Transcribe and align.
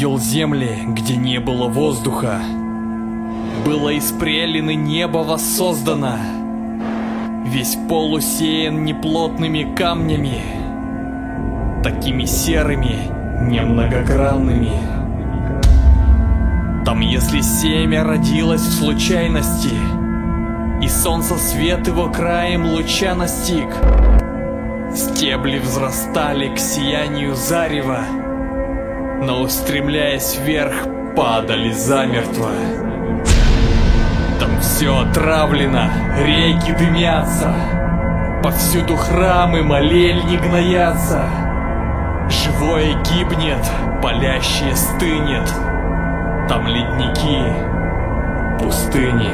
видел 0.00 0.18
земли, 0.18 0.78
где 0.86 1.14
не 1.14 1.40
было 1.40 1.68
воздуха. 1.68 2.40
Было 3.66 3.90
из 3.90 4.10
прелины 4.12 4.74
небо 4.74 5.18
воссоздано. 5.18 6.16
Весь 7.44 7.76
пол 7.86 8.14
усеян 8.14 8.82
неплотными 8.82 9.74
камнями, 9.76 10.40
такими 11.84 12.24
серыми, 12.24 13.10
немногогранными. 13.42 14.72
Там, 16.86 17.00
если 17.00 17.42
семя 17.42 18.02
родилось 18.02 18.62
в 18.62 18.72
случайности, 18.72 19.76
и 20.80 20.88
солнце 20.88 21.36
свет 21.36 21.86
его 21.86 22.08
краем 22.08 22.64
луча 22.70 23.14
настиг, 23.14 23.68
стебли 24.96 25.58
взрастали 25.58 26.54
к 26.54 26.58
сиянию 26.58 27.34
зарева, 27.34 28.00
но 29.20 29.42
устремляясь 29.42 30.38
вверх, 30.38 30.74
падали 31.14 31.70
замертво. 31.72 32.50
Там 34.38 34.58
все 34.60 34.98
отравлено, 34.98 35.90
реки 36.24 36.72
дымятся, 36.72 37.54
повсюду 38.42 38.96
храмы 38.96 39.62
молельни 39.62 40.36
гноятся. 40.36 41.24
Живое 42.30 42.94
гибнет, 43.02 43.68
палящее 44.02 44.74
стынет, 44.74 45.48
там 46.48 46.66
ледники, 46.66 47.52
пустыни. 48.62 49.30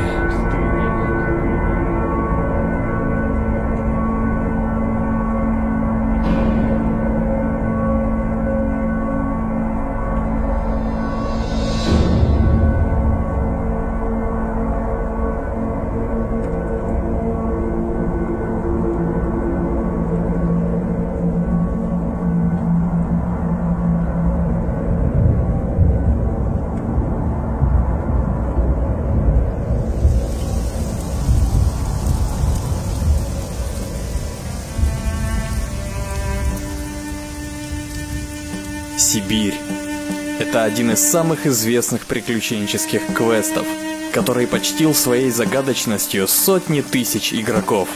Один 40.77 40.91
из 40.91 41.11
самых 41.11 41.47
известных 41.47 42.05
приключенческих 42.05 43.01
квестов, 43.15 43.67
который 44.13 44.47
почтил 44.47 44.95
своей 44.95 45.31
загадочностью 45.31 46.29
сотни 46.29 46.83
тысяч 46.83 47.33
игроков. 47.33 47.89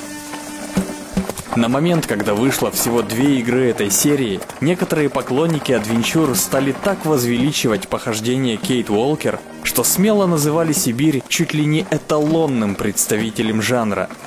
На 1.56 1.68
момент, 1.68 2.06
когда 2.06 2.32
вышло 2.32 2.70
всего 2.70 3.02
две 3.02 3.38
игры 3.40 3.68
этой 3.68 3.90
серии, 3.90 4.40
некоторые 4.62 5.10
поклонники 5.10 5.72
Adventure 5.72 6.34
стали 6.34 6.72
так 6.72 7.04
возвеличивать 7.04 7.86
похождения 7.86 8.56
Кейт 8.56 8.88
Уолкер, 8.88 9.40
что 9.62 9.84
смело 9.84 10.24
называли 10.24 10.72
Сибирь 10.72 11.22
чуть 11.28 11.52
ли 11.52 11.66
не 11.66 11.82
эталонным 11.90 12.76
представителем 12.76 13.60
жанра– 13.60 14.08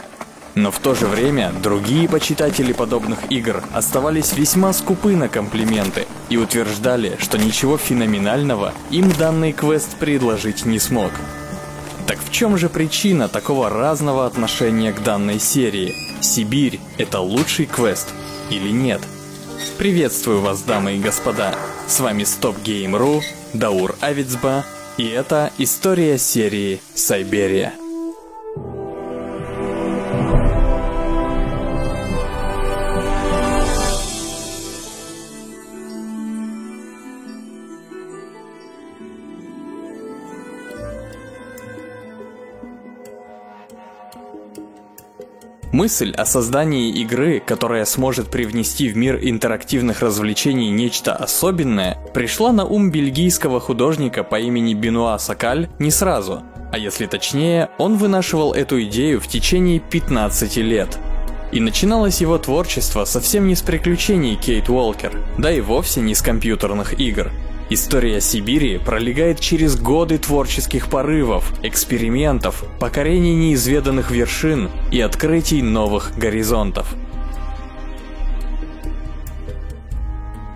но 0.55 0.71
в 0.71 0.79
то 0.79 0.93
же 0.95 1.07
время 1.07 1.51
другие 1.61 2.07
почитатели 2.07 2.73
подобных 2.73 3.31
игр 3.31 3.63
оставались 3.73 4.33
весьма 4.33 4.73
скупы 4.73 5.15
на 5.15 5.27
комплименты 5.27 6.07
и 6.29 6.37
утверждали, 6.37 7.17
что 7.19 7.37
ничего 7.37 7.77
феноменального 7.77 8.73
им 8.91 9.11
данный 9.11 9.51
квест 9.51 9.95
предложить 9.97 10.65
не 10.65 10.79
смог. 10.79 11.11
Так 12.05 12.19
в 12.19 12.31
чем 12.31 12.57
же 12.57 12.69
причина 12.69 13.27
такого 13.29 13.69
разного 13.69 14.25
отношения 14.25 14.91
к 14.91 15.01
данной 15.01 15.39
серии? 15.39 15.95
Сибирь– 16.21 16.79
это 16.97 17.19
лучший 17.19 17.65
квест 17.65 18.09
или 18.49 18.69
нет? 18.69 19.01
Приветствую 19.77 20.41
вас, 20.41 20.61
дамы 20.61 20.97
и 20.97 20.99
господа! 20.99 21.55
С 21.87 21.99
вами 21.99 22.23
StopGame.ru, 22.23 23.21
Даур 23.53 23.95
Авицба, 24.01 24.65
и 24.97 25.07
это 25.07 25.51
история 25.57 26.17
серии 26.17 26.81
Сайберия. 26.93 27.73
Мысль 45.73 46.11
о 46.11 46.25
создании 46.25 46.91
игры, 47.01 47.39
которая 47.43 47.85
сможет 47.85 48.29
привнести 48.29 48.89
в 48.89 48.95
мир 48.95 49.17
интерактивных 49.19 50.01
развлечений 50.03 50.69
нечто 50.69 51.15
особенное, 51.15 51.97
пришла 52.13 52.51
на 52.51 52.63
ум 52.63 52.91
бельгийского 52.91 53.59
художника 53.59 54.23
по 54.23 54.39
имени 54.39 54.75
Бенуа 54.75 55.17
Сакаль 55.17 55.69
не 55.79 55.89
сразу, 55.89 56.43
а 56.71 56.77
если 56.77 57.07
точнее, 57.07 57.71
он 57.79 57.97
вынашивал 57.97 58.53
эту 58.53 58.83
идею 58.83 59.19
в 59.19 59.27
течение 59.27 59.79
15 59.79 60.57
лет. 60.57 60.99
И 61.51 61.59
начиналось 61.59 62.21
его 62.21 62.37
творчество 62.37 63.03
совсем 63.05 63.47
не 63.47 63.55
с 63.55 63.63
приключений 63.63 64.35
Кейт 64.35 64.69
Уолкер, 64.69 65.25
да 65.39 65.51
и 65.51 65.59
вовсе 65.59 66.01
не 66.01 66.13
с 66.13 66.21
компьютерных 66.21 66.99
игр. 66.99 67.31
История 67.73 68.21
Сибири 68.21 68.77
пролегает 68.77 69.39
через 69.39 69.75
годы 69.75 70.19
творческих 70.19 70.89
порывов, 70.89 71.51
экспериментов, 71.63 72.63
покорений 72.79 73.33
неизведанных 73.33 74.11
вершин 74.11 74.69
и 74.91 75.01
открытий 75.01 75.63
новых 75.63 76.15
горизонтов. 76.15 76.93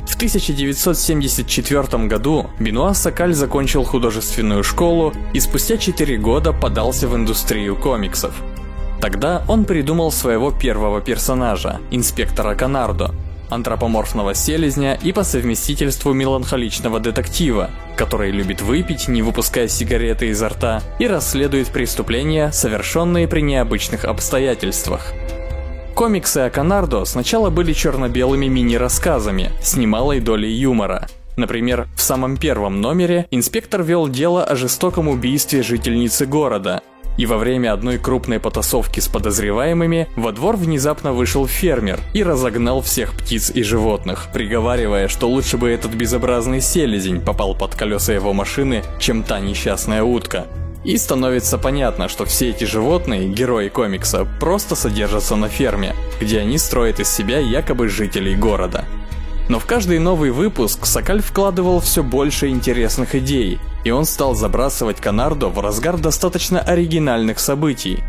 В 0.06 0.16
1974 0.16 2.06
году 2.06 2.52
Бенуа 2.60 2.94
Сакаль 2.94 3.34
закончил 3.34 3.84
художественную 3.84 4.64
школу 4.64 5.12
и 5.34 5.40
спустя 5.40 5.78
4 5.78 6.18
года 6.18 6.54
подался 6.54 7.08
в 7.08 7.16
индустрию 7.16 7.76
комиксов. 7.76 8.36
Тогда 9.02 9.44
он 9.48 9.66
придумал 9.66 10.12
своего 10.12 10.52
первого 10.52 11.02
персонажа, 11.02 11.82
инспектора 11.90 12.54
Канардо, 12.54 13.16
антропоморфного 13.50 14.34
селезня 14.34 14.98
и 15.02 15.12
по 15.12 15.24
совместительству 15.24 16.14
меланхоличного 16.14 17.00
детектива, 17.00 17.70
который 17.96 18.32
любит 18.32 18.62
выпить, 18.62 19.08
не 19.08 19.22
выпуская 19.22 19.68
сигареты 19.68 20.28
изо 20.30 20.50
рта, 20.50 20.82
и 21.00 21.08
расследует 21.08 21.68
преступления, 21.68 22.52
совершенные 22.52 23.28
при 23.28 23.42
необычных 23.42 24.06
обстоятельствах. 24.06 25.14
Комиксы 25.96 26.38
о 26.38 26.50
Канардо 26.50 27.06
сначала 27.06 27.50
были 27.50 27.74
черно-белыми 27.74 28.46
мини-рассказами 28.46 29.52
с 29.62 29.76
немалой 29.76 30.20
долей 30.20 30.52
юмора. 30.52 31.08
Например, 31.38 31.88
в 31.96 32.02
самом 32.02 32.38
первом 32.38 32.82
номере 32.82 33.28
инспектор 33.32 33.84
вел 33.84 34.08
дело 34.08 34.44
о 34.44 34.56
жестоком 34.56 35.08
убийстве 35.08 35.64
жительницы 35.64 36.26
города, 36.26 36.82
и 37.18 37.26
во 37.26 37.38
время 37.38 37.74
одной 37.74 37.98
крупной 37.98 38.40
потасовки 38.40 39.00
с 39.00 39.08
подозреваемыми 39.08 40.08
во 40.16 40.32
двор 40.32 40.56
внезапно 40.56 41.14
вышел 41.14 41.48
фермер 41.48 42.00
и 42.14 42.24
разогнал 42.24 42.82
всех 42.82 43.14
птиц 43.14 43.52
и 43.54 43.64
животных, 43.64 44.28
приговаривая, 44.32 45.08
что 45.08 45.28
лучше 45.28 45.58
бы 45.58 45.70
этот 45.70 45.94
безобразный 45.94 46.62
селезень 46.62 47.22
попал 47.22 47.56
под 47.56 47.76
колеса 47.76 48.14
его 48.14 48.34
машины, 48.34 48.84
чем 49.00 49.24
та 49.24 49.40
несчастная 49.40 50.04
утка. 50.04 50.48
И 50.84 50.96
становится 50.96 51.58
понятно, 51.58 52.08
что 52.08 52.24
все 52.26 52.52
эти 52.52 52.64
животные, 52.64 53.28
герои 53.28 53.68
комикса, 53.68 54.26
просто 54.40 54.76
содержатся 54.76 55.36
на 55.36 55.50
ферме, 55.50 55.96
где 56.22 56.40
они 56.40 56.58
строят 56.58 57.00
из 57.00 57.10
себя 57.10 57.40
якобы 57.40 57.90
жителей 57.90 58.36
города. 58.36 58.86
Но 59.50 59.60
в 59.60 59.66
каждый 59.66 60.00
новый 60.00 60.32
выпуск 60.32 60.86
Сокаль 60.86 61.22
вкладывал 61.22 61.80
все 61.80 62.04
больше 62.04 62.50
интересных 62.50 63.16
идей, 63.16 63.60
и 63.88 63.92
он 63.92 64.04
стал 64.04 64.36
забрасывать 64.36 65.00
Канардо 65.00 65.48
в 65.48 65.60
разгар 65.62 65.98
достаточно 65.98 66.60
оригинальных 66.60 67.40
событий. 67.40 68.04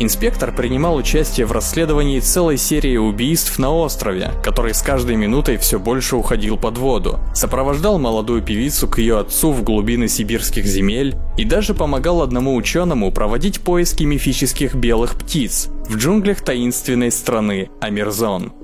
Инспектор 0.00 0.52
принимал 0.52 0.96
участие 0.96 1.46
в 1.46 1.52
расследовании 1.52 2.18
целой 2.18 2.56
серии 2.56 2.96
убийств 2.96 3.58
на 3.58 3.70
острове, 3.70 4.32
который 4.42 4.74
с 4.74 4.82
каждой 4.82 5.14
минутой 5.14 5.56
все 5.58 5.78
больше 5.78 6.16
уходил 6.16 6.56
под 6.56 6.78
воду, 6.78 7.20
сопровождал 7.32 8.00
молодую 8.00 8.42
певицу 8.42 8.88
к 8.88 8.98
ее 8.98 9.18
отцу 9.18 9.52
в 9.52 9.62
глубины 9.62 10.08
сибирских 10.08 10.64
земель 10.64 11.16
и 11.36 11.44
даже 11.44 11.74
помогал 11.74 12.22
одному 12.22 12.56
ученому 12.56 13.12
проводить 13.12 13.60
поиски 13.60 14.02
мифических 14.02 14.74
белых 14.74 15.14
птиц 15.14 15.68
в 15.86 15.96
джунглях 15.96 16.40
таинственной 16.40 17.12
страны 17.12 17.70
Амирзон. 17.80 18.59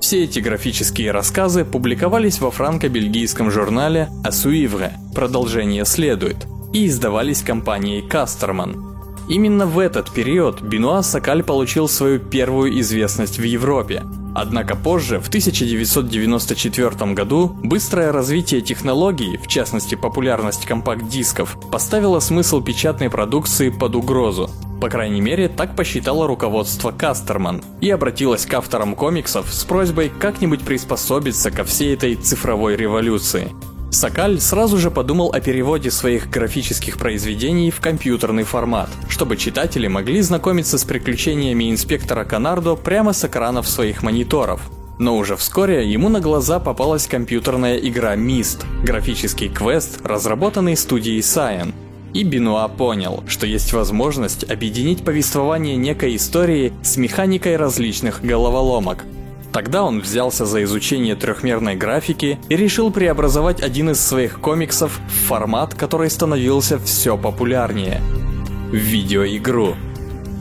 Все 0.00 0.24
эти 0.24 0.40
графические 0.40 1.10
рассказы 1.10 1.64
публиковались 1.64 2.40
во 2.40 2.50
франко-бельгийском 2.50 3.50
журнале 3.50 4.08
«Асуивре» 4.24 4.94
продолжение 5.14 5.84
следует 5.84 6.46
и 6.72 6.86
издавались 6.86 7.42
компанией 7.42 8.00
Кастерман. 8.00 8.96
Именно 9.28 9.66
в 9.66 9.78
этот 9.78 10.10
период 10.10 10.62
Бенуа 10.62 11.02
Сакаль 11.02 11.44
получил 11.44 11.86
свою 11.86 12.18
первую 12.18 12.80
известность 12.80 13.38
в 13.38 13.42
Европе. 13.42 14.02
Однако 14.34 14.74
позже, 14.74 15.20
в 15.20 15.28
1994 15.28 17.12
году, 17.12 17.56
быстрое 17.62 18.10
развитие 18.10 18.62
технологий, 18.62 19.36
в 19.36 19.48
частности 19.48 19.96
популярность 19.96 20.64
компакт-дисков, 20.64 21.58
поставило 21.70 22.20
смысл 22.20 22.62
печатной 22.62 23.10
продукции 23.10 23.68
под 23.68 23.96
угрозу. 23.96 24.50
По 24.80 24.88
крайней 24.88 25.20
мере, 25.20 25.48
так 25.48 25.76
посчитало 25.76 26.26
руководство 26.26 26.90
Кастерман 26.90 27.62
и 27.82 27.90
обратилось 27.90 28.46
к 28.46 28.54
авторам 28.54 28.94
комиксов 28.94 29.52
с 29.52 29.64
просьбой 29.64 30.10
как-нибудь 30.18 30.62
приспособиться 30.62 31.50
ко 31.50 31.64
всей 31.64 31.94
этой 31.94 32.14
цифровой 32.14 32.76
революции. 32.76 33.48
Сакаль 33.90 34.40
сразу 34.40 34.78
же 34.78 34.90
подумал 34.90 35.32
о 35.32 35.40
переводе 35.40 35.90
своих 35.90 36.30
графических 36.30 36.96
произведений 36.96 37.70
в 37.70 37.80
компьютерный 37.80 38.44
формат, 38.44 38.88
чтобы 39.08 39.36
читатели 39.36 39.86
могли 39.88 40.22
знакомиться 40.22 40.78
с 40.78 40.84
приключениями 40.84 41.70
инспектора 41.70 42.24
Канардо 42.24 42.76
прямо 42.76 43.12
с 43.12 43.24
экранов 43.24 43.68
своих 43.68 44.02
мониторов. 44.02 44.62
Но 44.98 45.16
уже 45.16 45.36
вскоре 45.36 45.90
ему 45.90 46.08
на 46.08 46.20
глаза 46.20 46.58
попалась 46.60 47.06
компьютерная 47.06 47.76
игра 47.76 48.16
Mist, 48.16 48.64
графический 48.84 49.48
квест, 49.48 50.00
разработанный 50.04 50.76
студией 50.76 51.20
Cyan. 51.20 51.74
И 52.12 52.24
Бенуа 52.24 52.68
понял, 52.68 53.22
что 53.28 53.46
есть 53.46 53.72
возможность 53.72 54.50
объединить 54.50 55.04
повествование 55.04 55.76
некой 55.76 56.16
истории 56.16 56.72
с 56.82 56.96
механикой 56.96 57.56
различных 57.56 58.22
головоломок, 58.22 59.04
Тогда 59.52 59.82
он 59.82 60.00
взялся 60.00 60.46
за 60.46 60.62
изучение 60.62 61.16
трехмерной 61.16 61.74
графики 61.74 62.38
и 62.48 62.56
решил 62.56 62.92
преобразовать 62.92 63.60
один 63.60 63.90
из 63.90 64.00
своих 64.00 64.40
комиксов 64.40 65.00
в 65.08 65.26
формат, 65.26 65.74
который 65.74 66.08
становился 66.08 66.78
все 66.78 67.18
популярнее– 67.18 68.00
видеоигру. 68.72 69.74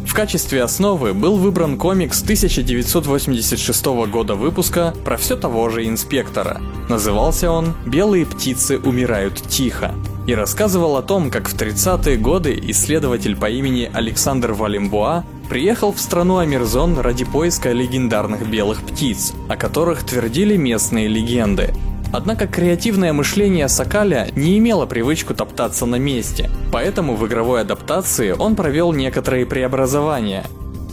В 0.10 0.16
качестве 0.16 0.64
основы 0.64 1.14
был 1.14 1.38
выбран 1.38 1.78
комикс 1.78 2.24
1986 2.24 3.86
года 4.12 4.34
выпуска 4.34 4.92
про 5.06 5.18
все 5.18 5.38
того 5.38 5.70
же 5.70 5.88
инспектора. 5.88 6.60
Назывался 6.90 7.52
он 7.52 7.76
«Белые 7.86 8.26
птицы 8.26 8.80
умирают 8.80 9.36
тихо» 9.36 9.94
и 10.26 10.34
рассказывал 10.34 10.98
о 10.98 11.04
том, 11.04 11.30
как 11.30 11.48
в 11.48 11.56
30-е 11.56 12.18
годы 12.18 12.60
исследователь 12.70 13.36
по 13.36 13.52
имени 13.52 13.90
Александр 13.94 14.54
Валимбуа 14.54 15.26
приехал 15.48 15.94
в 15.94 16.02
страну 16.02 16.40
Амирзон 16.40 16.98
ради 16.98 17.24
поиска 17.24 17.72
легендарных 17.72 18.50
белых 18.50 18.82
птиц, 18.82 19.34
о 19.48 19.58
которых 19.58 20.04
твердили 20.04 20.58
местные 20.58 21.08
легенды. 21.08 21.72
Однако 22.12 22.48
креативное 22.48 23.14
мышление 23.14 23.68
Сакаля 23.68 24.30
не 24.36 24.58
имело 24.58 24.86
привычку 24.86 25.34
топтаться 25.34 25.86
на 25.86 25.98
месте, 25.98 26.50
поэтому 26.72 27.16
в 27.16 27.28
игровой 27.28 27.62
адаптации 27.62 28.32
он 28.32 28.56
провел 28.56 28.94
некоторые 28.94 29.46
преобразования. 29.46 30.44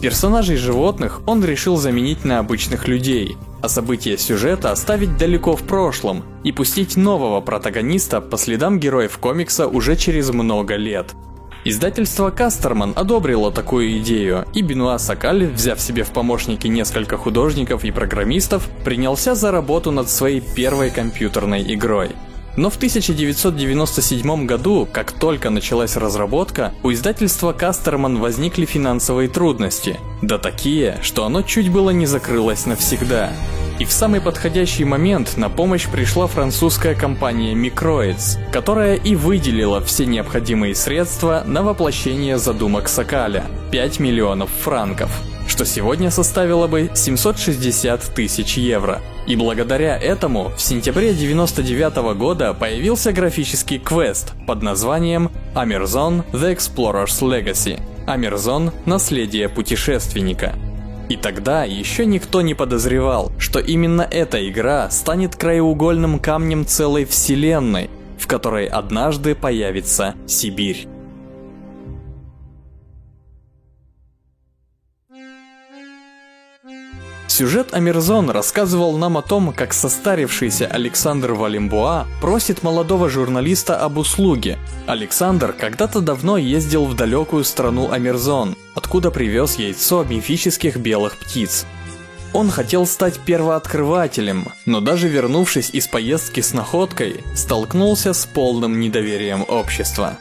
Персонажей 0.02 0.56
животных 0.56 1.22
он 1.26 1.42
решил 1.42 1.78
заменить 1.78 2.24
на 2.24 2.38
обычных 2.38 2.86
людей, 2.86 3.36
а 3.62 3.68
события 3.68 4.18
сюжета 4.18 4.70
оставить 4.70 5.16
далеко 5.16 5.56
в 5.56 5.62
прошлом 5.62 6.22
и 6.44 6.52
пустить 6.52 6.96
нового 6.96 7.40
протагониста 7.40 8.20
по 8.20 8.36
следам 8.36 8.78
героев 8.78 9.16
комикса 9.16 9.66
уже 9.66 9.96
через 9.96 10.30
много 10.30 10.76
лет. 10.76 11.14
Издательство 11.68 12.30
Кастерман 12.30 12.92
одобрило 12.94 13.50
такую 13.50 13.98
идею, 13.98 14.46
и 14.54 14.62
Бенуа 14.62 14.98
Сакаль, 14.98 15.46
взяв 15.46 15.80
себе 15.80 16.04
в 16.04 16.10
помощники 16.10 16.68
несколько 16.68 17.16
художников 17.16 17.82
и 17.82 17.90
программистов, 17.90 18.68
принялся 18.84 19.34
за 19.34 19.50
работу 19.50 19.90
над 19.90 20.08
своей 20.08 20.40
первой 20.40 20.90
компьютерной 20.90 21.74
игрой. 21.74 22.10
Но 22.56 22.70
в 22.70 22.76
1997 22.76 24.46
году, 24.46 24.86
как 24.90 25.10
только 25.10 25.50
началась 25.50 25.96
разработка, 25.96 26.72
у 26.84 26.92
издательства 26.92 27.52
Кастерман 27.52 28.18
возникли 28.18 28.64
финансовые 28.64 29.28
трудности. 29.28 29.98
Да 30.22 30.38
такие, 30.38 31.00
что 31.02 31.24
оно 31.24 31.42
чуть 31.42 31.72
было 31.72 31.90
не 31.90 32.06
закрылось 32.06 32.66
навсегда. 32.66 33.32
И 33.78 33.84
в 33.84 33.92
самый 33.92 34.22
подходящий 34.22 34.84
момент 34.84 35.36
на 35.36 35.50
помощь 35.50 35.86
пришла 35.86 36.26
французская 36.26 36.94
компания 36.94 37.54
Microids, 37.54 38.38
которая 38.50 38.94
и 38.96 39.14
выделила 39.14 39.82
все 39.82 40.06
необходимые 40.06 40.74
средства 40.74 41.42
на 41.46 41.62
воплощение 41.62 42.38
задумок 42.38 42.88
Сокаля– 42.88 43.44
5 43.70 44.00
миллионов 44.00 44.48
франков, 44.50 45.10
что 45.46 45.66
сегодня 45.66 46.10
составило 46.10 46.66
бы 46.68 46.90
760 46.94 48.14
тысяч 48.14 48.56
евро. 48.56 49.02
И 49.26 49.36
благодаря 49.36 49.98
этому 49.98 50.52
в 50.56 50.62
сентябре 50.62 51.12
99 51.12 52.16
года 52.16 52.54
появился 52.54 53.12
графический 53.12 53.78
квест 53.78 54.32
под 54.46 54.62
названием 54.62 55.30
Amerzone 55.54 56.24
The 56.32 56.56
Explorer's 56.56 57.20
Legacy– 57.20 57.78
Amerzone– 58.06 58.72
Наследие 58.86 59.50
путешественника– 59.50 60.54
и 61.08 61.16
тогда 61.16 61.64
еще 61.64 62.06
никто 62.06 62.42
не 62.42 62.54
подозревал, 62.54 63.32
что 63.38 63.58
именно 63.60 64.02
эта 64.02 64.48
игра 64.48 64.90
станет 64.90 65.36
краеугольным 65.36 66.18
камнем 66.18 66.66
целой 66.66 67.04
вселенной, 67.04 67.90
в 68.18 68.26
которой 68.26 68.66
однажды 68.66 69.34
появится 69.34 70.14
Сибирь. 70.26 70.88
Сюжет 77.36 77.74
Амирзон 77.74 78.30
рассказывал 78.30 78.96
нам 78.96 79.18
о 79.18 79.22
том, 79.22 79.52
как 79.52 79.74
состарившийся 79.74 80.66
Александр 80.68 81.32
Валимбуа 81.32 82.06
просит 82.22 82.62
молодого 82.62 83.10
журналиста 83.10 83.78
об 83.78 83.98
услуге. 83.98 84.56
Александр 84.86 85.52
когда-то 85.52 86.00
давно 86.00 86.38
ездил 86.38 86.86
в 86.86 86.96
далекую 86.96 87.44
страну 87.44 87.92
Амирзон, 87.92 88.56
откуда 88.74 89.10
привез 89.10 89.56
яйцо 89.56 90.02
мифических 90.04 90.78
белых 90.78 91.18
птиц. 91.18 91.66
Он 92.32 92.50
хотел 92.50 92.86
стать 92.86 93.18
первооткрывателем, 93.18 94.48
но 94.64 94.80
даже 94.80 95.06
вернувшись 95.06 95.68
из 95.74 95.88
поездки 95.88 96.40
с 96.40 96.54
находкой, 96.54 97.22
столкнулся 97.34 98.14
с 98.14 98.24
полным 98.24 98.80
недоверием 98.80 99.44
общества. 99.46 100.16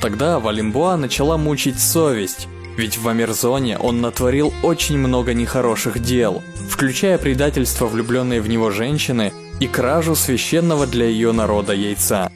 Тогда 0.00 0.38
Валимбуа 0.38 0.96
начала 0.96 1.38
мучить 1.38 1.80
совесть, 1.80 2.46
ведь 2.76 2.98
в 2.98 3.08
Амерзоне 3.08 3.78
он 3.78 4.00
натворил 4.00 4.52
очень 4.62 4.98
много 4.98 5.34
нехороших 5.34 5.98
дел, 5.98 6.42
включая 6.68 7.18
предательство 7.18 7.86
влюбленной 7.86 8.40
в 8.40 8.48
него 8.48 8.70
женщины 8.70 9.32
и 9.60 9.66
кражу 9.66 10.14
священного 10.14 10.86
для 10.86 11.06
ее 11.06 11.32
народа 11.32 11.72
яйца. 11.72 12.30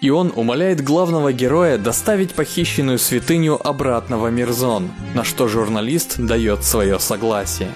И 0.00 0.10
он 0.10 0.32
умоляет 0.34 0.82
главного 0.82 1.32
героя 1.32 1.78
доставить 1.78 2.34
похищенную 2.34 2.98
святыню 2.98 3.58
обратно 3.64 4.18
в 4.18 4.24
Амерзон, 4.24 4.90
на 5.14 5.22
что 5.22 5.46
журналист 5.46 6.18
дает 6.18 6.64
свое 6.64 6.98
согласие. 6.98 7.70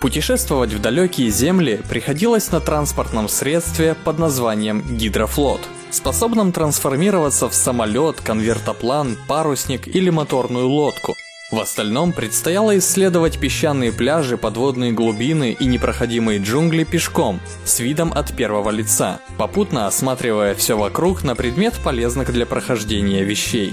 Путешествовать 0.00 0.72
в 0.72 0.80
далекие 0.80 1.28
земли 1.28 1.80
приходилось 1.88 2.52
на 2.52 2.60
транспортном 2.60 3.28
средстве 3.28 3.96
под 4.04 4.20
названием 4.20 4.80
гидрофлот, 4.96 5.60
способном 5.90 6.52
трансформироваться 6.52 7.48
в 7.48 7.54
самолет, 7.54 8.20
конвертоплан, 8.20 9.18
парусник 9.26 9.88
или 9.88 10.10
моторную 10.10 10.68
лодку. 10.68 11.16
В 11.50 11.58
остальном 11.58 12.12
предстояло 12.12 12.78
исследовать 12.78 13.40
песчаные 13.40 13.90
пляжи, 13.90 14.36
подводные 14.36 14.92
глубины 14.92 15.56
и 15.58 15.64
непроходимые 15.64 16.38
джунгли 16.38 16.84
пешком, 16.84 17.40
с 17.64 17.80
видом 17.80 18.12
от 18.12 18.36
первого 18.36 18.70
лица, 18.70 19.18
попутно 19.36 19.86
осматривая 19.86 20.54
все 20.54 20.76
вокруг 20.76 21.24
на 21.24 21.34
предмет 21.34 21.74
полезных 21.82 22.32
для 22.32 22.46
прохождения 22.46 23.24
вещей. 23.24 23.72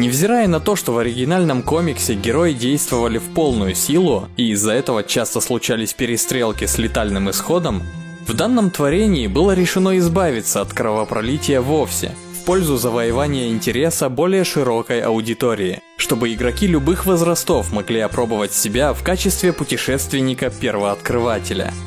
Невзирая 0.00 0.48
на 0.48 0.60
то, 0.60 0.76
что 0.76 0.94
в 0.94 0.98
оригинальном 0.98 1.62
комиксе 1.62 2.14
герои 2.14 2.54
действовали 2.54 3.18
в 3.18 3.34
полную 3.34 3.74
силу, 3.74 4.28
и 4.38 4.52
из-за 4.52 4.72
этого 4.72 5.04
часто 5.04 5.42
случались 5.42 5.92
перестрелки 5.92 6.64
с 6.64 6.78
летальным 6.78 7.28
исходом, 7.28 7.82
в 8.26 8.32
данном 8.32 8.70
творении 8.70 9.26
было 9.26 9.52
решено 9.52 9.98
избавиться 9.98 10.62
от 10.62 10.72
кровопролития 10.72 11.60
вовсе, 11.60 12.12
в 12.32 12.46
пользу 12.46 12.78
завоевания 12.78 13.50
интереса 13.50 14.08
более 14.08 14.44
широкой 14.44 15.02
аудитории, 15.02 15.80
чтобы 15.98 16.32
игроки 16.32 16.66
любых 16.66 17.04
возрастов 17.04 17.70
могли 17.70 18.00
опробовать 18.00 18.54
себя 18.54 18.94
в 18.94 19.02
качестве 19.02 19.52
путешественника-первооткрывателя– 19.52 21.74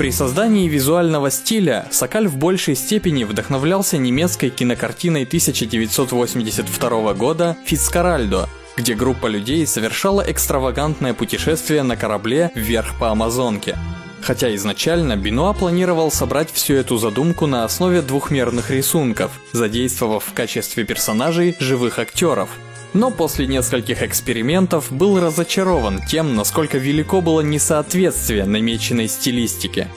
при 0.00 0.10
создании 0.12 0.66
визуального 0.66 1.30
стиля 1.30 1.86
Сокаль 1.90 2.26
в 2.26 2.38
большей 2.38 2.74
степени 2.74 3.24
вдохновлялся 3.24 3.98
немецкой 3.98 4.48
кинокартиной 4.48 5.24
1982 5.24 7.12
года 7.12 7.58
«Фицкаральдо», 7.66 8.48
где 8.78 8.94
группа 8.94 9.26
людей 9.26 9.66
совершала 9.66 10.24
экстравагантное 10.26 11.12
путешествие 11.12 11.82
на 11.82 11.98
корабле 11.98 12.50
вверх 12.54 12.98
по 12.98 13.10
Амазонке. 13.10 13.76
Хотя 14.22 14.54
изначально 14.54 15.18
Бенуа 15.18 15.52
планировал 15.52 16.10
собрать 16.10 16.50
всю 16.50 16.76
эту 16.76 16.96
задумку 16.96 17.46
на 17.46 17.64
основе 17.64 18.00
двухмерных 18.00 18.70
рисунков, 18.70 19.32
задействовав 19.52 20.24
в 20.24 20.32
качестве 20.32 20.84
персонажей 20.84 21.54
живых 21.60 21.98
актеров– 21.98 22.48
но 22.94 23.10
после 23.10 23.46
нескольких 23.46 24.02
экспериментов 24.02 24.90
был 24.90 25.20
разочарован 25.20 26.00
тем, 26.06 26.34
насколько 26.34 26.78
велико 26.78 27.20
было 27.20 27.40
несоответствие 27.40 28.44
намеченной 28.44 29.08
стилистике. 29.08 29.88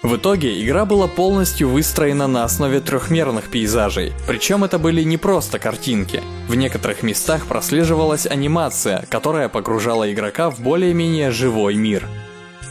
В 0.00 0.14
итоге 0.14 0.64
игра 0.64 0.84
была 0.84 1.08
полностью 1.08 1.68
выстроена 1.68 2.28
на 2.28 2.44
основе 2.44 2.80
трехмерных 2.80 3.50
пейзажей, 3.50 4.12
причем 4.28 4.62
это 4.62 4.78
были 4.78 5.02
не 5.02 5.16
просто 5.16 5.58
картинки. 5.58 6.22
В 6.46 6.54
некоторых 6.54 7.02
местах 7.02 7.46
прослеживалась 7.46 8.24
анимация, 8.24 9.04
которая 9.10 9.48
погружала 9.48 10.10
игрока 10.12 10.50
в 10.50 10.60
более-менее 10.60 11.32
живой 11.32 11.74
мир. 11.74 12.06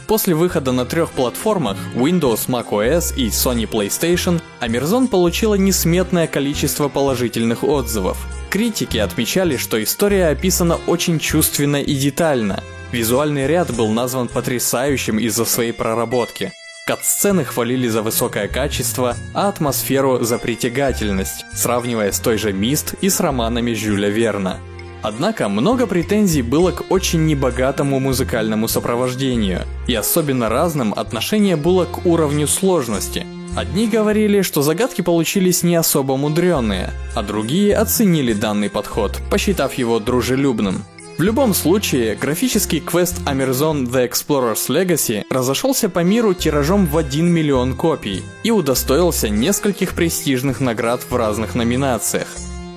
После 0.07 0.35
выхода 0.35 0.71
на 0.71 0.85
трех 0.85 1.11
платформах 1.11 1.75
Windows, 1.93 2.47
macOS 2.47 3.13
и 3.17 3.27
Sony 3.27 3.69
PlayStation, 3.69 4.41
Амерзон 4.61 5.09
получила 5.09 5.55
несметное 5.55 6.27
количество 6.27 6.87
положительных 6.87 7.65
отзывов. 7.65 8.17
Критики 8.49 8.97
отмечали, 8.97 9.57
что 9.57 9.81
история 9.83 10.27
описана 10.27 10.79
очень 10.87 11.19
чувственно 11.19 11.81
и 11.81 11.93
детально. 11.95 12.63
Визуальный 12.91 13.45
ряд 13.45 13.75
был 13.75 13.89
назван 13.89 14.29
потрясающим 14.29 15.19
из-за 15.19 15.43
своей 15.43 15.73
проработки. 15.73 16.53
Кат-сцены 16.85 17.43
хвалили 17.43 17.89
за 17.89 18.01
высокое 18.01 18.47
качество, 18.47 19.17
а 19.33 19.49
атмосферу 19.49 20.23
за 20.23 20.37
притягательность, 20.39 21.45
сравнивая 21.53 22.13
с 22.13 22.19
той 22.21 22.37
же 22.37 22.53
Мист 22.53 22.95
и 23.01 23.09
с 23.09 23.19
романами 23.19 23.73
Жюля 23.73 24.07
Верна. 24.07 24.57
Однако 25.01 25.49
много 25.49 25.85
претензий 25.85 26.41
было 26.41 26.71
к 26.71 26.89
очень 26.89 27.25
небогатому 27.25 27.99
музыкальному 27.99 28.69
сопровождению, 28.69 29.63
и 29.87 29.93
особенно 29.93 30.47
разным 30.47 30.93
отношение 30.93 31.57
было 31.57 31.83
к 31.83 32.05
уровню 32.05 32.47
сложности. 32.47 33.27
Одни 33.55 33.87
говорили, 33.87 34.41
что 34.41 34.61
загадки 34.61 35.01
получились 35.01 35.63
не 35.63 35.75
особо 35.75 36.17
мудреные, 36.17 36.91
а 37.15 37.23
другие 37.23 37.75
оценили 37.75 38.33
данный 38.33 38.69
подход, 38.69 39.19
посчитав 39.29 39.73
его 39.75 39.99
дружелюбным. 39.99 40.83
В 41.17 41.23
любом 41.23 41.55
случае, 41.55 42.15
графический 42.15 42.79
квест 42.79 43.21
Amerzone 43.25 43.87
The 43.87 44.07
Explorer's 44.07 44.69
Legacy 44.69 45.25
разошелся 45.31 45.89
по 45.89 46.03
миру 46.03 46.35
тиражом 46.35 46.85
в 46.85 46.95
1 46.95 47.25
миллион 47.25 47.73
копий 47.73 48.21
и 48.43 48.51
удостоился 48.51 49.27
нескольких 49.27 49.95
престижных 49.95 50.59
наград 50.59 51.01
в 51.09 51.15
разных 51.15 51.55
номинациях. 51.55 52.27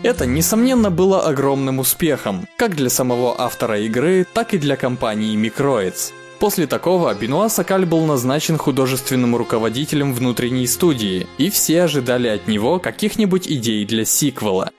Это, 0.03 0.25
несомненно, 0.25 0.91
было 0.91 1.21
огромным 1.27 1.79
успехом, 1.79 2.47
как 2.57 2.75
для 2.75 2.89
самого 2.89 3.39
автора 3.39 3.79
игры, 3.81 4.27
так 4.33 4.55
и 4.55 4.59
для 4.59 4.77
компании 4.77 5.37
Microids. 5.37 6.15
После 6.41 6.67
такого 6.67 7.15
Бенуа 7.15 7.49
Сакаль 7.51 7.85
был 7.85 8.07
назначен 8.07 8.57
художественным 8.57 9.37
руководителем 9.37 10.15
внутренней 10.15 10.67
студии, 10.67 11.27
и 11.37 11.51
все 11.51 11.83
ожидали 11.83 12.29
от 12.29 12.49
него 12.49 12.79
каких-нибудь 12.79 13.47
идей 13.47 13.85
для 13.85 14.07
сиквела. 14.07 14.71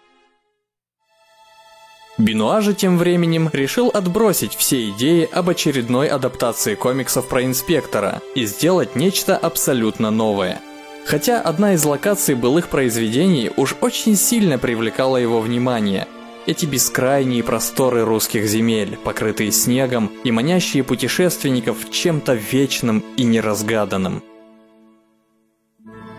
Бенуа 2.18 2.62
же 2.62 2.74
тем 2.74 2.98
временем 2.98 3.50
решил 3.54 3.90
отбросить 3.94 4.56
все 4.56 4.90
идеи 4.90 5.30
об 5.32 5.50
очередной 5.50 6.08
адаптации 6.08 6.76
комиксов 6.76 7.30
про 7.30 7.46
инспектора 7.46 8.22
и 8.36 8.46
сделать 8.46 8.96
нечто 8.96 9.38
абсолютно 9.38 10.12
новое– 10.12 10.60
Хотя 11.06 11.42
одна 11.42 11.74
из 11.74 11.84
локаций 11.84 12.36
былых 12.36 12.70
произведений 12.70 13.52
уж 13.58 13.76
очень 13.82 14.16
сильно 14.16 14.58
привлекала 14.58 15.18
его 15.18 15.42
внимание. 15.42 16.08
Эти 16.48 16.66
бескрайние 16.66 17.44
просторы 17.44 18.04
русских 18.04 18.48
земель, 18.48 18.98
покрытые 19.04 19.52
снегом 19.52 20.12
и 20.24 20.32
манящие 20.32 20.84
путешественников 20.84 21.92
чем-то 21.92 22.34
вечным 22.34 23.04
и 23.16 23.24
неразгаданным. 23.24 24.24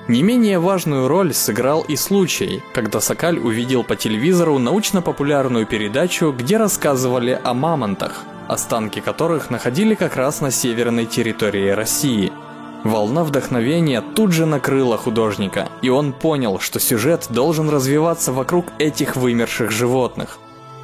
Не 0.07 0.23
менее 0.23 0.61
важную 0.61 1.09
роль 1.09 1.35
сыграл 1.35 1.83
и 1.83 1.97
случай, 1.97 2.63
когда 2.73 3.01
Сокаль 3.01 3.39
увидел 3.39 3.83
по 3.83 3.97
телевизору 3.97 4.59
научно-популярную 4.59 5.67
передачу, 5.67 6.33
где 6.33 6.57
рассказывали 6.57 7.41
о 7.43 7.55
мамонтах, 7.55 8.25
останки 8.47 9.01
которых 9.01 9.51
находили 9.51 9.95
как 9.95 10.15
раз 10.15 10.41
на 10.41 10.53
северной 10.53 11.07
территории 11.07 11.71
России– 11.71 12.33
Волна 12.85 13.23
вдохновения 13.23 14.01
тут 14.01 14.33
же 14.33 14.45
накрыла 14.45 14.99
художника, 14.99 15.69
и 15.83 15.89
он 15.89 16.13
понял, 16.13 16.59
что 16.59 16.81
сюжет 16.81 17.27
должен 17.31 17.69
развиваться 17.71 18.33
вокруг 18.33 18.67
этих 18.79 19.15
вымерших 19.15 19.71
животных. 19.71 20.39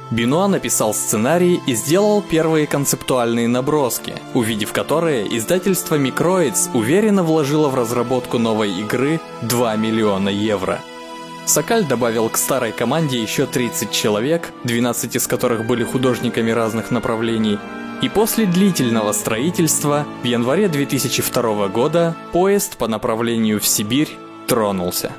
Бенуа 0.09 0.47
написал 0.47 0.93
сценарий 0.93 1.61
и 1.67 1.75
сделал 1.75 2.23
первые 2.23 2.65
концептуальные 2.65 3.47
наброски, 3.47 4.15
увидев 4.33 4.71
которые, 4.71 5.37
издательство 5.37 5.99
Microids 5.99 6.69
уверенно 6.73 7.21
вложило 7.21 7.67
в 7.67 7.75
разработку 7.75 8.39
новой 8.39 8.71
игры 8.79 9.19
2 9.43 9.75
миллиона 9.75 10.29
евро. 10.29 10.79
Сокаль 11.45 11.85
добавил 11.85 12.29
к 12.29 12.37
старой 12.37 12.71
команде 12.71 13.21
еще 13.21 13.45
30 13.45 13.91
человек, 13.91 14.51
12 14.63 15.15
из 15.15 15.27
которых 15.27 15.65
были 15.65 15.83
художниками 15.83 16.49
разных 16.51 16.91
направлений, 16.91 17.59
и 18.01 18.07
после 18.07 18.45
длительного 18.45 19.11
строительства 19.11 20.05
в 20.21 20.25
январе 20.25 20.69
2002 20.69 21.67
года 21.67 22.15
поезд 22.31 22.77
по 22.77 22.87
направлению 22.87 23.59
в 23.59 23.67
Сибирь 23.67 24.09
тронулся. 24.47 25.11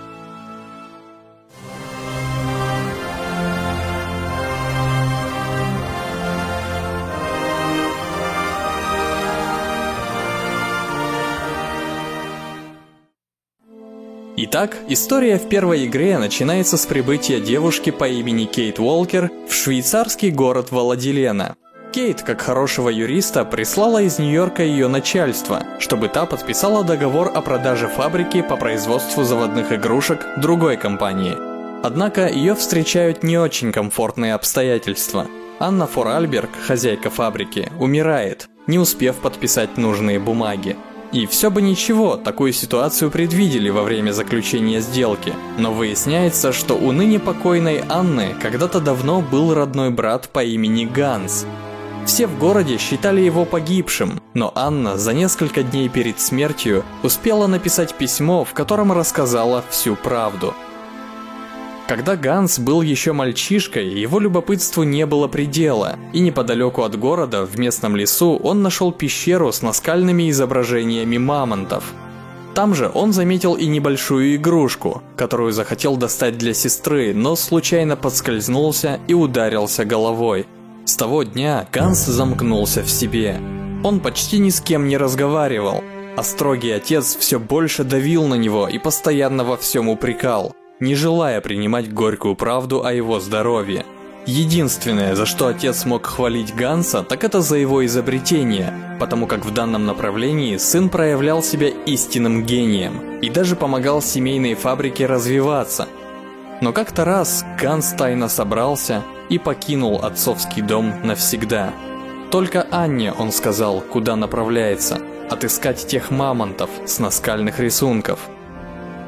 Итак, 14.43 14.79
история 14.89 15.39
в 15.39 15.51
первой 15.51 15.85
игре 15.85 16.17
начинается 16.17 16.79
с 16.79 16.87
прибытия 16.87 17.41
девушки 17.41 17.91
по 17.91 18.09
имени 18.09 18.47
Кейт 18.47 18.81
Уолкер 18.81 19.31
в 19.47 19.53
швейцарский 19.53 20.31
город 20.31 20.71
Валадилена– 20.71 21.57
Кейт, 21.93 22.23
как 22.23 22.41
хорошего 22.41 22.89
юриста, 22.89 23.45
прислала 23.45 24.01
из 24.03 24.21
Нью-Йорка 24.21 24.63
ее 24.63 24.87
начальство, 24.87 25.65
чтобы 25.81 26.09
та 26.09 26.25
подписала 26.25 26.85
договор 26.85 27.33
о 27.35 27.41
продаже 27.41 27.89
фабрики 27.89 28.43
по 28.43 28.57
производству 28.57 29.25
заводных 29.25 29.73
игрушек 29.73 30.25
другой 30.37 30.77
компании. 30.77 31.37
Однако 31.83 32.29
ее 32.29 32.55
встречают 32.55 33.25
не 33.25 33.39
очень 33.39 33.73
комфортные 33.73 34.35
обстоятельства. 34.35 35.27
Анна 35.59 35.89
Форальберг, 35.89 36.51
хозяйка 36.65 37.11
фабрики, 37.11 37.73
умирает, 37.81 38.49
не 38.69 38.79
успев 38.79 39.17
подписать 39.17 39.77
нужные 39.77 40.21
бумаги. 40.21 40.77
И 41.11 41.27
все 41.27 41.51
бы 41.51 41.61
ничего, 41.61 42.17
такую 42.17 42.53
ситуацию 42.53 43.11
предвидели 43.11 43.69
во 43.69 43.83
время 43.83 44.13
заключения 44.13 44.81
сделки, 44.81 45.35
но 45.59 45.73
выясняется, 45.73 46.53
что 46.53 46.75
у 46.75 46.93
ныне 46.93 47.19
покойной 47.19 47.83
Анны 47.89 48.37
когда-то 48.41 48.79
давно 48.79 49.21
был 49.21 49.53
родной 49.55 49.91
брат 49.91 50.29
по 50.29 50.45
имени 50.45 50.85
Ганс, 50.85 51.47
все 52.07 52.27
в 52.27 52.39
городе 52.39 52.79
считали 52.79 53.21
его 53.21 53.45
погибшим, 53.45 54.21
но 54.35 54.53
Анна 54.55 54.97
за 54.97 55.13
несколько 55.13 55.63
дней 55.63 55.89
перед 55.89 56.21
смертью 56.21 56.85
успела 57.03 57.47
написать 57.47 57.95
письмо, 57.95 58.45
в 58.45 58.53
котором 58.53 58.93
рассказала 58.93 59.65
всю 59.71 59.97
правду. 59.97 60.55
Когда 61.89 62.15
Ганс 62.15 62.61
был 62.61 62.83
еще 62.83 63.13
мальчишкой, 63.13 63.89
его 63.89 64.21
любопытству 64.21 64.85
не 64.85 65.07
было 65.07 65.27
предела, 65.27 65.99
и 66.13 66.21
неподалеку 66.21 66.83
от 66.83 66.97
города, 66.97 67.45
в 67.45 67.59
местном 67.59 67.97
лесу, 67.97 68.37
он 68.37 68.63
нашел 68.63 68.93
пещеру 68.93 69.51
с 69.51 69.61
наскальными 69.61 70.31
изображениями 70.31 71.19
мамонтов. 71.19 71.83
Там 72.55 72.75
же 72.75 72.91
он 72.95 73.13
заметил 73.13 73.55
и 73.55 73.67
небольшую 73.67 74.37
игрушку, 74.37 75.03
которую 75.17 75.53
захотел 75.53 75.97
достать 75.97 76.39
для 76.39 76.55
сестры, 76.55 77.13
но 77.13 77.35
случайно 77.35 77.97
подскользнулся 77.97 79.01
и 79.09 79.15
ударился 79.15 79.85
головой– 79.85 80.47
с 80.91 80.97
того 80.97 81.23
дня 81.23 81.69
Ганс 81.73 82.05
замкнулся 82.05 82.83
в 82.83 82.91
себе. 82.91 83.41
Он 83.85 84.01
почти 84.01 84.39
ни 84.39 84.51
с 84.51 84.61
кем 84.61 84.89
не 84.89 84.97
разговаривал, 84.97 85.85
а 86.17 86.23
строгий 86.25 86.73
отец 86.73 87.17
все 87.17 87.39
больше 87.39 87.85
давил 87.85 88.27
на 88.27 88.35
него 88.35 88.67
и 88.67 88.79
постоянно 88.79 89.45
во 89.45 89.57
всем 89.57 89.89
упрекал, 89.89 90.53
не 90.81 90.97
желая 90.97 91.41
принимать 91.41 91.93
горькую 91.93 92.35
правду 92.35 92.85
о 92.85 92.93
его 92.93 93.21
здоровье. 93.21 93.87
Единственное, 94.27 95.15
за 95.15 95.27
что 95.27 95.47
отец 95.47 95.85
мог 95.85 96.07
хвалить 96.07 96.57
Ганса, 96.57 97.05
так 97.05 97.23
это 97.23 97.41
за 97.41 97.57
его 97.57 97.87
изобретение, 97.87 98.75
потому 98.99 99.29
как 99.29 99.47
в 99.47 99.55
данном 99.55 99.87
направлении 99.87 100.57
сын 100.57 100.89
проявлял 100.89 101.41
себя 101.41 101.69
истинным 101.87 102.45
гением 102.45 103.21
и 103.21 103.31
даже 103.31 103.55
помогал 103.55 104.03
семейной 104.03 104.55
фабрике 104.55 105.07
развиваться. 105.07 105.87
Но 106.61 106.73
как-то 106.73 107.05
раз 107.05 107.45
Ганс 107.61 107.93
тайно 107.93 108.29
собрался 108.29 109.05
и 109.31 109.39
покинул 109.39 110.05
отцовский 110.05 110.61
дом 110.61 110.93
навсегда. 111.03 111.73
Только 112.31 112.67
Анне 112.71 113.13
он 113.13 113.33
сказал, 113.33 113.81
куда 113.81 114.17
направляется, 114.17 115.01
отыскать 115.31 115.87
тех 115.87 116.11
мамонтов 116.11 116.69
с 116.85 116.99
наскальных 116.99 117.59
рисунков. 117.59 118.21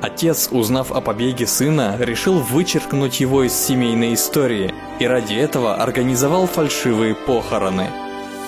Отец, 0.00 0.48
узнав 0.50 0.90
о 0.90 1.00
побеге 1.00 1.46
сына, 1.46 1.96
решил 2.00 2.40
вычеркнуть 2.40 3.20
его 3.20 3.44
из 3.44 3.52
семейной 3.52 4.14
истории 4.14 4.72
и 4.98 5.06
ради 5.06 5.34
этого 5.34 5.76
организовал 5.76 6.46
фальшивые 6.46 7.14
похороны. 7.14 7.88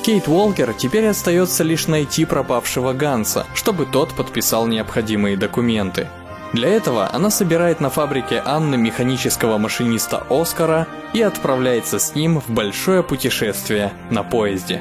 Кейт 0.04 0.28
Уолкер 0.28 0.74
теперь 0.74 1.06
остается 1.06 1.62
лишь 1.62 1.86
найти 1.86 2.24
пропавшего 2.24 2.92
Ганса, 2.92 3.46
чтобы 3.54 3.86
тот 3.86 4.12
подписал 4.14 4.66
необходимые 4.66 5.36
документы. 5.36 6.08
Для 6.54 6.68
этого 6.68 7.12
она 7.12 7.30
собирает 7.30 7.80
на 7.80 7.90
фабрике 7.90 8.40
Анны 8.44 8.76
механического 8.76 9.58
машиниста 9.58 10.24
Оскара 10.30 10.86
и 11.12 11.20
отправляется 11.20 11.98
с 11.98 12.14
ним 12.14 12.38
в 12.38 12.48
большое 12.48 13.02
путешествие 13.02 13.92
на 14.10 14.22
поезде. 14.22 14.80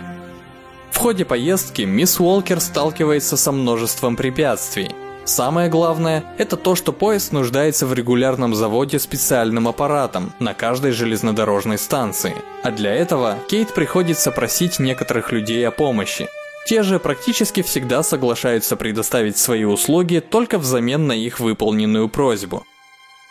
В 0.91 0.99
ходе 0.99 1.25
поездки 1.25 1.81
мисс 1.81 2.19
Уолкер 2.19 2.59
сталкивается 2.59 3.37
со 3.37 3.51
множеством 3.51 4.15
препятствий. 4.15 4.91
Самое 5.25 5.67
главное– 5.67 6.23
это 6.37 6.57
то, 6.57 6.75
что 6.75 6.93
поезд 6.93 7.31
нуждается 7.31 7.87
в 7.87 7.93
регулярном 7.95 8.53
заводе 8.53 8.99
специальным 8.99 9.67
аппаратом 9.67 10.31
на 10.37 10.53
каждой 10.53 10.91
железнодорожной 10.91 11.79
станции. 11.79 12.35
А 12.61 12.69
для 12.69 12.93
этого 12.93 13.39
Кейт 13.49 13.73
приходится 13.73 14.29
просить 14.29 14.77
некоторых 14.77 15.31
людей 15.31 15.67
о 15.67 15.71
помощи. 15.71 16.29
Те 16.65 16.83
же 16.83 16.99
практически 16.99 17.61
всегда 17.61 18.03
соглашаются 18.03 18.75
предоставить 18.75 19.37
свои 19.37 19.65
услуги 19.65 20.19
только 20.19 20.57
взамен 20.57 21.07
на 21.07 21.13
их 21.13 21.39
выполненную 21.39 22.07
просьбу. 22.07 22.65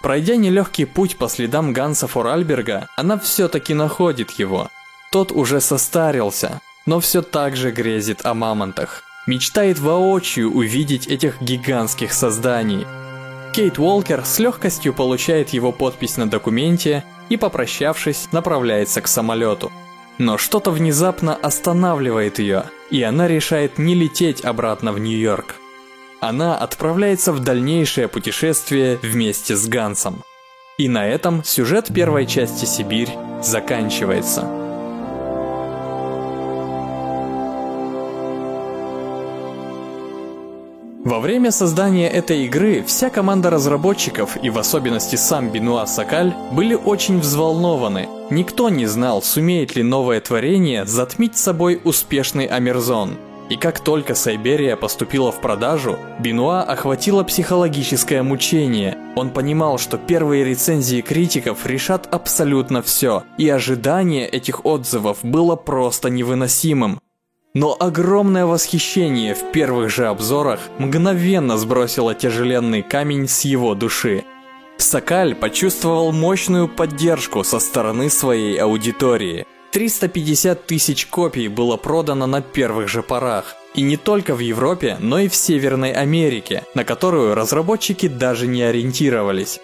Пройдя 0.02 0.36
нелегкий 0.36 0.84
путь 0.84 1.16
по 1.16 1.28
следам 1.28 1.72
Ганса 1.72 2.08
Форальберга, 2.08 2.88
она 2.96 3.18
все-таки 3.18 3.72
находит 3.72 4.32
его. 4.32 4.68
Тот 5.12 5.32
уже 5.32 5.60
состарился, 5.60 6.60
но 6.86 7.00
все 7.00 7.22
так 7.22 7.56
же 7.56 7.70
грезит 7.70 8.26
о 8.26 8.34
мамонтах. 8.34 9.04
Мечтает 9.26 9.78
воочию 9.78 10.52
увидеть 10.52 11.06
этих 11.06 11.40
гигантских 11.40 12.12
созданий. 12.12 12.86
Кейт 13.52 13.78
Уолкер 13.78 14.24
с 14.24 14.38
легкостью 14.40 14.92
получает 14.92 15.50
его 15.50 15.70
подпись 15.70 16.16
на 16.16 16.28
документе 16.28 17.04
и, 17.28 17.36
попрощавшись, 17.36 18.28
направляется 18.32 19.00
к 19.00 19.06
самолету. 19.06 19.70
Но 20.22 20.38
что-то 20.38 20.70
внезапно 20.70 21.34
останавливает 21.34 22.38
ее, 22.38 22.66
и 22.90 23.02
она 23.02 23.26
решает 23.26 23.76
не 23.76 23.96
лететь 23.96 24.44
обратно 24.44 24.92
в 24.92 25.00
Нью-Йорк. 25.00 25.56
Она 26.20 26.56
отправляется 26.56 27.32
в 27.32 27.40
дальнейшее 27.40 28.06
путешествие 28.06 29.00
вместе 29.02 29.56
с 29.56 29.66
Гансом. 29.66 30.22
И 30.78 30.88
на 30.88 31.08
этом 31.08 31.42
сюжет 31.42 31.92
первой 31.92 32.26
части 32.26 32.66
«Сибирь» 32.66 33.10
заканчивается. 33.42 34.61
Во 41.04 41.18
время 41.18 41.50
создания 41.50 42.08
этой 42.08 42.44
игры 42.44 42.84
вся 42.86 43.10
команда 43.10 43.50
разработчиков 43.50 44.36
и 44.40 44.50
в 44.50 44.58
особенности 44.58 45.16
сам 45.16 45.50
Бенуа 45.50 45.84
Сакаль 45.84 46.32
были 46.52 46.74
очень 46.74 47.18
взволнованы. 47.18 48.08
Никто 48.30 48.68
не 48.68 48.86
знал, 48.86 49.20
сумеет 49.20 49.74
ли 49.74 49.82
новое 49.82 50.20
творение 50.20 50.86
затмить 50.86 51.36
собой 51.36 51.80
успешный 51.82 52.46
Амерзон. 52.46 53.16
И 53.50 53.56
как 53.56 53.80
только 53.80 54.14
Сайберия 54.14 54.76
поступила 54.76 55.32
в 55.32 55.40
продажу, 55.40 55.98
Бенуа 56.20 56.62
охватило 56.62 57.24
психологическое 57.24 58.22
мучение. 58.22 58.96
Он 59.16 59.30
понимал, 59.30 59.78
что 59.78 59.98
первые 59.98 60.44
рецензии 60.44 61.00
критиков 61.00 61.66
решат 61.66 62.06
абсолютно 62.14 62.80
все, 62.80 63.24
и 63.38 63.48
ожидание 63.48 64.28
этих 64.28 64.64
отзывов 64.64 65.18
было 65.24 65.56
просто 65.56 66.10
невыносимым. 66.10 67.00
Но 67.54 67.76
огромное 67.78 68.46
восхищение 68.46 69.34
в 69.34 69.52
первых 69.52 69.90
же 69.90 70.06
обзорах 70.06 70.60
мгновенно 70.78 71.58
сбросило 71.58 72.14
тяжеленный 72.14 72.82
камень 72.82 73.28
с 73.28 73.42
его 73.42 73.74
души. 73.74 74.24
Сакаль 74.78 75.34
почувствовал 75.34 76.12
мощную 76.12 76.66
поддержку 76.66 77.44
со 77.44 77.60
стороны 77.60 78.08
своей 78.08 78.56
аудитории. 78.56 79.46
350 79.72 80.66
тысяч 80.66 81.06
копий 81.06 81.48
было 81.48 81.76
продано 81.76 82.26
на 82.26 82.42
первых 82.42 82.88
же 82.88 83.02
порах. 83.02 83.54
И 83.74 83.82
не 83.82 83.96
только 83.96 84.34
в 84.34 84.40
Европе, 84.40 84.96
но 85.00 85.18
и 85.18 85.28
в 85.28 85.34
Северной 85.34 85.92
Америке, 85.92 86.64
на 86.74 86.84
которую 86.84 87.34
разработчики 87.34 88.06
даже 88.06 88.46
не 88.46 88.62
ориентировались. 88.62 89.60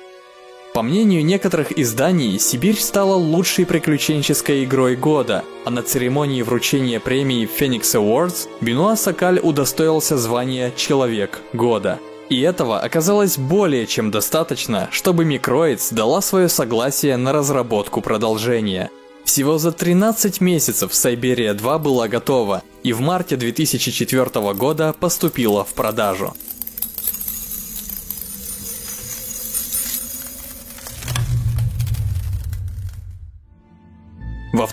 По 0.79 0.83
мнению 0.83 1.25
некоторых 1.25 1.77
изданий, 1.77 2.39
Сибирь 2.39 2.79
стала 2.79 3.17
лучшей 3.17 3.67
приключенческой 3.67 4.63
игрой 4.63 4.95
года, 4.95 5.43
а 5.65 5.71
на 5.71 5.83
церемонии 5.83 6.43
вручения 6.43 7.01
премии 7.01 7.49
Phoenix 7.49 7.81
Awards 7.97 8.49
Бенуа 8.61 8.95
Сакаль 8.95 9.41
удостоился 9.43 10.17
звания 10.17 10.71
«Человек 10.77 11.41
года». 11.53 11.99
И 12.29 12.41
этого 12.43 12.79
оказалось 12.79 13.39
более 13.39 13.89
чем 13.89 14.13
достаточно, 14.13 14.89
чтобы 14.93 15.25
Microids 15.25 15.93
дала 15.93 16.21
свое 16.21 16.49
согласие 16.49 17.17
на 17.17 17.33
разработку 17.33 18.01
продолжения. 18.01 18.89
Всего 19.25 19.59
за 19.59 19.73
13 19.73 20.41
месяцев 20.41 20.95
Сайберия 20.95 21.55
2 21.55 21.79
была 21.81 22.07
готова, 22.07 22.63
и 22.85 22.93
в 22.93 23.01
марте 23.01 23.35
2004 23.35 24.55
года 24.55 24.95
поступила 25.01 25.65
в 25.65 25.75
продажу. 25.75 26.35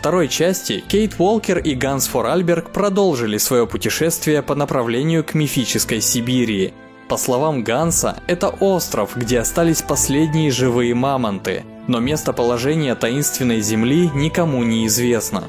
Второй 0.05 0.27
части 0.27 0.83
Кейт 0.87 1.15
Уолкер 1.17 1.57
и 1.57 1.73
Ганс 1.73 2.05
Форальберг 2.09 2.69
продолжили 2.69 3.39
свое 3.39 3.65
путешествие 3.65 4.43
по 4.43 4.53
направлению 4.53 5.23
к 5.23 5.33
мифической 5.33 5.99
Сибири. 5.99 6.75
По 7.07 7.17
словам 7.17 7.63
Ганса, 7.63 8.21
это 8.27 8.49
остров, 8.49 9.15
где 9.15 9.39
остались 9.39 9.81
последние 9.81 10.51
живые 10.51 10.93
мамонты, 10.93 11.63
но 11.87 11.99
местоположение 11.99 12.93
таинственной 12.93 13.61
земли 13.61 14.11
никому 14.13 14.63
не 14.63 14.85
известно. 14.85 15.45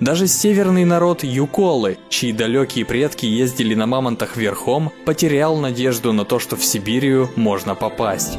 Даже 0.00 0.26
северный 0.26 0.86
народ 0.86 1.22
Юколы, 1.22 1.98
чьи 2.08 2.32
далекие 2.32 2.86
предки 2.86 3.26
ездили 3.26 3.74
на 3.74 3.86
мамонтах 3.86 4.38
верхом, 4.38 4.90
потерял 5.04 5.58
надежду 5.58 6.14
на 6.14 6.24
то, 6.24 6.38
что 6.38 6.56
в 6.56 6.64
Сибирию 6.64 7.28
можно 7.36 7.74
попасть. 7.74 8.38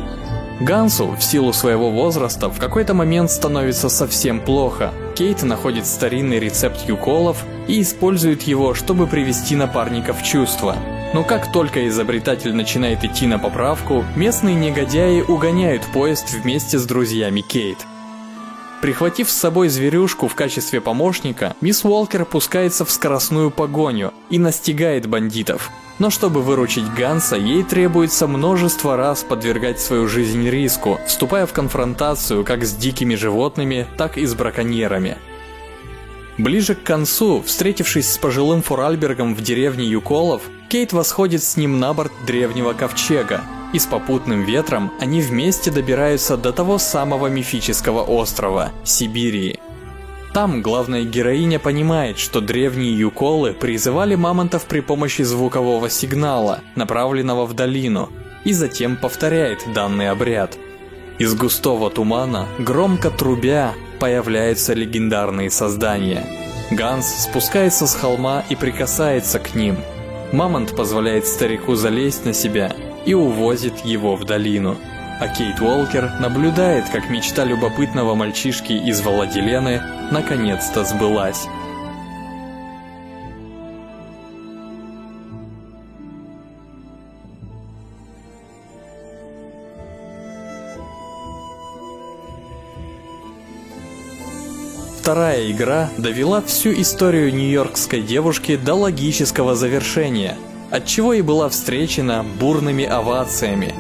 Гансу, 0.60 1.16
в 1.18 1.24
силу 1.24 1.54
своего 1.54 1.90
возраста, 1.90 2.50
в 2.50 2.60
какой-то 2.60 2.94
момент 2.94 3.32
становится 3.32 3.88
совсем 3.88 4.42
плохо. 4.42 4.94
Кейт 5.16 5.42
находит 5.44 5.86
старинный 5.86 6.38
рецепт 6.40 6.88
юколов 6.88 7.46
и 7.70 7.82
использует 7.82 8.42
его, 8.42 8.74
чтобы 8.74 9.08
привести 9.08 9.56
напарника 9.56 10.14
в 10.14 10.22
чувство. 10.22 10.76
Но 11.14 11.24
как 11.24 11.54
только 11.54 11.88
изобретатель 11.88 12.54
начинает 12.54 13.06
идти 13.06 13.26
на 13.26 13.40
поправку, 13.40 14.04
местные 14.18 14.56
негодяи 14.56 15.22
угоняют 15.22 15.84
поезд 15.94 16.30
вместе 16.34 16.78
с 16.78 16.86
друзьями 16.86 17.40
Кейт. 17.40 17.78
Прихватив 18.82 19.30
с 19.30 19.38
собой 19.38 19.70
зверюшку 19.70 20.28
в 20.28 20.36
качестве 20.36 20.82
помощника, 20.82 21.56
мисс 21.62 21.86
Уолкер 21.86 22.26
пускается 22.26 22.84
в 22.84 22.92
скоростную 22.92 23.50
погоню 23.50 24.14
и 24.30 24.38
настигает 24.38 25.08
бандитов. 25.08 25.72
Но 26.00 26.10
чтобы 26.10 26.42
выручить 26.42 26.94
Ганса, 26.94 27.36
ей 27.36 27.64
требуется 27.64 28.26
множество 28.26 28.96
раз 28.96 29.24
подвергать 29.24 29.82
свою 29.82 30.08
жизнь 30.08 30.48
риску, 30.50 31.00
вступая 31.06 31.46
в 31.46 31.52
конфронтацию 31.52 32.46
как 32.46 32.66
с 32.66 32.74
дикими 32.74 33.16
животными, 33.16 33.86
так 33.98 34.18
и 34.18 34.26
с 34.26 34.34
браконьерами. 34.34 35.18
Ближе 36.38 36.74
к 36.74 36.84
концу, 36.84 37.42
встретившись 37.46 38.14
с 38.14 38.18
пожилым 38.18 38.62
Фуральбергом 38.62 39.36
в 39.36 39.42
деревне 39.42 39.86
Юколов, 39.86 40.44
Кейт 40.70 40.94
восходит 40.94 41.44
с 41.44 41.58
ним 41.58 41.80
на 41.80 41.94
борт 41.94 42.14
древнего 42.26 42.72
ковчега, 42.72 43.42
и 43.74 43.80
с 43.80 43.86
попутным 43.86 44.44
ветром 44.44 44.94
они 45.02 45.22
вместе 45.22 45.70
добираются 45.70 46.38
до 46.38 46.54
того 46.54 46.78
самого 46.78 47.28
мифического 47.28 48.04
острова– 48.04 48.72
Сибири. 48.86 49.60
Там 50.34 50.62
главная 50.62 51.04
героиня 51.04 51.58
понимает, 51.60 52.20
что 52.20 52.40
древние 52.40 52.98
юколы 52.98 53.54
призывали 53.54 54.14
мамонтов 54.16 54.66
при 54.66 54.82
помощи 54.82 55.24
звукового 55.24 55.90
сигнала, 55.90 56.60
направленного 56.76 57.46
в 57.46 57.54
долину, 57.54 58.10
и 58.44 58.54
затем 58.54 58.96
повторяет 58.96 59.66
данный 59.74 60.10
обряд. 60.10 60.58
Из 61.18 61.34
густого 61.34 61.90
тумана, 61.90 62.48
громко 62.60 63.10
трубя, 63.10 63.74
появляются 64.00 64.74
легендарные 64.74 65.50
создания. 65.50 66.26
Ганс 66.72 67.24
спускается 67.24 67.88
с 67.88 67.96
холма 67.96 68.44
и 68.50 68.56
прикасается 68.56 69.40
к 69.40 69.56
ним. 69.56 69.78
Мамонт 70.32 70.76
позволяет 70.76 71.26
старику 71.26 71.74
залезть 71.74 72.24
на 72.26 72.34
себя 72.34 72.74
и 73.06 73.16
увозит 73.16 73.80
его 73.80 74.16
в 74.16 74.26
долину 74.26 74.78
а 75.20 75.28
Кейт 75.28 75.60
Уолкер 75.60 76.12
наблюдает, 76.20 76.90
как 76.90 77.10
мечта 77.10 77.44
любопытного 77.44 78.16
мальчишки 78.16 78.74
из 78.74 79.02
Владилены 79.02 79.82
наконец-то 80.12 80.86
сбылась. 80.86 81.48
Вторая 95.02 95.52
игра 95.52 95.90
довела 95.98 96.40
всю 96.42 96.72
историю 96.72 97.34
нью-йоркской 97.34 98.04
девушки 98.04 98.56
до 98.56 98.76
логического 98.76 99.56
завершения, 99.56 100.38
отчего 100.70 101.14
и 101.14 101.24
была 101.24 101.50
встречена 101.50 102.24
бурными 102.40 102.86
овациями, 102.86 103.74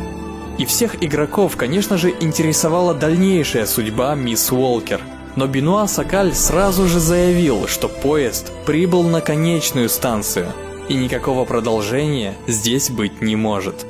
и 0.59 0.65
всех 0.65 1.01
игроков, 1.01 1.55
конечно 1.55 1.97
же, 1.97 2.13
интересовала 2.19 2.93
дальнейшая 2.93 3.65
судьба 3.65 4.13
мисс 4.13 4.51
Уолкер. 4.51 5.01
Но 5.37 5.47
Бенуа 5.47 5.87
Сакаль 5.87 6.33
сразу 6.33 6.85
же 6.85 6.99
заявил, 6.99 7.67
что 7.67 7.87
поезд 7.87 8.51
прибыл 8.65 9.03
на 9.03 9.21
конечную 9.21 9.87
станцию, 9.87 10.51
и 10.89 10.95
никакого 10.95 11.45
продолжения 11.45 12.35
здесь 12.45 12.89
быть 12.89 13.21
не 13.21 13.37
может. 13.37 13.85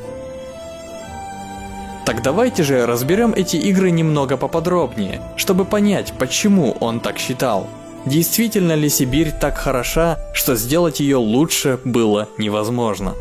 Так 2.05 2.21
давайте 2.21 2.62
же 2.63 2.86
разберем 2.86 3.34
эти 3.36 3.55
игры 3.55 3.89
немного 3.89 4.38
поподробнее, 4.38 5.21
чтобы 5.38 5.65
понять, 5.65 6.13
почему 6.19 6.77
он 6.79 6.99
так 6.99 7.17
считал. 7.17 7.67
Действительно 8.05 8.73
ли 8.73 8.89
Сибирь 8.89 9.32
так 9.32 9.58
хороша, 9.58 10.19
что 10.34 10.55
сделать 10.55 10.99
ее 10.99 11.17
лучше 11.17 11.79
было 11.84 12.29
невозможно? 12.38 13.15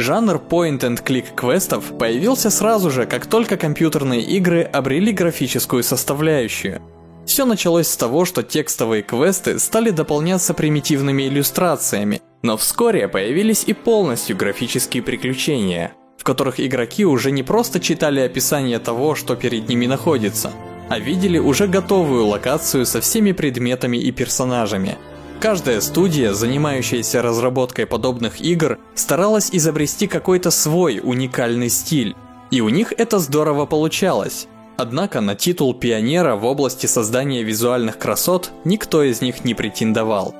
Жанр 0.00 0.40
point-and-click 0.48 1.34
квестов 1.36 1.98
появился 1.98 2.48
сразу 2.48 2.90
же, 2.90 3.04
как 3.04 3.26
только 3.26 3.58
компьютерные 3.58 4.22
игры 4.22 4.62
обрели 4.62 5.12
графическую 5.12 5.82
составляющую. 5.82 6.80
Все 7.26 7.44
началось 7.44 7.88
с 7.88 7.98
того, 7.98 8.24
что 8.24 8.42
текстовые 8.42 9.02
квесты 9.02 9.58
стали 9.58 9.90
дополняться 9.90 10.54
примитивными 10.54 11.24
иллюстрациями, 11.24 12.22
но 12.40 12.56
вскоре 12.56 13.08
появились 13.08 13.64
и 13.66 13.74
полностью 13.74 14.38
графические 14.38 15.02
приключения, 15.02 15.92
в 16.16 16.24
которых 16.24 16.60
игроки 16.60 17.04
уже 17.04 17.30
не 17.30 17.42
просто 17.42 17.78
читали 17.78 18.20
описание 18.20 18.78
того, 18.78 19.14
что 19.14 19.36
перед 19.36 19.68
ними 19.68 19.84
находится, 19.84 20.50
а 20.88 20.98
видели 20.98 21.36
уже 21.36 21.66
готовую 21.66 22.24
локацию 22.24 22.86
со 22.86 23.02
всеми 23.02 23.32
предметами 23.32 23.98
и 23.98 24.10
персонажами. 24.12 24.96
Каждая 25.40 25.80
студия, 25.80 26.34
занимающаяся 26.34 27.22
разработкой 27.22 27.86
подобных 27.86 28.42
игр, 28.42 28.78
старалась 28.94 29.48
изобрести 29.50 30.06
какой-то 30.06 30.50
свой 30.50 31.00
уникальный 31.02 31.70
стиль, 31.70 32.14
и 32.50 32.60
у 32.60 32.68
них 32.68 32.92
это 32.92 33.18
здорово 33.18 33.64
получалось. 33.64 34.48
Однако 34.76 35.22
на 35.22 35.34
титул 35.34 35.72
пионера 35.72 36.36
в 36.36 36.44
области 36.44 36.84
создания 36.84 37.42
визуальных 37.42 37.96
красот 37.96 38.50
никто 38.64 39.02
из 39.02 39.22
них 39.22 39.42
не 39.44 39.54
претендовал. 39.54 40.34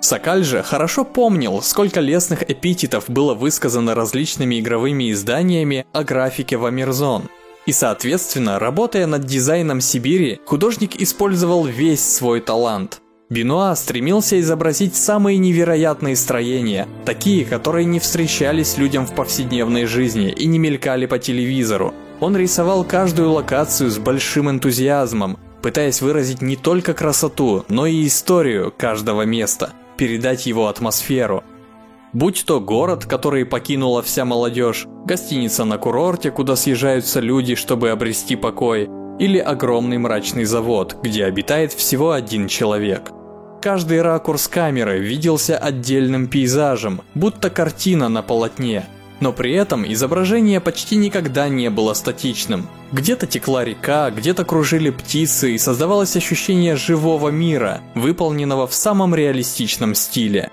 Сокаль 0.00 0.44
же 0.44 0.62
хорошо 0.62 1.04
помнил, 1.04 1.60
сколько 1.60 2.00
лестных 2.00 2.48
эпитетов 2.50 3.10
было 3.10 3.34
высказано 3.34 3.94
различными 3.94 4.60
игровыми 4.60 5.12
изданиями 5.12 5.84
о 5.92 6.04
графике 6.04 6.56
в 6.56 6.64
Амирзон. 6.64 7.24
И 7.66 7.72
соответственно, 7.72 8.58
работая 8.58 9.06
над 9.06 9.24
дизайном 9.26 9.82
Сибири, 9.82 10.40
художник 10.46 10.96
использовал 10.96 11.66
весь 11.66 12.02
свой 12.02 12.40
талант. 12.40 13.02
Бенуа 13.30 13.76
стремился 13.76 14.40
изобразить 14.40 14.96
самые 14.96 15.36
невероятные 15.36 16.16
строения, 16.16 16.88
такие, 17.04 17.44
которые 17.44 17.84
не 17.84 18.00
встречались 18.00 18.78
людям 18.78 19.06
в 19.06 19.14
повседневной 19.14 19.84
жизни 19.84 20.30
и 20.30 20.46
не 20.46 20.58
мелькали 20.58 21.04
по 21.04 21.18
телевизору. 21.18 21.92
Он 22.20 22.34
рисовал 22.34 22.84
каждую 22.84 23.32
локацию 23.32 23.90
с 23.90 23.98
большим 23.98 24.48
энтузиазмом, 24.48 25.38
пытаясь 25.60 26.00
выразить 26.00 26.40
не 26.40 26.56
только 26.56 26.94
красоту, 26.94 27.66
но 27.68 27.84
и 27.84 28.06
историю 28.06 28.72
каждого 28.74 29.22
места– 29.22 29.72
передать 29.98 30.46
его 30.46 30.68
атмосферу. 30.68 31.44
Будь 32.14 32.44
то 32.46 32.60
город, 32.60 33.04
который 33.04 33.44
покинула 33.44 34.02
вся 34.02 34.24
молодежь, 34.24 34.86
гостиница 35.04 35.66
на 35.66 35.76
курорте, 35.76 36.30
куда 36.30 36.56
съезжаются 36.56 37.20
люди, 37.20 37.56
чтобы 37.56 37.90
обрести 37.90 38.36
покой, 38.36 38.88
или 39.18 39.38
огромный 39.38 39.98
мрачный 39.98 40.44
завод, 40.44 40.96
где 41.02 41.26
обитает 41.26 41.72
всего 41.72 42.12
один 42.12 42.48
человек. 42.48 43.10
Каждый 43.60 44.02
ракурс 44.02 44.48
камеры 44.48 45.00
виделся 45.00 45.58
отдельным 45.58 46.28
пейзажем, 46.28 47.02
будто 47.14 47.50
картина 47.50 48.08
на 48.08 48.22
полотне– 48.22 48.86
но 49.20 49.32
при 49.32 49.52
этом 49.52 49.90
изображение 49.90 50.60
почти 50.60 50.96
никогда 50.96 51.48
не 51.48 51.70
было 51.70 51.94
статичным. 51.94 52.68
Где-то 52.92 53.26
текла 53.26 53.64
река, 53.64 54.10
где-то 54.10 54.44
кружили 54.44 54.90
птицы 54.90 55.52
и 55.52 55.58
создавалось 55.58 56.16
ощущение 56.16 56.76
живого 56.76 57.28
мира, 57.30 57.80
выполненного 57.94 58.66
в 58.66 58.74
самом 58.74 59.14
реалистичном 59.14 59.94
стиле. 59.94 60.50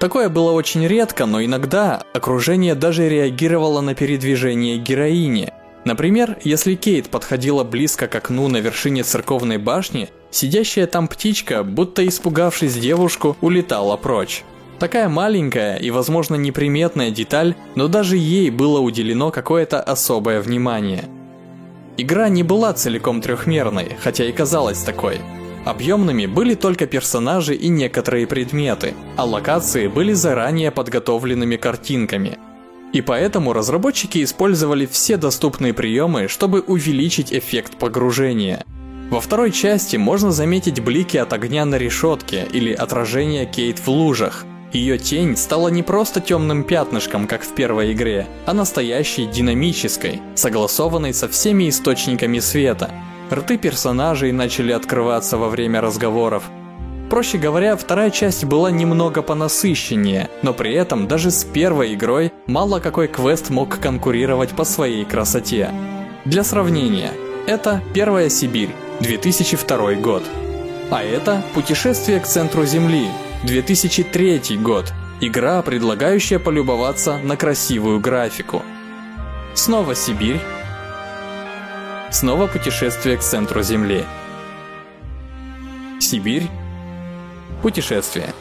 Такое 0.00 0.28
было 0.28 0.52
очень 0.52 0.86
редко, 0.86 1.26
но 1.26 1.42
иногда 1.42 2.02
окружение 2.14 2.74
даже 2.74 3.08
реагировало 3.08 3.80
на 3.80 3.94
передвижение 3.94 4.78
героини. 4.78 5.52
Например, 5.84 6.36
если 6.44 6.74
Кейт 6.74 7.08
подходила 7.08 7.64
близко 7.64 8.08
к 8.08 8.14
окну 8.14 8.48
на 8.48 8.58
вершине 8.58 9.02
церковной 9.02 9.58
башни, 9.58 10.10
сидящая 10.30 10.86
там 10.86 11.08
птичка, 11.08 11.64
будто 11.64 12.06
испугавшись 12.06 12.74
девушку, 12.74 13.36
улетала 13.40 13.96
прочь. 13.96 14.44
Такая 14.78 15.08
маленькая 15.08 15.76
и, 15.76 15.90
возможно, 15.90 16.36
неприметная 16.36 17.10
деталь, 17.10 17.54
но 17.74 17.88
даже 17.88 18.16
ей 18.16 18.50
было 18.50 18.78
уделено 18.78 19.30
какое-то 19.30 19.80
особое 19.80 20.40
внимание. 20.40 21.04
Игра 21.96 22.28
не 22.28 22.44
была 22.44 22.72
целиком 22.72 23.20
трехмерной, 23.20 23.96
хотя 24.00 24.24
и 24.24 24.32
казалась 24.32 24.84
такой. 24.84 25.18
Объемными 25.64 26.26
были 26.26 26.54
только 26.54 26.86
персонажи 26.86 27.56
и 27.56 27.68
некоторые 27.68 28.28
предметы, 28.28 28.94
а 29.16 29.24
локации 29.24 29.88
были 29.88 30.12
заранее 30.12 30.70
подготовленными 30.70 31.56
картинками. 31.56 32.38
И 32.92 33.02
поэтому 33.02 33.52
разработчики 33.52 34.22
использовали 34.22 34.86
все 34.86 35.16
доступные 35.16 35.74
приемы, 35.74 36.28
чтобы 36.28 36.60
увеличить 36.60 37.32
эффект 37.32 37.76
погружения. 37.76 38.64
Во 39.10 39.20
второй 39.20 39.52
части 39.52 39.96
можно 39.96 40.32
заметить 40.32 40.80
блики 40.80 41.16
от 41.16 41.32
огня 41.32 41.64
на 41.64 41.76
решетке 41.76 42.46
или 42.52 42.72
отражение 42.72 43.46
Кейт 43.46 43.78
в 43.78 43.88
лужах– 43.88 44.44
ее 44.72 44.98
тень 44.98 45.36
стала 45.36 45.68
не 45.68 45.82
просто 45.82 46.20
темным 46.20 46.62
пятнышком, 46.62 47.26
как 47.26 47.42
в 47.42 47.54
первой 47.54 47.92
игре, 47.92 48.26
а 48.44 48.52
настоящей 48.52 49.26
динамической, 49.26 50.20
согласованной 50.34 51.14
со 51.14 51.28
всеми 51.28 51.70
источниками 51.70 52.38
света. 52.38 52.90
Рты 53.32 53.56
персонажей 53.56 54.32
начали 54.32 54.72
открываться 54.72 55.38
во 55.38 55.48
время 55.48 55.80
разговоров. 55.80 56.44
Проще 57.08 57.38
говоря, 57.38 57.76
вторая 57.76 58.10
часть 58.10 58.44
была 58.44 58.70
немного 58.70 59.22
понасыщеннее, 59.22 60.28
но 60.42 60.52
при 60.52 60.74
этом 60.74 61.08
даже 61.08 61.30
с 61.30 61.44
первой 61.44 61.94
игрой 61.94 62.32
мало 62.46 62.80
какой 62.80 63.08
квест 63.08 63.48
мог 63.48 63.78
конкурировать 63.78 64.50
по 64.50 64.64
своей 64.64 65.06
красоте. 65.06 65.70
Для 66.26 66.44
сравнения, 66.44 67.12
это 67.46 67.80
Первая 67.94 68.28
Сибирь, 68.28 68.74
2002 69.00 69.94
год. 69.94 70.22
А 70.90 71.02
это 71.02 71.42
Путешествие 71.54 72.18
к 72.20 72.26
центру 72.26 72.64
Земли, 72.64 73.08
2003 73.44 74.56
год. 74.56 74.92
Игра, 75.20 75.62
предлагающая 75.62 76.38
полюбоваться 76.38 77.18
на 77.18 77.36
красивую 77.36 78.00
графику. 78.00 78.62
Снова 79.54 79.94
Сибирь. 79.94 80.40
Снова 82.10 82.46
путешествие 82.46 83.16
к 83.16 83.20
центру 83.20 83.62
Земли. 83.62 84.04
Сибирь. 86.00 86.48
Путешествие. 87.62 88.32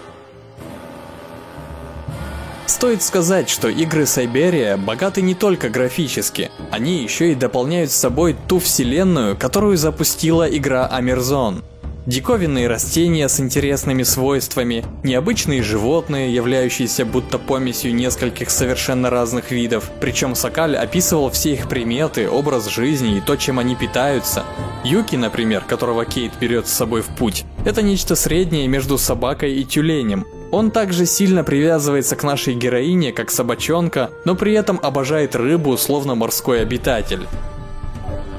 Стоит 2.67 3.01
сказать, 3.01 3.49
что 3.49 3.69
игры 3.69 4.06
Сайберия 4.06 4.75
богаты 4.75 5.21
не 5.21 5.36
только 5.36 5.69
графически, 5.69 6.51
они 6.69 7.01
еще 7.01 7.32
и 7.32 7.36
дополняют 7.36 7.91
собой 7.91 8.36
ту 8.47 8.60
вселенную, 8.60 9.38
которую 9.38 9.77
запустила 9.77 10.43
игра 10.43 10.86
Амерзон– 10.86 11.63
диковинные 12.08 12.67
растения 12.67 13.28
с 13.28 13.39
интересными 13.39 14.04
свойствами, 14.04 14.84
необычные 15.04 15.62
животные, 15.62 16.34
являющиеся 16.34 17.06
будто 17.06 17.38
помесью 17.38 17.93
нескольких 17.93 18.50
совершенно 18.50 19.10
разных 19.10 19.52
видов. 19.52 19.91
Причем 20.00 20.34
Сокаль 20.34 20.78
описывал 20.78 21.30
все 21.30 21.54
их 21.54 21.67
приметы, 21.67 22.30
образ 22.30 22.70
жизни 22.70 23.17
и 23.17 23.22
то, 23.22 23.36
чем 23.36 23.60
они 23.60 23.76
питаются. 23.76 24.46
Юки, 24.86 25.17
например, 25.17 25.65
которого 25.67 26.06
Кейт 26.06 26.32
берет 26.39 26.67
с 26.67 26.74
собой 26.74 27.02
в 27.02 27.08
путь, 27.08 27.43
это 27.65 27.82
нечто 27.82 28.15
среднее 28.15 28.67
между 28.67 28.98
собакой 28.98 29.54
и 29.56 29.65
тюленем. 29.65 30.26
Он 30.50 30.72
также 30.72 31.06
сильно 31.06 31.43
привязывается 31.43 32.15
к 32.15 32.24
нашей 32.24 32.54
героине, 32.54 33.12
как 33.12 33.30
собачонка, 33.30 34.12
но 34.24 34.34
при 34.34 34.54
этом 34.54 34.80
обожает 34.82 35.36
рыбу, 35.36 35.78
словно 35.78 36.15
морской 36.15 36.62
обитатель. 36.62 37.28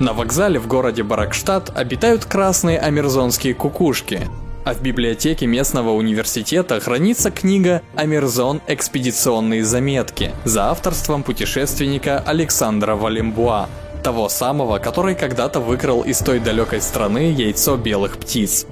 На 0.00 0.12
вокзале 0.12 0.60
в 0.60 0.68
городе 0.68 1.02
Баракштадт 1.02 1.76
обитают 1.76 2.24
красные 2.24 2.78
амерзонские 2.78 3.54
кукушки, 3.54 4.28
а 4.64 4.72
в 4.72 4.80
библиотеке 4.80 5.46
местного 5.46 5.90
университета 5.90 6.78
хранится 6.78 7.32
книга 7.32 7.82
«Амерзон. 7.96 8.60
Экспедиционные 8.68 9.64
заметки» 9.64 10.30
за 10.44 10.70
авторством 10.70 11.24
путешественника 11.24 12.22
Александра 12.24 12.94
Валембуа, 12.94 13.68
того 14.04 14.28
самого, 14.28 14.78
который 14.78 15.16
когда-то 15.16 15.58
выкрал 15.58 16.02
из 16.02 16.18
той 16.18 16.38
далекой 16.38 16.80
страны 16.80 17.32
яйцо 17.32 17.76
белых 17.76 18.18
птиц. 18.18 18.66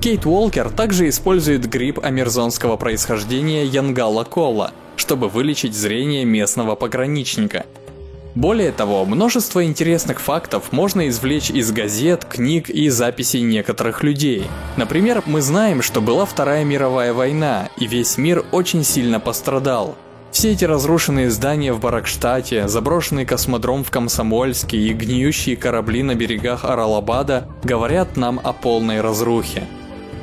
Кейт 0.00 0.24
Уолкер 0.24 0.70
также 0.70 1.06
использует 1.10 1.68
гриб 1.68 2.02
амерзонского 2.02 2.78
происхождения 2.78 3.66
Янгала 3.66 4.24
Кола, 4.24 4.70
чтобы 4.96 5.28
вылечить 5.28 5.74
зрение 5.74 6.24
местного 6.24 6.76
пограничника– 6.76 7.66
более 8.34 8.72
того, 8.72 9.04
множество 9.04 9.64
интересных 9.64 10.20
фактов 10.20 10.72
можно 10.72 11.08
извлечь 11.08 11.50
из 11.50 11.70
газет, 11.70 12.24
книг 12.24 12.70
и 12.70 12.88
записей 12.88 13.42
некоторых 13.42 14.02
людей. 14.02 14.46
Например, 14.76 15.22
мы 15.26 15.42
знаем, 15.42 15.82
что 15.82 16.00
была 16.00 16.24
Вторая 16.24 16.64
мировая 16.64 17.12
война, 17.12 17.68
и 17.76 17.86
весь 17.86 18.16
мир 18.16 18.44
очень 18.50 18.84
сильно 18.84 19.20
пострадал. 19.20 19.96
Все 20.30 20.52
эти 20.52 20.64
разрушенные 20.64 21.30
здания 21.30 21.74
в 21.74 21.80
Баракштате, 21.80 22.66
заброшенный 22.66 23.26
космодром 23.26 23.84
в 23.84 23.90
Комсомольске 23.90 24.78
и 24.78 24.94
гниющие 24.94 25.56
корабли 25.56 26.02
на 26.02 26.14
берегах 26.14 26.64
Аралабада 26.64 27.48
говорят 27.62 28.16
нам 28.16 28.40
о 28.42 28.54
полной 28.54 29.02
разрухе. 29.02 29.64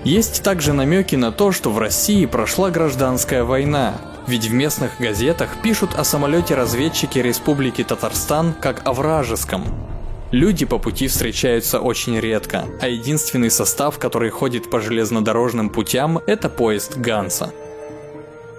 Есть 0.04 0.42
также 0.42 0.74
намеки 0.74 1.16
на 1.16 1.32
то, 1.32 1.52
что 1.52 1.70
в 1.70 1.78
России 1.78 2.26
прошла 2.26 2.72
гражданская 2.72 3.44
война, 3.44 4.02
ведь 4.30 4.46
в 4.46 4.54
местных 4.54 4.92
газетах 5.00 5.58
пишут 5.64 5.96
о 5.96 6.04
самолете-разведчике 6.04 7.24
Республики 7.24 7.84
Татарстан 7.84 8.54
как 8.54 8.88
о 8.88 8.94
вражеском. 8.94 9.64
Люди 10.32 10.68
по 10.68 10.78
пути 10.78 11.08
встречаются 11.08 11.80
очень 11.80 12.20
редко, 12.20 12.66
а 12.80 12.88
единственный 12.88 13.50
состав, 13.50 13.98
который 13.98 14.30
ходит 14.30 14.70
по 14.70 14.80
железнодорожным 14.80 15.72
путям, 15.72 16.20
это 16.28 16.48
поезд 16.48 16.98
Ганса. 16.98 17.52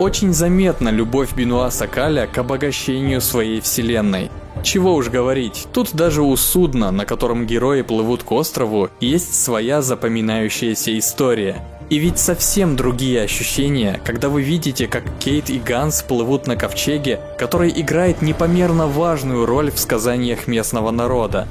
Очень 0.01 0.33
заметна 0.33 0.89
любовь 0.89 1.35
Бенуа 1.35 1.71
Сакаля 1.71 2.27
к 2.27 2.37
обогащению 2.39 3.21
своей 3.21 3.61
вселенной. 3.61 4.29
Чего 4.65 4.95
уж 4.95 5.09
говорить, 5.09 5.69
тут 5.73 5.95
даже 5.95 6.23
у 6.23 6.35
судна, 6.37 6.91
на 6.91 7.07
котором 7.07 7.47
герои 7.47 7.83
плывут 7.83 8.25
к 8.25 8.33
острову, 8.33 8.91
есть 8.99 9.41
своя 9.41 9.83
запоминающаяся 9.83 10.99
история. 10.99 11.65
И 11.91 11.99
ведь 11.99 12.21
совсем 12.21 12.77
другие 12.77 13.21
ощущения, 13.23 14.01
когда 14.05 14.29
вы 14.29 14.43
видите, 14.43 14.87
как 14.87 15.03
Кейт 15.19 15.51
и 15.51 15.59
Ганс 15.59 16.03
плывут 16.03 16.47
на 16.47 16.55
ковчеге, 16.55 17.21
который 17.37 17.73
играет 17.75 18.23
непомерно 18.23 18.87
важную 18.87 19.45
роль 19.45 19.73
в 19.73 19.79
сказаниях 19.81 20.47
местного 20.47 20.93
народа. 20.93 21.49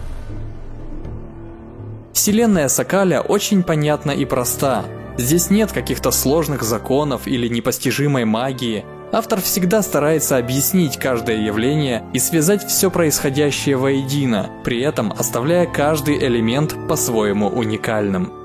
Вселенная 2.14 2.70
Сокаля 2.70 3.20
очень 3.20 3.64
понятна 3.64 4.12
и 4.12 4.24
проста. 4.24 4.86
Здесь 5.18 5.50
нет 5.50 5.74
каких-то 5.74 6.12
сложных 6.12 6.64
законов 6.64 7.28
или 7.28 7.50
непостижимой 7.50 8.24
магии, 8.24 8.86
Автор 9.12 9.42
всегда 9.42 9.82
старается 9.82 10.38
объяснить 10.38 10.98
каждое 10.98 11.38
явление 11.38 12.04
и 12.14 12.20
связать 12.20 12.64
все 12.64 12.92
происходящее 12.92 13.76
воедино, 13.76 14.52
при 14.64 14.82
этом 14.82 15.12
оставляя 15.12 15.66
каждый 15.66 16.20
элемент 16.20 16.76
по-своему 16.88 17.48
уникальным. 17.48 18.39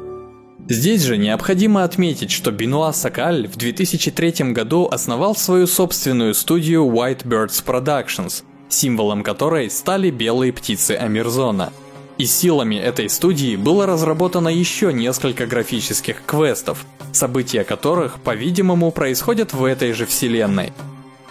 Здесь 0.68 1.02
же 1.02 1.18
необходимо 1.18 1.84
отметить, 1.84 2.30
что 2.30 2.50
Бенуа 2.50 2.92
Сакаль 2.92 3.46
в 3.46 3.56
2003 3.56 4.52
году 4.52 4.88
основал 4.90 5.36
свою 5.36 5.66
собственную 5.66 6.34
студию 6.34 6.84
White 6.86 7.24
Birds 7.24 7.64
Productions, 7.64 8.44
символом 8.68 9.22
которой 9.22 9.70
стали 9.70 10.10
белые 10.10 10.52
птицы 10.52 10.92
Амирзона– 10.92 11.72
и 12.16 12.26
силами 12.26 12.76
этой 12.76 13.08
студии 13.08 13.56
было 13.56 13.86
разработано 13.86 14.48
еще 14.48 14.92
несколько 14.92 15.46
графических 15.46 16.22
квестов, 16.24 16.86
события 17.12 17.64
которых, 17.64 18.20
по-видимому, 18.20 18.92
происходят 18.92 19.52
в 19.52 19.64
этой 19.64 19.92
же 19.92 20.06
вселенной. 20.06 20.72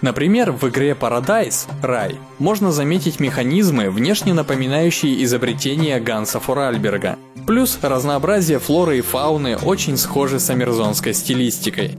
Например, 0.03 0.51
в 0.51 0.67
игре 0.67 0.97
Paradise 0.99 1.65
Рай 1.81 2.19
можно 2.37 2.73
заметить 2.73 3.21
механизмы, 3.21 3.89
внешне 3.89 4.33
напоминающие 4.33 5.23
изобретения 5.23 5.97
Ганса 6.01 6.41
Форальберга. 6.41 7.17
Плюс 7.47 7.79
разнообразие 7.81 8.59
флоры 8.59 8.97
и 8.97 9.01
фауны 9.01 9.55
очень 9.55 9.95
схожи 9.95 10.41
с 10.41 10.49
амерзонской 10.49 11.13
стилистикой. 11.13 11.97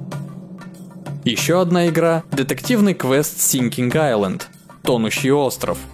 Еще 1.24 1.58
одна 1.58 1.88
игра– 1.88 2.24
детективный 2.30 2.92
квест 2.92 3.38
Sinking 3.38 3.90
Island– 3.90 4.42
Тонущий 4.82 5.32
остров– 5.32 5.78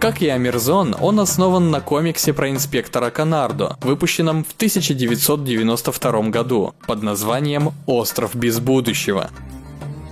как 0.00 0.20
и 0.20 0.28
Амирзон, 0.28 0.94
он 1.00 1.18
основан 1.18 1.70
на 1.70 1.80
комиксе 1.80 2.34
про 2.34 2.50
инспектора 2.50 3.08
Канардо, 3.08 3.78
выпущенном 3.80 4.44
в 4.44 4.52
1992 4.52 6.28
году 6.28 6.74
под 6.86 7.02
названием 7.02 7.72
«Остров 7.86 8.34
без 8.34 8.60
будущего». 8.60 9.30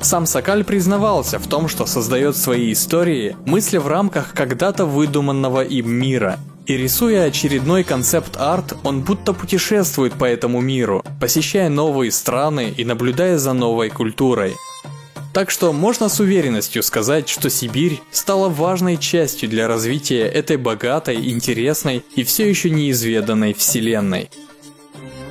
Сам 0.03 0.27
Сокаль 0.27 0.65
признавался 0.65 1.38
в 1.38 1.47
том, 1.47 1.69
что 1.69 1.87
создает 1.87 2.37
свои 2.37 2.73
истории, 2.73 3.37
мысли 3.47 3.79
в 3.79 3.87
рамках 3.87 4.33
когда-то 4.35 4.85
выдуманного 4.85 5.62
им 5.62 5.91
мира. 5.91 6.41
И 6.67 6.77
рисуя 6.77 7.25
очередной 7.25 7.85
концепт-арт, 7.85 8.77
он 8.83 9.03
будто 9.03 9.33
путешествует 9.33 10.12
по 10.15 10.25
этому 10.25 10.61
миру, 10.61 11.05
посещая 11.21 11.69
новые 11.69 12.11
страны 12.11 12.75
и 12.77 12.85
наблюдая 12.85 13.38
за 13.38 13.53
новой 13.53 13.91
культурой. 13.91 14.55
Так 15.33 15.51
что 15.51 15.73
можно 15.73 16.09
с 16.09 16.21
уверенностью 16.21 16.83
сказать, 16.83 17.29
что 17.29 17.49
Сибирь 17.49 18.01
стала 18.11 18.49
важной 18.49 18.99
частью 18.99 19.49
для 19.49 19.67
развития 19.67 20.27
этой 20.27 20.57
богатой, 20.57 21.31
интересной 21.31 22.05
и 22.17 22.23
все 22.23 22.49
еще 22.49 22.71
неизведанной 22.71 23.55
вселенной. 23.55 24.29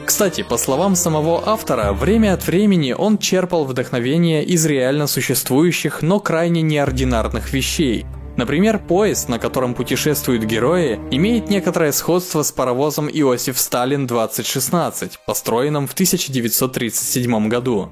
Кстати, 0.05 0.43
по 0.43 0.57
словам 0.57 0.95
самого 0.95 1.47
автора, 1.47 1.93
время 1.93 2.33
от 2.33 2.45
времени 2.45 2.93
он 2.93 3.17
черпал 3.17 3.65
вдохновение 3.65 4.43
из 4.43 4.65
реально 4.65 5.07
существующих, 5.07 6.01
но 6.01 6.19
крайне 6.19 6.61
неординарных 6.61 7.53
вещей. 7.53 8.05
Например, 8.37 8.79
поезд, 8.79 9.29
на 9.29 9.39
котором 9.39 9.73
путешествуют 9.73 10.43
герои, 10.43 10.99
имеет 11.11 11.49
некоторое 11.49 11.91
сходство 11.91 12.43
с 12.43 12.51
паровозом 12.51 13.09
Иосиф 13.09 13.59
Сталин 13.59 14.07
2016, 14.07 15.19
построенным 15.25 15.87
в 15.87 15.93
1937 15.93 17.49
году 17.49 17.91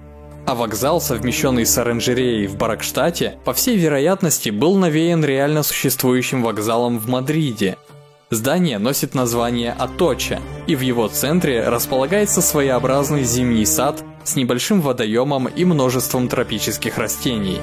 а 0.49 0.55
вокзал, 0.55 0.99
совмещенный 0.99 1.63
с 1.63 1.77
оранжереей 1.77 2.47
в 2.47 2.57
Баракштате, 2.57 3.37
по 3.45 3.53
всей 3.53 3.77
вероятности 3.77 4.49
был 4.49 4.77
навеян 4.77 5.23
реально 5.23 5.61
существующим 5.61 6.41
вокзалом 6.41 6.97
в 6.97 7.07
Мадриде. 7.07 7.77
Здание 8.31 8.77
носит 8.77 9.15
название 9.15 9.71
Аточа, 9.71 10.39
и 10.67 10.75
в 10.75 10.81
его 10.81 11.07
центре 11.07 11.67
располагается 11.67 12.41
своеобразный 12.41 13.23
зимний 13.23 13.65
сад 13.65 14.03
с 14.23 14.35
небольшим 14.35 14.81
водоемом 14.81 15.47
и 15.47 15.65
множеством 15.65 16.27
тропических 16.27 16.97
растений. 16.97 17.59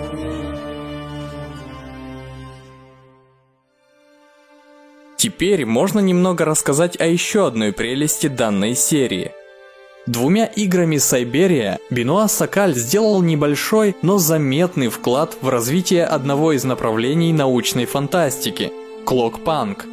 Теперь 5.17 5.65
можно 5.65 6.01
немного 6.01 6.45
рассказать 6.45 7.01
о 7.01 7.07
еще 7.07 7.47
одной 7.47 7.73
прелести 7.73 8.27
данной 8.27 8.75
серии– 8.75 9.33
Двумя 10.07 10.47
играми 10.47 10.99
Сайберия 10.99 11.81
Бенуа 11.91 12.29
Сакаль 12.29 12.77
сделал 12.77 13.23
небольшой, 13.23 13.97
но 14.03 14.19
заметный 14.19 14.87
вклад 14.87 15.37
в 15.41 15.49
развитие 15.49 16.05
одного 16.05 16.53
из 16.53 16.63
направлений 16.63 17.33
научной 17.33 17.87
фантастики– 17.87 18.73
клокпанк. 19.05 19.85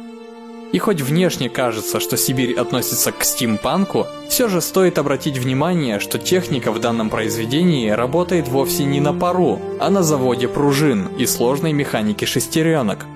И 0.74 0.78
хоть 0.80 1.02
внешне 1.02 1.48
кажется, 1.48 2.00
что 2.00 2.16
Сибирь 2.16 2.54
относится 2.54 3.12
к 3.12 3.22
стимпанку, 3.22 4.08
все 4.28 4.48
же 4.48 4.60
стоит 4.60 4.98
обратить 4.98 5.38
внимание, 5.38 6.00
что 6.00 6.18
техника 6.18 6.72
в 6.72 6.80
данном 6.80 7.10
произведении 7.10 7.90
работает 7.90 8.48
вовсе 8.48 8.82
не 8.82 8.98
на 8.98 9.14
пару, 9.14 9.60
а 9.78 9.88
на 9.88 10.02
заводе 10.02 10.48
пружин 10.48 11.10
и 11.16 11.26
сложной 11.26 11.72
механики 11.72 12.24
шестеренок. 12.24 13.06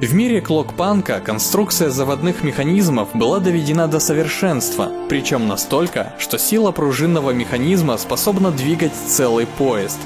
В 0.00 0.12
мире 0.12 0.40
клокпанка 0.40 1.20
конструкция 1.20 1.90
заводных 1.90 2.42
механизмов 2.42 3.10
была 3.14 3.38
доведена 3.38 3.86
до 3.86 4.00
совершенства, 4.00 4.90
причем 5.08 5.46
настолько, 5.46 6.14
что 6.18 6.36
сила 6.36 6.72
пружинного 6.72 7.30
механизма 7.30 7.96
способна 7.96 8.50
двигать 8.50 8.92
целый 9.06 9.46
поезд. 9.46 10.00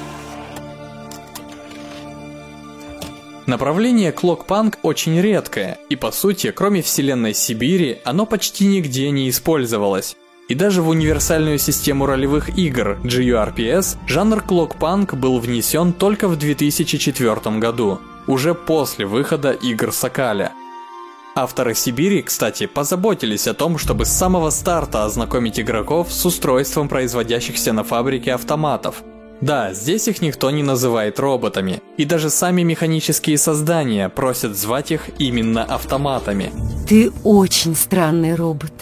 Направление 3.47 4.13
клокпанк 4.13 4.79
очень 4.83 5.21
редкое, 5.21 5.79
и 5.89 5.97
по 5.97 6.13
сути, 6.13 6.53
кроме 6.53 6.81
вселенной 6.81 7.35
Сибири, 7.35 7.99
оно 8.05 8.25
почти 8.25 8.67
нигде 8.67 9.11
не 9.11 9.29
использовалось. 9.29 10.17
И 10.49 10.55
даже 10.55 10.81
в 10.81 10.89
универсальную 10.89 11.59
систему 11.59 12.07
ролевых 12.07 12.57
игр 12.57 12.99
GURPS 13.03 13.97
жанр 14.07 14.43
клокпанк 14.43 15.15
был 15.15 15.41
внесен 15.41 15.93
только 15.93 16.29
в 16.29 16.37
2004 16.37 17.59
году 17.59 18.01
уже 18.29 18.55
после 18.55 19.07
выхода 19.07 19.51
игр 19.51 19.93
Сокаля. 19.93 20.53
Авторы 21.35 21.75
Сибири, 21.75 22.23
кстати, 22.23 22.67
позаботились 22.67 23.49
о 23.49 23.55
том, 23.55 23.79
чтобы 23.79 24.05
с 24.05 24.13
самого 24.13 24.51
старта 24.51 25.05
ознакомить 25.05 25.59
игроков 25.59 26.13
с 26.13 26.27
устройством 26.27 26.89
производящихся 26.89 27.73
на 27.73 27.83
фабрике 27.85 28.35
автоматов. 28.35 29.03
Да, 29.43 29.75
здесь 29.75 30.09
их 30.09 30.23
никто 30.23 30.51
не 30.51 30.63
называет 30.63 31.21
роботами, 31.21 31.83
и 31.99 32.07
даже 32.07 32.31
сами 32.31 32.63
механические 32.63 33.37
создания 33.37 34.09
просят 34.09 34.57
звать 34.57 34.91
их 34.91 35.11
именно 35.19 35.63
автоматами. 35.65 36.51
Ты 36.89 37.13
очень 37.25 37.77
странный 37.77 38.35
робот. 38.35 38.73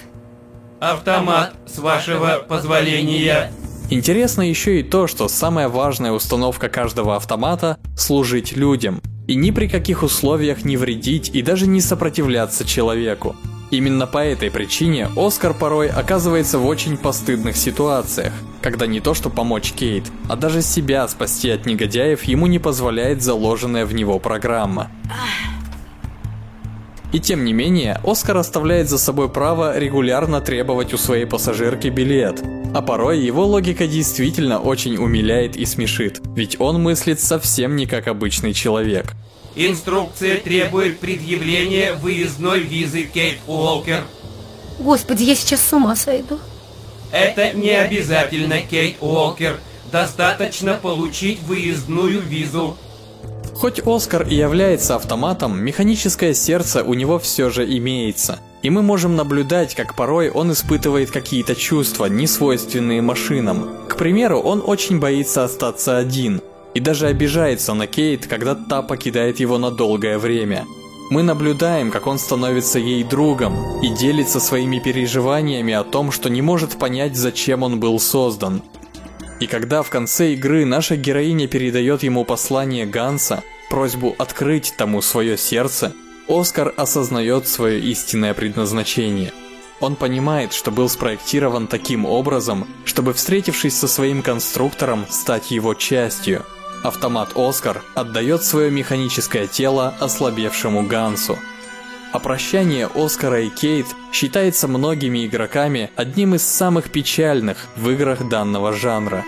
Автомат, 0.79 1.55
с 1.66 1.79
вашего 1.79 2.44
позволения. 2.46 3.51
Интересно 3.90 4.42
еще 4.42 4.79
и 4.79 4.85
то, 4.85 5.09
что 5.09 5.27
самая 5.27 5.68
важная 5.68 6.12
установка 6.12 6.68
каждого 6.68 7.16
автомата– 7.16 7.77
служить 7.96 8.57
людям– 8.57 9.01
и 9.31 9.37
ни 9.37 9.53
при 9.53 9.68
каких 9.68 10.03
условиях 10.03 10.64
не 10.64 10.77
вредить 10.77 11.31
и 11.33 11.40
даже 11.40 11.68
не 11.68 11.81
сопротивляться 11.81 12.64
человеку. 12.64 13.37
Именно 13.70 14.09
по 14.09 14.18
этой 14.18 14.50
причине 14.50 15.09
Оскар 15.16 15.54
порой 15.54 15.88
оказывается 15.88 16.59
в 16.59 16.66
очень 16.66 16.96
постыдных 16.96 17.56
ситуациях, 17.56 18.33
когда 18.62 18.87
не 18.87 18.98
то 19.00 19.14
что 19.14 19.30
помочь 19.30 19.72
Кейт, 19.72 20.11
а 20.28 20.35
даже 20.35 20.61
себя 20.61 21.06
спасти 21.06 21.50
от 21.50 21.66
негодяев 21.66 22.24
ему 22.24 22.48
не 22.48 22.59
позволяет 22.59 23.22
заложенная 23.22 23.87
в 23.87 23.94
него 23.94 24.18
программа. 24.18 24.90
И 27.12 27.20
тем 27.20 27.44
не 27.44 27.52
менее, 27.52 28.00
Оскар 28.04 28.37
оставляет 28.37 28.88
за 28.88 28.98
собой 28.98 29.28
право 29.28 29.78
регулярно 29.78 30.40
требовать 30.40 30.92
у 30.92 30.96
своей 30.96 31.24
пассажирки 31.24 31.88
билет, 31.88 32.42
а 32.74 32.83
порой 32.83 33.20
его 33.20 33.46
логика 33.46 33.87
действительно 33.87 34.61
очень 34.61 34.96
умиляет 34.96 35.56
и 35.56 35.64
смешит, 35.64 36.20
ведь 36.37 36.61
он 36.61 36.83
мыслит 36.83 37.20
совсем 37.20 37.76
не 37.76 37.87
как 37.87 38.09
обычный 38.09 38.52
человек. 38.52 39.14
Инструкция 39.56 40.38
требует 40.38 41.00
предъявления 41.00 41.94
выездной 41.94 42.60
визы 42.60 43.02
Кейт 43.02 43.38
Уолкер. 43.46 44.04
Господи, 44.78 45.24
я 45.24 45.34
сейчас 45.34 45.60
с 45.60 45.72
ума 45.72 45.96
сойду. 45.96 46.38
Это 47.12 47.52
не 47.52 47.70
обязательно, 47.70 48.60
Кейт 48.60 48.96
Уолкер. 49.00 49.58
Достаточно 49.90 50.74
получить 50.74 51.42
выездную 51.42 52.20
визу. 52.20 52.76
Хоть 53.54 53.80
Оскар 53.84 54.26
и 54.26 54.34
является 54.36 54.94
автоматом, 54.94 55.60
механическое 55.62 56.32
сердце 56.32 56.82
у 56.82 56.94
него 56.94 57.18
все 57.18 57.50
же 57.50 57.66
имеется. 57.76 58.38
И 58.62 58.70
мы 58.70 58.82
можем 58.82 59.16
наблюдать, 59.16 59.74
как 59.74 59.96
порой 59.96 60.30
он 60.30 60.52
испытывает 60.52 61.10
какие-то 61.10 61.54
чувства, 61.54 62.06
не 62.06 62.26
свойственные 62.26 63.02
машинам. 63.02 63.68
К 63.88 63.96
примеру, 63.96 64.38
он 64.38 64.62
очень 64.64 65.00
боится 65.00 65.44
остаться 65.44 65.98
один. 65.98 66.40
И 66.74 66.80
даже 66.80 67.09
обижается 67.09 67.74
на 67.74 67.87
Кейт, 67.87 68.26
когда 68.26 68.54
та 68.54 68.83
покидает 68.83 69.40
его 69.40 69.59
на 69.59 69.70
долгое 69.70 70.18
время. 70.18 70.66
Мы 71.11 71.24
наблюдаем, 71.24 71.90
как 71.90 72.06
он 72.06 72.20
становится 72.20 72.78
ей 72.78 73.02
другом 73.02 73.80
и 73.83 73.88
делится 73.88 74.38
своими 74.38 74.78
переживаниями 74.78 75.74
о 75.74 75.83
том, 75.83 76.12
что 76.12 76.30
не 76.30 76.40
может 76.40 76.78
понять, 76.78 77.16
зачем 77.16 77.64
он 77.64 77.80
был 77.80 77.98
создан. 77.98 78.62
И 79.40 79.48
когда 79.48 79.83
в 79.83 79.90
конце 79.90 80.35
игры 80.35 80.64
наша 80.64 80.94
героиня 80.94 81.48
передает 81.48 82.04
ему 82.04 82.24
послание 82.24 82.87
Ганса, 82.87 83.42
просьбу 83.70 84.14
открыть 84.18 84.74
тому 84.76 85.02
свое 85.02 85.37
сердце, 85.37 85.92
Оскар 86.28 86.72
осознает 86.76 87.48
свое 87.48 87.80
истинное 87.80 88.35
предназначение. 88.35 89.33
Он 89.80 89.96
понимает, 89.96 90.52
что 90.52 90.70
был 90.70 90.88
спроектирован 90.88 91.66
таким 91.66 92.04
образом, 92.04 92.68
чтобы, 92.85 93.14
встретившись 93.14 93.76
со 93.76 93.88
своим 93.88 94.22
конструктором, 94.22 95.06
стать 95.09 95.50
его 95.50 95.74
частью– 95.74 96.44
Автомат 96.83 97.37
Оскар 97.37 97.83
отдает 97.95 98.43
свое 98.43 98.71
механическое 98.71 99.47
тело 99.47 99.95
ослабевшему 100.01 100.87
Гансу. 100.87 101.38
А 102.12 102.19
прощание 102.19 102.88
Оскара 102.95 103.43
и 103.43 103.51
Кейт 103.51 103.87
считается 104.12 104.66
многими 104.66 105.27
игроками 105.27 105.90
одним 105.95 106.35
из 106.35 106.43
самых 106.43 106.90
печальных 106.90 107.69
в 107.77 107.90
играх 107.90 108.29
данного 108.29 108.73
жанра. 108.73 109.25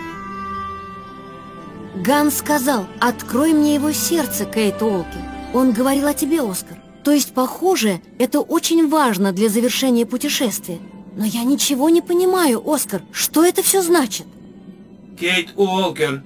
Ганс 1.95 2.37
сказал, 2.37 2.87
открой 2.99 3.53
мне 3.53 3.75
его 3.75 3.91
сердце, 3.91 4.45
Кейт 4.45 4.81
Уолкин. 4.81 5.21
Он 5.53 5.71
говорил 5.71 6.07
о 6.07 6.13
тебе, 6.15 6.41
Оскар. 6.41 6.77
То 7.03 7.11
есть, 7.11 7.33
похоже, 7.35 8.01
это 8.17 8.39
очень 8.39 8.89
важно 8.89 9.31
для 9.31 9.47
завершения 9.47 10.05
путешествия. 10.07 10.79
Но 11.15 11.23
я 11.23 11.43
ничего 11.43 11.89
не 11.89 12.01
понимаю, 12.01 12.63
Оскар. 12.65 13.03
Что 13.11 13.45
это 13.45 13.61
все 13.61 13.83
значит? 13.83 14.25
Кейт 15.19 15.49
Уолкер, 15.55 16.23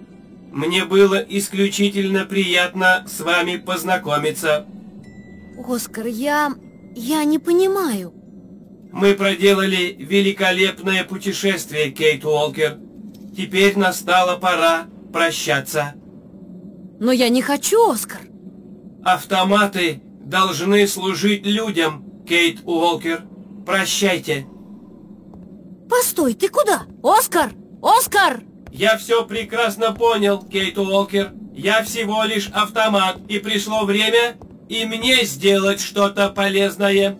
мне 0.51 0.85
было 0.85 1.15
исключительно 1.15 2.25
приятно 2.25 3.05
с 3.07 3.21
вами 3.21 3.57
познакомиться. 3.57 4.65
Оскар, 5.67 6.07
я... 6.07 6.53
я 6.95 7.23
не 7.23 7.39
понимаю. 7.39 8.13
Мы 8.91 9.13
проделали 9.13 9.95
великолепное 9.99 11.03
путешествие, 11.03 11.91
Кейт 11.91 12.25
Уолкер. 12.25 12.77
Теперь 13.35 13.77
настала 13.77 14.37
пора 14.37 14.87
прощаться. 15.13 15.93
Но 16.99 17.11
я 17.11 17.29
не 17.29 17.41
хочу, 17.41 17.91
Оскар. 17.91 18.21
Автоматы 19.03 20.01
должны 20.23 20.87
служить 20.87 21.45
людям, 21.45 22.23
Кейт 22.27 22.61
Уолкер. 22.63 23.23
Прощайте. 23.65 24.47
Постой, 25.89 26.33
ты 26.33 26.49
куда? 26.49 26.83
Оскар! 27.03 27.51
Оскар! 27.81 28.41
Я 28.71 28.97
все 28.97 29.25
прекрасно 29.25 29.91
понял, 29.93 30.41
Кейт 30.41 30.77
Уолкер. 30.77 31.31
Я 31.53 31.83
всего 31.83 32.23
лишь 32.23 32.49
автомат, 32.49 33.17
и 33.27 33.39
пришло 33.39 33.85
время 33.85 34.37
и 34.69 34.85
мне 34.85 35.23
сделать 35.23 35.81
что-то 35.81 36.29
полезное. 36.29 37.17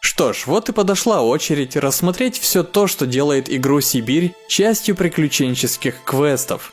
Что 0.00 0.32
ж, 0.32 0.46
вот 0.46 0.68
и 0.68 0.72
подошла 0.72 1.22
очередь 1.22 1.76
рассмотреть 1.76 2.38
все 2.38 2.62
то, 2.62 2.86
что 2.86 3.06
делает 3.06 3.50
игру 3.50 3.80
Сибирь 3.80 4.34
частью 4.48 4.96
приключенческих 4.96 6.04
квестов. 6.04 6.72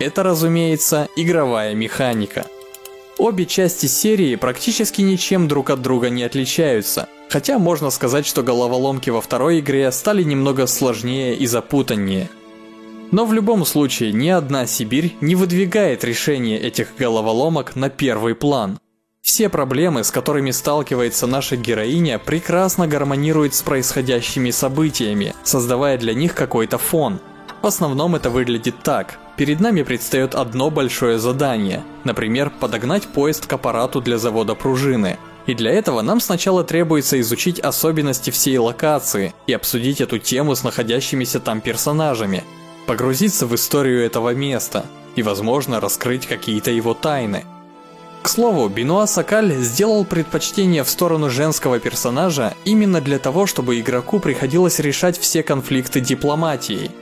Это, 0.00 0.22
разумеется, 0.22 1.08
игровая 1.16 1.74
механика. 1.74 2.46
Обе 3.22 3.46
части 3.46 3.86
серии 3.86 4.36
практически 4.36 5.00
ничем 5.00 5.48
друг 5.48 5.70
от 5.70 5.80
друга 5.80 6.10
не 6.10 6.24
отличаются– 6.24 7.08
Хотя 7.32 7.58
можно 7.58 7.88
сказать, 7.88 8.26
что 8.26 8.42
головоломки 8.42 9.08
во 9.08 9.22
второй 9.22 9.60
игре 9.60 9.90
стали 9.90 10.22
немного 10.22 10.66
сложнее 10.66 11.34
и 11.34 11.46
запутаннее. 11.46 12.28
Но 13.10 13.24
в 13.24 13.32
любом 13.32 13.64
случае 13.64 14.12
ни 14.12 14.28
одна 14.28 14.66
Сибирь 14.66 15.16
не 15.22 15.34
выдвигает 15.34 16.04
решение 16.04 16.60
этих 16.60 16.94
головоломок 16.98 17.74
на 17.74 17.88
первый 17.88 18.34
план. 18.34 18.78
Все 19.22 19.48
проблемы, 19.48 20.04
с 20.04 20.10
которыми 20.10 20.50
сталкивается 20.50 21.26
наша 21.26 21.56
героиня, 21.56 22.18
прекрасно 22.18 22.86
гармонируют 22.86 23.54
с 23.54 23.62
происходящими 23.62 24.50
событиями, 24.50 25.34
создавая 25.42 25.96
для 25.96 26.12
них 26.12 26.34
какой-то 26.34 26.76
фон. 26.76 27.18
В 27.62 27.66
основном 27.66 28.14
это 28.14 28.28
выглядит 28.28 28.82
так. 28.82 29.18
Перед 29.36 29.60
нами 29.60 29.82
предстает 29.82 30.34
одно 30.34 30.70
большое 30.70 31.18
задание, 31.18 31.82
например, 32.04 32.50
подогнать 32.50 33.04
поезд 33.04 33.46
к 33.46 33.52
аппарату 33.52 34.00
для 34.00 34.18
завода 34.18 34.54
пружины– 34.54 35.18
и 35.46 35.54
для 35.54 35.72
этого 35.72 36.02
нам 36.02 36.20
сначала 36.20 36.64
требуется 36.64 37.20
изучить 37.20 37.58
особенности 37.60 38.30
всей 38.30 38.58
локации 38.58 39.34
и 39.46 39.52
обсудить 39.52 40.00
эту 40.00 40.18
тему 40.18 40.54
с 40.54 40.62
находящимися 40.62 41.40
там 41.40 41.60
персонажами, 41.60 42.44
погрузиться 42.86 43.46
в 43.46 43.54
историю 43.54 44.04
этого 44.04 44.34
места 44.34 44.86
и, 45.16 45.22
возможно, 45.22 45.80
раскрыть 45.80 46.26
какие-то 46.26 46.70
его 46.70 46.94
тайны. 46.94 47.44
К 48.22 48.28
слову, 48.28 48.68
Бенуа 48.68 49.06
Сакаль 49.06 49.52
сделал 49.56 50.04
предпочтение 50.04 50.84
в 50.84 50.88
сторону 50.88 51.28
женского 51.28 51.80
персонажа 51.80 52.54
именно 52.64 53.00
для 53.00 53.18
того, 53.18 53.46
чтобы 53.46 53.80
игроку 53.80 54.20
приходилось 54.20 54.78
решать 54.78 55.18
все 55.18 55.42
конфликты 55.42 56.00
дипломатией– 56.00 56.92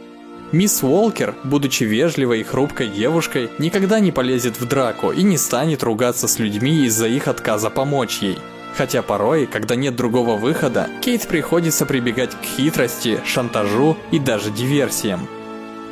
Мисс 0.53 0.83
Уолкер, 0.83 1.37
будучи 1.45 1.85
вежливой 1.85 2.41
и 2.41 2.45
хрупкой 2.45 2.89
девушкой, 2.89 3.51
никогда 3.59 4.01
не 4.01 4.11
полезет 4.11 4.61
в 4.61 4.67
драку 4.67 5.13
и 5.13 5.23
не 5.23 5.39
станет 5.39 5.85
ругаться 5.85 6.27
с 6.27 6.41
людьми 6.41 6.87
из-за 6.87 7.07
их 7.07 7.29
отказа 7.29 7.71
помочь 7.71 8.19
ей. 8.19 8.37
Хотя 8.77 9.03
порой, 9.03 9.47
когда 9.47 9.77
нет 9.77 9.95
другого 9.95 10.37
выхода, 10.37 10.89
Кейт 11.03 11.29
приходится 11.29 11.87
прибегать 11.87 12.33
к 12.33 12.43
хитрости, 12.43 13.21
шантажу 13.25 13.97
и 14.11 14.19
даже 14.19 14.51
диверсиям. 14.51 15.29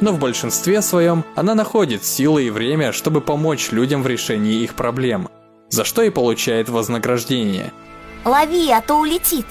Но 0.01 0.13
в 0.13 0.19
большинстве 0.19 0.83
своем 0.83 1.25
она 1.37 1.55
находит 1.55 2.05
силы 2.05 2.45
и 2.45 2.51
время, 2.51 2.93
чтобы 2.93 3.21
помочь 3.21 3.71
людям 3.71 4.03
в 4.03 4.09
решении 4.09 4.63
их 4.63 4.75
проблем, 4.75 5.29
за 5.71 5.85
что 5.85 6.03
и 6.03 6.11
получает 6.11 6.69
вознаграждение. 6.69 7.73
Лови, 8.25 8.71
а 8.73 8.81
то 8.81 8.97
улетит. 8.97 9.47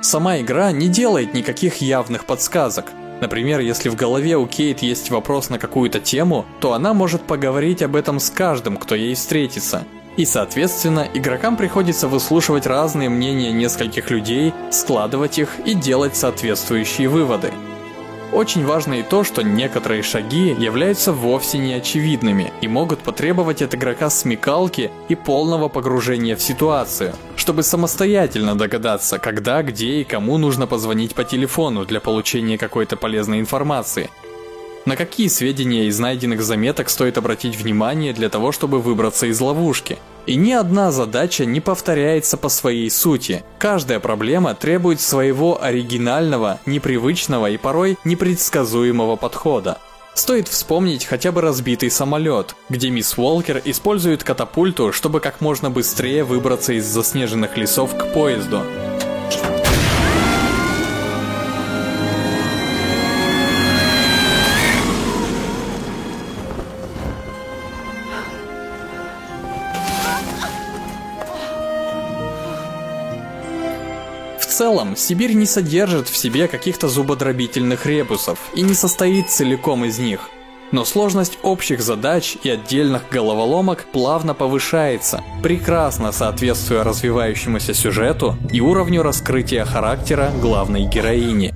Сама 0.00 0.40
игра 0.40 0.72
не 0.72 0.88
делает 0.88 1.34
никаких 1.34 1.76
явных 1.82 2.24
подсказок, 2.26 2.86
Например, 3.24 3.60
если 3.60 3.88
в 3.88 3.96
голове 3.96 4.36
у 4.36 4.46
Кейт 4.46 4.82
есть 4.82 5.08
вопрос 5.08 5.48
на 5.48 5.58
какую-то 5.58 5.98
тему, 5.98 6.44
то 6.60 6.74
она 6.74 6.92
может 6.92 7.22
поговорить 7.22 7.80
об 7.80 7.96
этом 7.96 8.20
с 8.20 8.28
каждым, 8.28 8.76
кто 8.76 8.94
ей 8.94 9.14
встретится. 9.14 9.84
И, 10.18 10.26
соответственно, 10.26 11.08
игрокам 11.14 11.56
приходится 11.56 12.06
выслушивать 12.06 12.66
разные 12.66 13.08
мнения 13.08 13.50
нескольких 13.50 14.10
людей, 14.10 14.52
складывать 14.70 15.38
их 15.38 15.48
и 15.64 15.72
делать 15.72 16.16
соответствующие 16.16 17.08
выводы. 17.08 17.50
Очень 18.34 18.66
важно 18.66 18.94
и 18.94 19.04
то, 19.04 19.22
что 19.22 19.44
некоторые 19.44 20.02
шаги 20.02 20.56
являются 20.58 21.12
вовсе 21.12 21.56
не 21.58 21.72
очевидными 21.72 22.52
и 22.60 22.66
могут 22.66 22.98
потребовать 22.98 23.62
от 23.62 23.76
игрока 23.76 24.10
смекалки 24.10 24.90
и 25.08 25.14
полного 25.14 25.68
погружения 25.68 26.34
в 26.34 26.42
ситуацию, 26.42 27.14
чтобы 27.36 27.62
самостоятельно 27.62 28.58
догадаться, 28.58 29.20
когда, 29.20 29.62
где 29.62 30.00
и 30.00 30.04
кому 30.04 30.36
нужно 30.36 30.66
позвонить 30.66 31.14
по 31.14 31.22
телефону 31.22 31.84
для 31.84 32.00
получения 32.00 32.58
какой-то 32.58 32.96
полезной 32.96 33.38
информации. 33.38 34.10
На 34.84 34.96
какие 34.96 35.28
сведения 35.28 35.86
из 35.86 36.00
найденных 36.00 36.42
заметок 36.42 36.90
стоит 36.90 37.16
обратить 37.16 37.54
внимание 37.54 38.12
для 38.12 38.28
того, 38.28 38.50
чтобы 38.50 38.80
выбраться 38.80 39.26
из 39.26 39.40
ловушки– 39.40 39.96
и 40.26 40.36
ни 40.36 40.52
одна 40.52 40.90
задача 40.90 41.44
не 41.44 41.60
повторяется 41.60 42.36
по 42.36 42.48
своей 42.48 42.90
сути. 42.90 43.44
Каждая 43.58 44.00
проблема 44.00 44.54
требует 44.54 45.00
своего 45.00 45.62
оригинального, 45.62 46.60
непривычного 46.66 47.50
и 47.50 47.56
порой 47.56 47.98
непредсказуемого 48.04 49.16
подхода. 49.16 49.78
Стоит 50.14 50.46
вспомнить 50.46 51.04
хотя 51.04 51.32
бы 51.32 51.40
разбитый 51.40 51.90
самолет, 51.90 52.54
где 52.68 52.88
мисс 52.88 53.18
Уолкер 53.18 53.60
использует 53.64 54.22
катапульту, 54.22 54.92
чтобы 54.92 55.18
как 55.18 55.40
можно 55.40 55.70
быстрее 55.70 56.22
выбраться 56.22 56.72
из 56.72 56.86
заснеженных 56.86 57.56
лесов 57.56 57.96
к 57.96 58.12
поезду. 58.12 58.62
Целом, 74.54 74.96
Сибирь 74.96 75.34
не 75.34 75.46
содержит 75.46 76.08
в 76.08 76.16
себе 76.16 76.46
каких-то 76.46 76.88
зубодробительных 76.88 77.86
ребусов 77.86 78.38
и 78.54 78.62
не 78.62 78.74
состоит 78.74 79.28
целиком 79.28 79.84
из 79.84 79.98
них. 79.98 80.30
Но 80.70 80.84
сложность 80.84 81.38
общих 81.42 81.82
задач 81.82 82.36
и 82.42 82.50
отдельных 82.50 83.08
головоломок 83.10 83.86
плавно 83.92 84.32
повышается, 84.32 85.22
прекрасно 85.42 86.12
соответствуя 86.12 86.84
развивающемуся 86.84 87.74
сюжету 87.74 88.36
и 88.52 88.60
уровню 88.60 89.02
раскрытия 89.02 89.64
характера 89.64 90.30
главной 90.40 90.84
героини. 90.84 91.52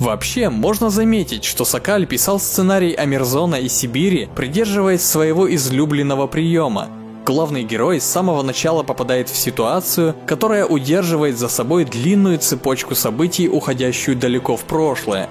Вообще, 0.00 0.50
можно 0.50 0.90
заметить, 0.90 1.44
что 1.44 1.64
Сокаль 1.64 2.06
писал 2.06 2.38
сценарий 2.38 2.92
Амерзона 2.92 3.56
и 3.56 3.68
Сибири, 3.68 4.28
придерживаясь 4.34 5.02
своего 5.02 5.52
излюбленного 5.52 6.26
приема 6.26 6.88
главный 7.26 7.64
герой 7.64 8.00
с 8.00 8.04
самого 8.04 8.42
начала 8.42 8.84
попадает 8.84 9.28
в 9.28 9.36
ситуацию, 9.36 10.14
которая 10.26 10.64
удерживает 10.64 11.36
за 11.36 11.48
собой 11.48 11.84
длинную 11.84 12.38
цепочку 12.38 12.94
событий, 12.94 13.48
уходящую 13.48 14.16
далеко 14.16 14.56
в 14.56 14.62
прошлое. 14.62 15.28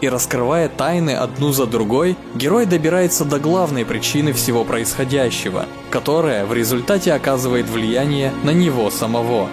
И 0.00 0.08
раскрывая 0.08 0.68
тайны 0.68 1.10
одну 1.10 1.52
за 1.52 1.66
другой, 1.66 2.16
герой 2.34 2.66
добирается 2.66 3.24
до 3.24 3.40
главной 3.40 3.84
причины 3.84 4.32
всего 4.32 4.64
происходящего, 4.64 5.66
которая 5.90 6.46
в 6.46 6.52
результате 6.52 7.12
оказывает 7.12 7.68
влияние 7.68 8.32
на 8.44 8.50
него 8.50 8.90
самого. 8.90 9.48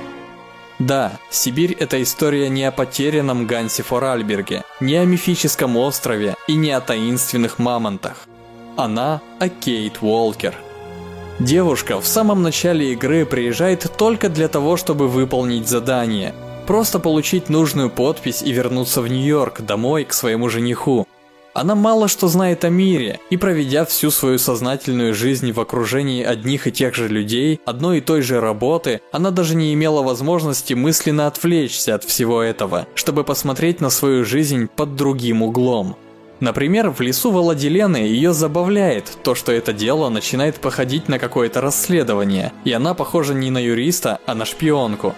Да, 0.78 1.14
Сибирь– 1.30 1.76
это 1.80 2.02
история 2.02 2.50
не 2.50 2.64
о 2.64 2.72
потерянном 2.72 3.48
Гансе 3.48 3.84
Форальберге, 3.84 4.64
не 4.80 4.96
о 4.96 5.06
мифическом 5.06 5.78
острове 5.78 6.36
и 6.48 6.56
не 6.56 6.72
о 6.72 6.82
таинственных 6.82 7.60
мамонтах. 7.60 8.28
Она 8.78 9.22
о 9.40 9.48
Кейт 9.48 10.00
Уолкер. 10.02 10.56
Девушка 11.40 12.00
в 12.00 12.08
самом 12.08 12.42
начале 12.42 12.94
игры 12.94 13.26
приезжает 13.26 13.92
только 13.98 14.30
для 14.30 14.48
того, 14.48 14.78
чтобы 14.78 15.08
выполнить 15.08 15.68
задание– 15.68 16.34
Просто 16.68 17.00
получить 17.00 17.50
нужную 17.50 17.90
подпись 17.90 18.42
и 18.42 18.52
вернуться 18.52 19.02
в 19.02 19.08
Нью-Йорк, 19.08 19.62
домой, 19.62 20.06
к 20.06 20.14
своему 20.14 20.48
жениху. 20.50 21.08
Она 21.54 21.76
мало 21.76 22.08
что 22.08 22.30
знает 22.30 22.64
о 22.64 22.70
мире, 22.70 23.20
и 23.30 23.36
проведя 23.36 23.84
всю 23.84 24.10
свою 24.10 24.38
сознательную 24.38 25.14
жизнь 25.14 25.52
в 25.52 25.60
окружении 25.60 26.24
одних 26.24 26.68
и 26.68 26.72
тех 26.72 26.96
же 26.96 27.10
людей, 27.10 27.60
одной 27.66 27.98
и 27.98 28.02
той 28.02 28.22
же 28.22 28.40
работы, 28.40 29.02
она 29.12 29.32
даже 29.32 29.56
не 29.56 29.74
имела 29.74 30.02
возможности 30.02 30.74
мысленно 30.74 31.28
отвлечься 31.28 31.96
от 31.96 32.06
всего 32.06 32.42
этого, 32.42 32.88
чтобы 32.96 33.26
посмотреть 33.26 33.82
на 33.82 33.90
свою 33.90 34.24
жизнь 34.24 34.70
под 34.74 34.96
другим 34.96 35.44
углом. 35.44 35.98
Например, 36.42 36.90
в 36.90 37.00
лесу 37.02 37.32
Владилены 37.32 37.98
ее 37.98 38.34
забавляет 38.34 39.20
то, 39.24 39.36
что 39.36 39.52
это 39.52 39.74
дело 39.74 40.10
начинает 40.10 40.56
походить 40.56 41.08
на 41.08 41.20
какое-то 41.20 41.62
расследование, 41.62 42.52
и 42.66 42.74
она 42.74 42.96
похожа 42.96 43.36
не 43.36 43.52
на 43.52 43.60
юриста, 43.60 44.20
а 44.26 44.34
на 44.34 44.44
шпионку. 44.44 45.14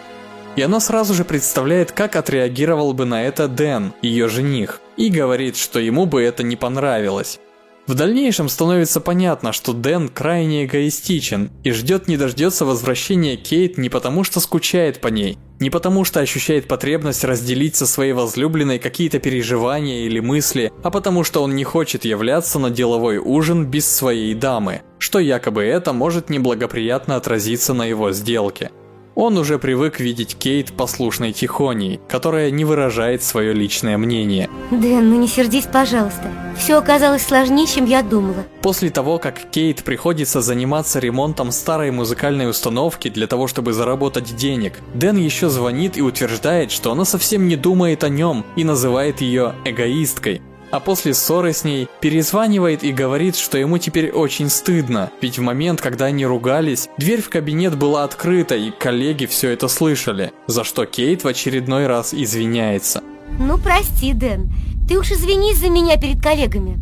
И 0.57 0.61
она 0.61 0.82
сразу 0.82 1.13
же 1.13 1.24
представляет, 1.24 1.93
как 1.93 2.17
отреагировал 2.17 2.93
бы 2.93 3.05
на 3.05 3.24
это 3.24 3.47
Дэн, 3.47 3.93
ее 4.01 4.28
жених, 4.28 4.82
и 4.97 5.09
говорит, 5.09 5.55
что 5.55 5.80
ему 5.80 6.05
бы 6.05 6.21
это 6.21 6.43
не 6.43 6.57
понравилось. 6.57 7.39
В 7.86 7.96
дальнейшем 7.96 8.48
становится 8.48 9.02
понятно, 9.02 9.52
что 9.52 9.74
Дэн 9.74 10.08
крайне 10.08 10.64
эгоистичен 10.64 11.52
и 11.66 11.72
ждет 11.72 12.08
не 12.08 12.16
дождется 12.16 12.64
возвращения 12.66 13.36
Кейт 13.36 13.78
не 13.78 13.90
потому, 13.90 14.24
что 14.24 14.40
скучает 14.40 15.02
по 15.02 15.10
ней, 15.10 15.38
не 15.60 15.70
потому, 15.70 16.06
что 16.06 16.22
ощущает 16.22 16.66
потребность 16.66 17.26
разделить 17.26 17.76
со 17.76 17.86
своей 17.86 18.14
возлюбленной 18.14 18.80
какие-то 18.80 19.20
переживания 19.20 20.06
или 20.06 20.22
мысли, 20.22 20.72
а 20.82 20.92
потому, 20.92 21.26
что 21.26 21.44
он 21.44 21.56
не 21.56 21.66
хочет 21.66 22.06
являться 22.06 22.58
на 22.58 22.70
деловой 22.70 23.18
ужин 23.18 23.66
без 23.66 23.86
своей 23.86 24.34
дамы, 24.34 24.84
что 24.98 25.20
якобы 25.20 25.64
это 25.64 25.92
может 25.92 26.30
неблагоприятно 26.30 27.18
отразиться 27.18 27.74
на 27.74 27.84
его 27.84 28.14
сделке. 28.14 28.72
Он 29.16 29.38
уже 29.38 29.59
привык 29.59 29.99
видеть 29.99 30.36
Кейт 30.36 30.74
послушной 30.74 31.34
тихоней, 31.34 31.99
которая 32.07 32.49
не 32.51 32.66
выражает 32.66 33.24
свое 33.24 33.53
личное 33.53 33.97
мнение. 33.97 34.49
Дэн, 34.72 35.09
ну 35.09 35.20
не 35.20 35.28
сердись, 35.28 35.66
пожалуйста. 35.72 36.32
Все 36.57 36.78
оказалось 36.78 37.24
сложнее, 37.24 37.68
чем 37.68 37.86
я 37.86 38.01
думала. 38.01 38.45
После 38.61 38.89
того, 38.89 39.20
как 39.20 39.51
Кейт 39.51 39.84
приходится 39.84 40.41
заниматься 40.41 40.99
ремонтом 40.99 41.51
старой 41.51 41.91
музыкальной 41.91 42.49
установки 42.49 43.09
для 43.09 43.28
того, 43.28 43.47
чтобы 43.47 43.74
заработать 43.74 44.36
денег, 44.36 44.74
Дэн 44.93 45.18
еще 45.18 45.49
звонит 45.49 45.97
и 45.97 46.01
утверждает, 46.01 46.72
что 46.72 46.91
она 46.91 47.05
совсем 47.05 47.47
не 47.47 47.55
думает 47.55 48.03
о 48.03 48.09
нем 48.09 48.45
и 48.55 48.64
называет 48.64 49.22
ее 49.22 49.53
эгоисткой 49.66 50.41
а 50.74 50.80
после 50.80 51.13
ссоры 51.13 51.53
с 51.53 51.63
ней 51.63 51.88
перезванивает 52.01 52.84
и 52.84 52.91
говорит, 52.91 53.36
что 53.36 53.59
ему 53.59 53.78
теперь 53.78 54.09
очень 54.09 54.49
стыдно, 54.49 55.11
ведь 55.21 55.38
в 55.38 55.41
момент, 55.43 55.80
когда 55.80 56.05
они 56.05 56.26
ругались, 56.26 56.89
дверь 56.97 57.21
в 57.21 57.30
кабинет 57.30 57.78
была 57.78 58.03
открыта 58.03 58.55
и 58.55 58.71
коллеги 58.71 59.28
все 59.28 59.51
это 59.51 59.67
слышали, 59.67 60.32
за 60.47 60.63
что 60.63 60.88
Кейт 60.88 61.24
в 61.24 61.28
очередной 61.28 61.86
раз 61.86 62.11
извиняется. 62.11 63.03
Ну 63.38 63.59
прости, 63.59 64.13
Дэн, 64.13 64.51
ты 64.89 64.97
уж 64.97 65.11
извинись 65.11 65.59
за 65.59 65.69
меня 65.69 65.95
перед 65.97 66.24
коллегами. 66.24 66.80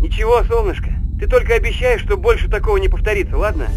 Ничего, 0.00 0.42
солнышко, 0.44 0.88
ты 1.20 1.28
только 1.28 1.56
обещаешь, 1.56 2.00
что 2.00 2.16
больше 2.16 2.48
такого 2.48 2.78
не 2.78 2.88
повторится, 2.88 3.36
ладно? 3.36 3.68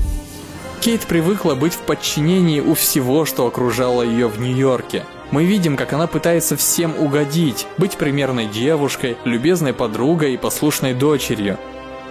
Кейт 0.80 1.02
привыкла 1.02 1.56
быть 1.56 1.74
в 1.74 1.80
подчинении 1.80 2.62
у 2.62 2.76
всего, 2.76 3.26
что 3.26 3.46
окружало 3.46 4.04
ее 4.04 4.28
в 4.28 4.40
Нью-Йорке. 4.40 5.04
Мы 5.34 5.46
видим, 5.46 5.78
как 5.78 5.94
она 5.94 6.06
пытается 6.06 6.56
всем 6.56 6.94
угодить, 6.96 7.66
быть 7.80 7.98
примерной 7.98 8.46
девушкой, 8.46 9.18
любезной 9.26 9.74
подругой 9.74 10.36
и 10.36 10.38
послушной 10.38 10.94
дочерью. 10.94 11.58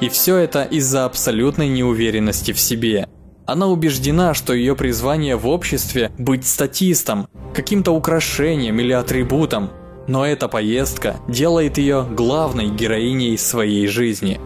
И 0.01 0.09
все 0.09 0.39
это 0.39 0.65
из-за 0.65 1.05
абсолютной 1.05 1.69
неуверенности 1.69 2.51
в 2.53 2.59
себе. 2.59 3.07
Она 3.47 3.69
убеждена, 3.69 4.35
что 4.35 4.55
ее 4.55 4.75
призвание 4.75 5.37
в 5.37 5.47
обществе– 5.47 6.11
быть 6.19 6.45
статистом, 6.45 7.29
каким-то 7.55 7.93
украшением 7.93 8.81
или 8.81 8.93
атрибутом. 8.93 9.71
Но 10.09 10.27
эта 10.27 10.49
поездка 10.49 11.15
делает 11.29 11.79
ее 11.79 12.05
главной 12.11 12.71
героиней 12.71 13.39
своей 13.39 13.87
жизни. 13.87 14.41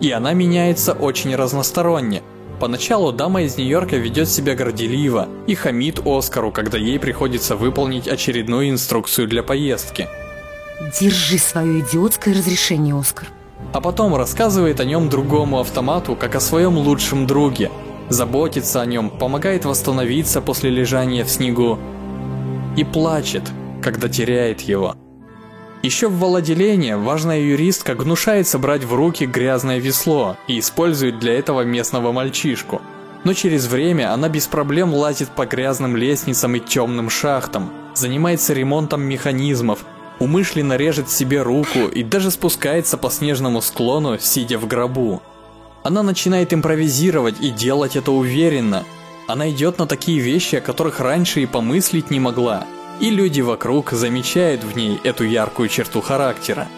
И 0.00 0.10
она 0.10 0.32
меняется 0.32 0.92
очень 0.92 1.36
разносторонне– 1.36 2.24
Поначалу 2.62 3.10
дама 3.10 3.42
из 3.42 3.56
Нью-Йорка 3.56 3.96
ведет 3.96 4.28
себя 4.28 4.54
горделиво 4.54 5.28
и 5.48 5.56
хамит 5.56 6.00
Оскару, 6.06 6.52
когда 6.52 6.78
ей 6.78 6.96
приходится 7.00 7.56
выполнить 7.56 8.06
очередную 8.06 8.70
инструкцию 8.70 9.26
для 9.26 9.42
поездки. 9.42 10.06
Держи 11.00 11.38
свое 11.38 11.80
идиотское 11.80 12.32
разрешение, 12.32 12.96
Оскар. 12.96 13.26
А 13.72 13.80
потом 13.80 14.14
рассказывает 14.14 14.78
о 14.78 14.84
нем 14.84 15.08
другому 15.08 15.58
автомату, 15.58 16.14
как 16.14 16.36
о 16.36 16.40
своем 16.40 16.78
лучшем 16.78 17.26
друге. 17.26 17.68
Заботится 18.10 18.80
о 18.80 18.86
нем, 18.86 19.10
помогает 19.10 19.64
восстановиться 19.64 20.40
после 20.40 20.70
лежания 20.70 21.24
в 21.24 21.30
снегу. 21.30 21.80
И 22.76 22.84
плачет, 22.84 23.42
когда 23.82 24.08
теряет 24.08 24.60
его. 24.60 24.94
Еще 25.82 26.06
в 26.06 26.16
Володелении 26.20 26.92
важная 26.92 27.40
юристка 27.40 27.96
гнушается 27.96 28.60
брать 28.60 28.84
в 28.84 28.94
руки 28.94 29.26
грязное 29.26 29.78
весло 29.78 30.36
и 30.46 30.60
использует 30.60 31.18
для 31.18 31.36
этого 31.36 31.62
местного 31.62 32.12
мальчишку. 32.12 32.80
Но 33.24 33.34
через 33.34 33.66
время 33.66 34.12
она 34.12 34.28
без 34.28 34.46
проблем 34.46 34.94
лазит 34.94 35.30
по 35.30 35.44
грязным 35.44 35.96
лестницам 35.96 36.54
и 36.54 36.60
темным 36.60 37.10
шахтам, 37.10 37.72
занимается 37.94 38.52
ремонтом 38.52 39.02
механизмов, 39.02 39.80
умышленно 40.20 40.76
режет 40.76 41.10
себе 41.10 41.42
руку 41.42 41.88
и 41.92 42.04
даже 42.04 42.30
спускается 42.30 42.96
по 42.96 43.10
снежному 43.10 43.60
склону, 43.60 44.18
сидя 44.20 44.58
в 44.58 44.68
гробу. 44.68 45.20
Она 45.82 46.04
начинает 46.04 46.54
импровизировать 46.54 47.40
и 47.40 47.50
делать 47.50 47.96
это 47.96 48.12
уверенно. 48.12 48.84
Она 49.26 49.50
идет 49.50 49.78
на 49.78 49.88
такие 49.88 50.20
вещи, 50.20 50.56
о 50.56 50.60
которых 50.60 51.00
раньше 51.00 51.42
и 51.42 51.46
помыслить 51.46 52.12
не 52.12 52.20
могла– 52.20 52.66
и 53.02 53.10
люди 53.10 53.40
вокруг 53.40 53.90
замечают 53.90 54.62
в 54.62 54.76
ней 54.76 54.98
эту 55.02 55.24
яркую 55.24 55.68
черту 55.68 56.00
характера. 56.00 56.68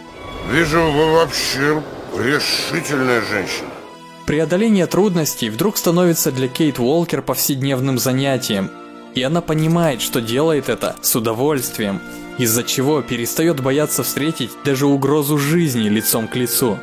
Вижу, 0.50 0.80
вы 0.80 1.12
вообще 1.12 1.82
решительная 2.16 3.20
женщина. 3.20 3.68
Преодоление 4.26 4.86
трудностей 4.86 5.50
вдруг 5.50 5.76
становится 5.76 6.32
для 6.32 6.48
Кейт 6.48 6.78
Уолкер 6.78 7.20
повседневным 7.20 7.98
занятием, 7.98 8.70
и 9.14 9.22
она 9.22 9.42
понимает, 9.42 10.00
что 10.00 10.22
делает 10.22 10.70
это 10.70 10.96
с 11.02 11.14
удовольствием, 11.14 12.00
из-за 12.38 12.64
чего 12.64 13.02
перестает 13.02 13.60
бояться 13.60 14.02
встретить 14.02 14.50
даже 14.64 14.86
угрозу 14.86 15.36
жизни 15.36 15.90
лицом 15.90 16.26
к 16.26 16.36
лицу. 16.36 16.78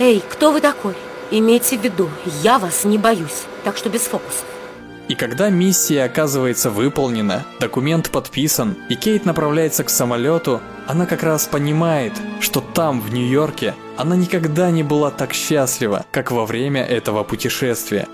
Эй, 0.00 0.20
кто 0.28 0.50
вы 0.50 0.60
такой? 0.60 0.94
Имейте 1.30 1.78
в 1.78 1.82
виду, 1.82 2.10
я 2.42 2.58
вас 2.58 2.84
не 2.84 2.98
боюсь, 2.98 3.44
так 3.62 3.76
что 3.76 3.88
без 3.88 4.00
фокусов. 4.00 4.44
И 5.10 5.16
когда 5.16 5.50
миссия 5.50 6.04
оказывается 6.04 6.70
выполнена, 6.70 7.44
документ 7.58 8.10
подписан, 8.10 8.76
и 8.88 8.94
Кейт 8.94 9.24
направляется 9.24 9.82
к 9.82 9.90
самолету, 9.90 10.60
она 10.86 11.04
как 11.04 11.24
раз 11.24 11.46
понимает, 11.46 12.12
что 12.38 12.60
там, 12.60 13.00
в 13.00 13.12
Нью-Йорке, 13.12 13.74
она 13.96 14.14
никогда 14.14 14.70
не 14.70 14.84
была 14.84 15.10
так 15.10 15.32
счастлива, 15.32 16.06
как 16.12 16.30
во 16.30 16.46
время 16.46 16.84
этого 16.84 17.24
путешествия. 17.24 18.06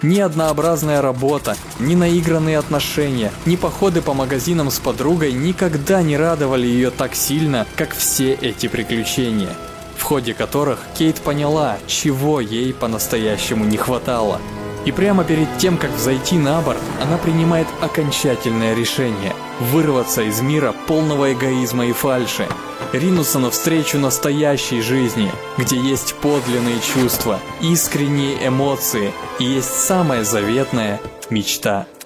Ни 0.00 0.20
однообразная 0.20 1.02
работа, 1.02 1.54
ни 1.80 1.94
наигранные 1.94 2.56
отношения, 2.56 3.30
ни 3.44 3.56
походы 3.56 4.00
по 4.00 4.14
магазинам 4.14 4.70
с 4.70 4.78
подругой 4.78 5.32
никогда 5.32 6.00
не 6.00 6.16
радовали 6.16 6.66
ее 6.66 6.90
так 6.90 7.14
сильно, 7.14 7.66
как 7.76 7.94
все 7.94 8.32
эти 8.32 8.68
приключения, 8.68 9.52
в 9.98 10.02
ходе 10.02 10.32
которых 10.32 10.78
Кейт 10.96 11.16
поняла, 11.16 11.76
чего 11.86 12.40
ей 12.40 12.72
по-настоящему 12.72 13.66
не 13.66 13.76
хватало– 13.76 14.40
и 14.84 14.92
прямо 14.92 15.24
перед 15.24 15.48
тем, 15.58 15.76
как 15.76 15.90
взойти 15.92 16.38
на 16.38 16.60
борт, 16.60 16.80
она 17.02 17.18
принимает 17.18 17.66
окончательное 17.80 18.74
решение– 18.74 19.34
вырваться 19.60 20.22
из 20.22 20.40
мира 20.40 20.74
полного 20.86 21.32
эгоизма 21.32 21.86
и 21.86 21.92
фальши, 21.92 22.46
ринуться 22.92 23.38
навстречу 23.38 23.98
настоящей 23.98 24.80
жизни, 24.80 25.30
где 25.56 25.76
есть 25.76 26.14
подлинные 26.16 26.80
чувства, 26.80 27.40
искренние 27.60 28.46
эмоции 28.46 29.12
и 29.38 29.44
есть 29.44 29.74
самая 29.74 30.24
заветная 30.24 31.00
мечта– 31.30 31.86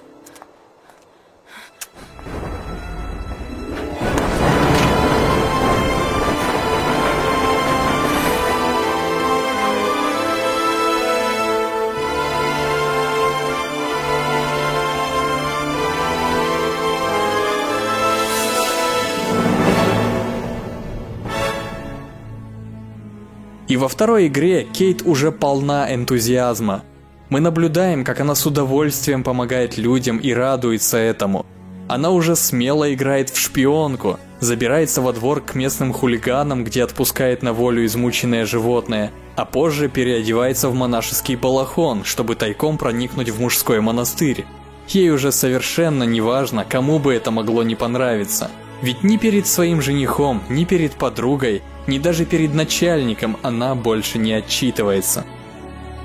И 23.67 23.77
во 23.77 23.87
второй 23.87 24.27
игре 24.27 24.63
Кейт 24.63 25.03
уже 25.03 25.31
полна 25.31 25.93
энтузиазма. 25.93 26.83
Мы 27.29 27.39
наблюдаем, 27.39 28.03
как 28.03 28.19
она 28.19 28.35
с 28.35 28.45
удовольствием 28.45 29.23
помогает 29.23 29.77
людям 29.77 30.17
и 30.17 30.33
радуется 30.33 30.97
этому. 30.97 31.45
Она 31.87 32.11
уже 32.11 32.35
смело 32.35 32.93
играет 32.93 33.29
в 33.29 33.39
шпионку, 33.39 34.19
забирается 34.39 35.01
во 35.01 35.13
двор 35.13 35.41
к 35.41 35.55
местным 35.55 35.93
хулиганам, 35.93 36.63
где 36.63 36.83
отпускает 36.83 37.41
на 37.41 37.53
волю 37.53 37.85
измученное 37.85 38.45
животное, 38.45 39.11
а 39.35 39.45
позже 39.45 39.89
переодевается 39.89 40.69
в 40.69 40.75
монашеский 40.75 41.35
балахон, 41.35 42.03
чтобы 42.03 42.35
тайком 42.35 42.77
проникнуть 42.77 43.29
в 43.29 43.41
мужской 43.41 43.81
монастырь. 43.81 44.45
Ей 44.87 45.09
уже 45.09 45.31
совершенно 45.31 46.03
не 46.03 46.21
важно, 46.21 46.65
кому 46.67 46.99
бы 46.99 47.13
это 47.13 47.31
могло 47.31 47.63
не 47.63 47.75
понравиться. 47.75 48.51
Ведь 48.81 49.03
ни 49.03 49.17
перед 49.17 49.47
своим 49.47 49.81
женихом, 49.81 50.43
ни 50.49 50.65
перед 50.65 50.93
подругой, 50.93 51.61
ни 51.87 51.99
даже 51.99 52.25
перед 52.25 52.53
начальником 52.53 53.37
она 53.43 53.75
больше 53.75 54.17
не 54.17 54.33
отчитывается. 54.33 55.25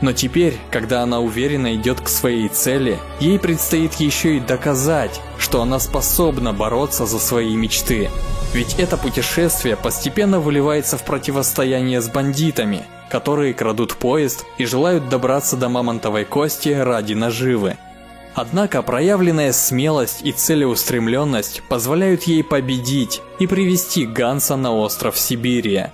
Но 0.01 0.13
теперь, 0.13 0.57
когда 0.71 1.03
она 1.03 1.21
уверенно 1.21 1.75
идет 1.75 2.01
к 2.01 2.09
своей 2.09 2.49
цели, 2.49 2.99
ей 3.21 3.39
предстоит 3.39 3.95
еще 3.95 4.37
и 4.37 4.41
доказать, 4.41 5.21
что 5.39 5.61
она 5.61 5.81
способна 5.81 6.53
бороться 6.53 7.05
за 7.05 7.19
свои 7.19 7.57
мечты. 7.57 8.09
Ведь 8.55 8.79
это 8.79 8.97
путешествие 8.97 9.77
постепенно 9.77 10.41
выливается 10.41 10.97
в 10.97 11.05
противостояние 11.05 12.01
с 12.01 12.09
бандитами, 12.09 12.85
которые 13.11 13.55
крадут 13.55 13.97
поезд 13.97 14.47
и 14.57 14.65
желают 14.65 15.09
добраться 15.09 15.57
до 15.57 15.69
мамонтовой 15.69 16.25
кости 16.25 16.69
ради 16.69 17.15
наживы. 17.15 17.77
Однако 18.41 18.83
проявленная 18.83 19.53
смелость 19.53 20.21
и 20.23 20.31
целеустремленность 20.31 21.61
позволяют 21.69 22.23
ей 22.23 22.45
победить 22.45 23.21
и 23.41 23.49
привести 23.49 24.07
Ганса 24.07 24.55
на 24.55 24.73
остров 24.73 25.19
Сибирия. 25.19 25.93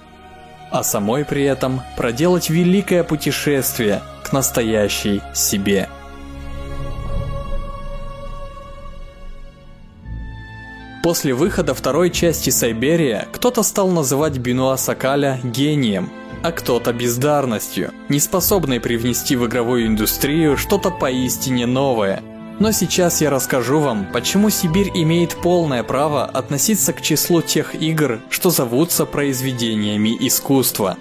А 0.70 0.82
самой 0.82 1.24
при 1.24 1.44
этом 1.44 1.80
проделать 1.96 2.50
великое 2.50 3.02
путешествие 3.02 4.02
к 4.22 4.34
настоящей 4.34 5.22
себе. 5.34 5.88
После 11.02 11.32
выхода 11.32 11.72
второй 11.72 12.10
части 12.10 12.50
Сайберия 12.50 13.26
кто-то 13.32 13.62
стал 13.62 13.88
называть 13.88 14.36
Бенуа 14.36 14.76
Сакаля 14.76 15.40
гением, 15.42 16.10
а 16.42 16.52
кто-то 16.52 16.92
бездарностью, 16.92 17.90
неспособной 18.10 18.80
привнести 18.80 19.34
в 19.34 19.46
игровую 19.46 19.86
индустрию 19.86 20.58
что-то 20.58 20.90
поистине 20.90 21.64
новое– 21.64 22.22
но 22.58 22.72
сейчас 22.72 23.20
я 23.20 23.30
расскажу 23.30 23.80
вам, 23.80 24.06
почему 24.12 24.50
Сибирь 24.50 24.90
имеет 24.94 25.36
полное 25.36 25.82
право 25.82 26.24
относиться 26.24 26.92
к 26.92 27.00
числу 27.02 27.42
тех 27.42 27.74
игр, 27.74 28.20
что 28.30 28.50
зовутся 28.50 29.06
произведениями 29.06 30.16
искусства. 30.20 30.96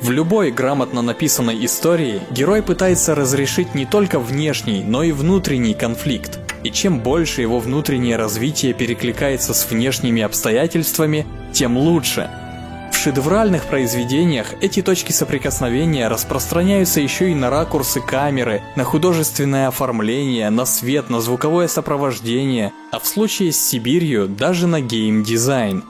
В 0.00 0.10
любой 0.10 0.50
грамотно 0.50 1.02
написанной 1.02 1.64
истории 1.64 2.20
герой 2.30 2.62
пытается 2.62 3.14
разрешить 3.14 3.74
не 3.74 3.84
только 3.84 4.18
внешний, 4.18 4.82
но 4.82 5.02
и 5.02 5.12
внутренний 5.12 5.74
конфликт. 5.74 6.38
И 6.64 6.70
чем 6.70 7.00
больше 7.00 7.42
его 7.42 7.58
внутреннее 7.58 8.16
развитие 8.16 8.72
перекликается 8.72 9.52
с 9.52 9.68
внешними 9.70 10.22
обстоятельствами, 10.22 11.26
тем 11.52 11.76
лучше– 11.76 12.30
шедевральных 13.00 13.64
произведениях 13.64 14.48
эти 14.60 14.82
точки 14.82 15.12
соприкосновения 15.12 16.06
распространяются 16.08 17.00
еще 17.00 17.30
и 17.30 17.34
на 17.34 17.48
ракурсы 17.48 18.02
камеры, 18.02 18.62
на 18.76 18.84
художественное 18.84 19.68
оформление, 19.68 20.50
на 20.50 20.66
свет, 20.66 21.08
на 21.08 21.22
звуковое 21.22 21.66
сопровождение, 21.66 22.74
а 22.92 22.98
в 22.98 23.06
случае 23.06 23.52
с 23.52 23.58
Сибирью 23.58 24.28
даже 24.28 24.66
на 24.66 24.82
геймдизайн. 24.82 25.82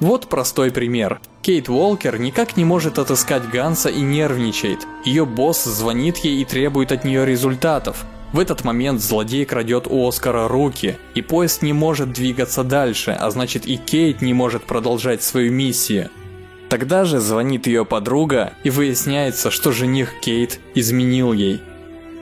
Вот 0.00 0.28
простой 0.28 0.70
пример. 0.70 1.20
Кейт 1.40 1.70
Уолкер 1.70 2.18
никак 2.18 2.58
не 2.58 2.66
может 2.66 2.98
отыскать 2.98 3.48
Ганса 3.48 3.88
и 3.88 4.02
нервничает. 4.02 4.86
Ее 5.06 5.24
босс 5.24 5.64
звонит 5.64 6.18
ей 6.18 6.42
и 6.42 6.44
требует 6.44 6.92
от 6.92 7.04
нее 7.04 7.24
результатов. 7.24 8.04
В 8.34 8.38
этот 8.38 8.64
момент 8.64 9.00
злодей 9.00 9.46
крадет 9.46 9.86
у 9.88 10.06
Оскара 10.06 10.46
руки, 10.46 10.98
и 11.14 11.22
поезд 11.22 11.62
не 11.62 11.72
может 11.72 12.12
двигаться 12.12 12.64
дальше, 12.64 13.16
а 13.18 13.30
значит 13.30 13.66
и 13.66 13.78
Кейт 13.78 14.20
не 14.20 14.34
может 14.34 14.64
продолжать 14.64 15.22
свою 15.22 15.50
миссию. 15.50 16.10
Тогда 16.70 17.04
же 17.04 17.18
звонит 17.18 17.66
ее 17.66 17.84
подруга 17.84 18.52
и 18.62 18.70
выясняется, 18.70 19.50
что 19.50 19.72
жених 19.72 20.20
Кейт 20.20 20.60
изменил 20.76 21.32
ей. 21.32 21.60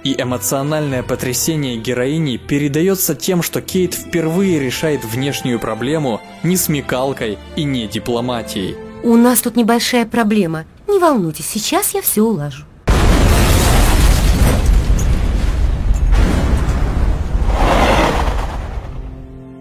И 0.05 0.19
эмоциональное 0.19 1.03
потрясение 1.03 1.77
героини 1.77 2.39
передается 2.39 3.15
тем, 3.15 3.43
что 3.43 3.61
Кейт 3.61 3.93
впервые 3.93 4.59
решает 4.59 5.05
внешнюю 5.05 5.61
проблему 5.61 6.23
не 6.43 6.57
смекалкой 6.57 7.37
и 7.57 7.65
не 7.65 7.87
дипломатией. 7.87 8.77
У 9.03 9.17
нас 9.17 9.43
тут 9.43 9.55
небольшая 9.55 10.07
проблема. 10.07 10.65
Не 10.89 10.99
волнуйтесь, 10.99 11.47
сейчас 11.47 11.93
я 11.93 12.01
все 12.01 12.23
улажу. 12.23 12.65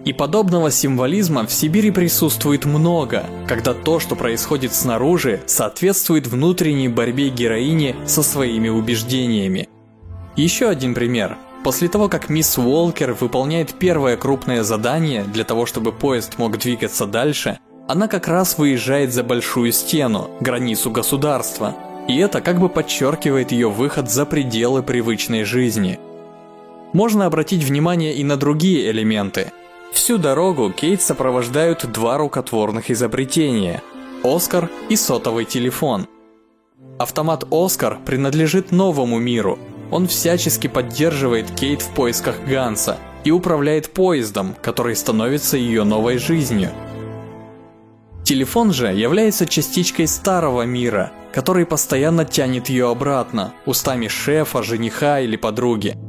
И 0.08 0.14
подобного 0.14 0.70
символизма 0.70 1.46
в 1.46 1.52
Сибири 1.52 1.90
присутствует 1.90 2.64
много, 2.64 3.26
когда 3.46 3.74
то, 3.74 4.00
что 4.00 4.16
происходит 4.16 4.72
снаружи, 4.72 5.42
соответствует 5.44 6.26
внутренней 6.26 6.88
борьбе 6.88 7.28
героини 7.28 7.94
со 8.06 8.22
своими 8.22 8.70
убеждениями. 8.70 9.68
Еще 10.34 10.70
один 10.70 10.94
пример. 10.94 11.36
После 11.62 11.88
того, 11.88 12.08
как 12.08 12.30
мисс 12.30 12.56
Уолкер 12.56 13.12
выполняет 13.12 13.74
первое 13.74 14.16
крупное 14.16 14.62
задание 14.62 15.24
для 15.24 15.44
того, 15.44 15.66
чтобы 15.66 15.92
поезд 15.92 16.38
мог 16.38 16.56
двигаться 16.56 17.04
дальше, 17.04 17.58
она 17.86 18.08
как 18.08 18.28
раз 18.28 18.56
выезжает 18.56 19.12
за 19.12 19.22
большую 19.22 19.72
стену, 19.72 20.30
границу 20.40 20.90
государства. 20.90 21.76
И 22.08 22.16
это 22.16 22.40
как 22.40 22.60
бы 22.60 22.70
подчеркивает 22.70 23.52
ее 23.52 23.68
выход 23.68 24.10
за 24.10 24.24
пределы 24.24 24.82
привычной 24.82 25.44
жизни. 25.44 26.00
Можно 26.94 27.26
обратить 27.26 27.62
внимание 27.62 28.14
и 28.14 28.24
на 28.24 28.38
другие 28.38 28.90
элементы– 28.90 29.52
Всю 29.92 30.18
дорогу 30.18 30.70
Кейт 30.70 31.00
сопровождают 31.00 31.90
два 31.90 32.18
рукотворных 32.18 32.90
изобретения– 32.90 33.82
Оскар 34.24 34.68
и 34.88 34.96
сотовый 34.96 35.44
телефон. 35.44 36.06
Автомат 36.98 37.44
Оскар 37.50 37.98
принадлежит 38.04 38.70
новому 38.70 39.18
миру. 39.18 39.58
Он 39.90 40.06
всячески 40.06 40.66
поддерживает 40.66 41.50
Кейт 41.52 41.80
в 41.82 41.88
поисках 41.94 42.36
Ганса 42.46 42.98
и 43.24 43.30
управляет 43.30 43.90
поездом, 43.90 44.54
который 44.60 44.94
становится 44.94 45.56
ее 45.56 45.84
новой 45.84 46.18
жизнью. 46.18 46.70
Телефон 48.24 48.72
же 48.72 48.88
является 48.88 49.46
частичкой 49.46 50.06
старого 50.06 50.62
мира, 50.62 51.12
который 51.32 51.64
постоянно 51.64 52.26
тянет 52.26 52.68
ее 52.68 52.90
обратно, 52.90 53.54
устами 53.64 54.08
шефа, 54.08 54.62
жениха 54.62 55.20
или 55.20 55.36
подруги– 55.36 55.96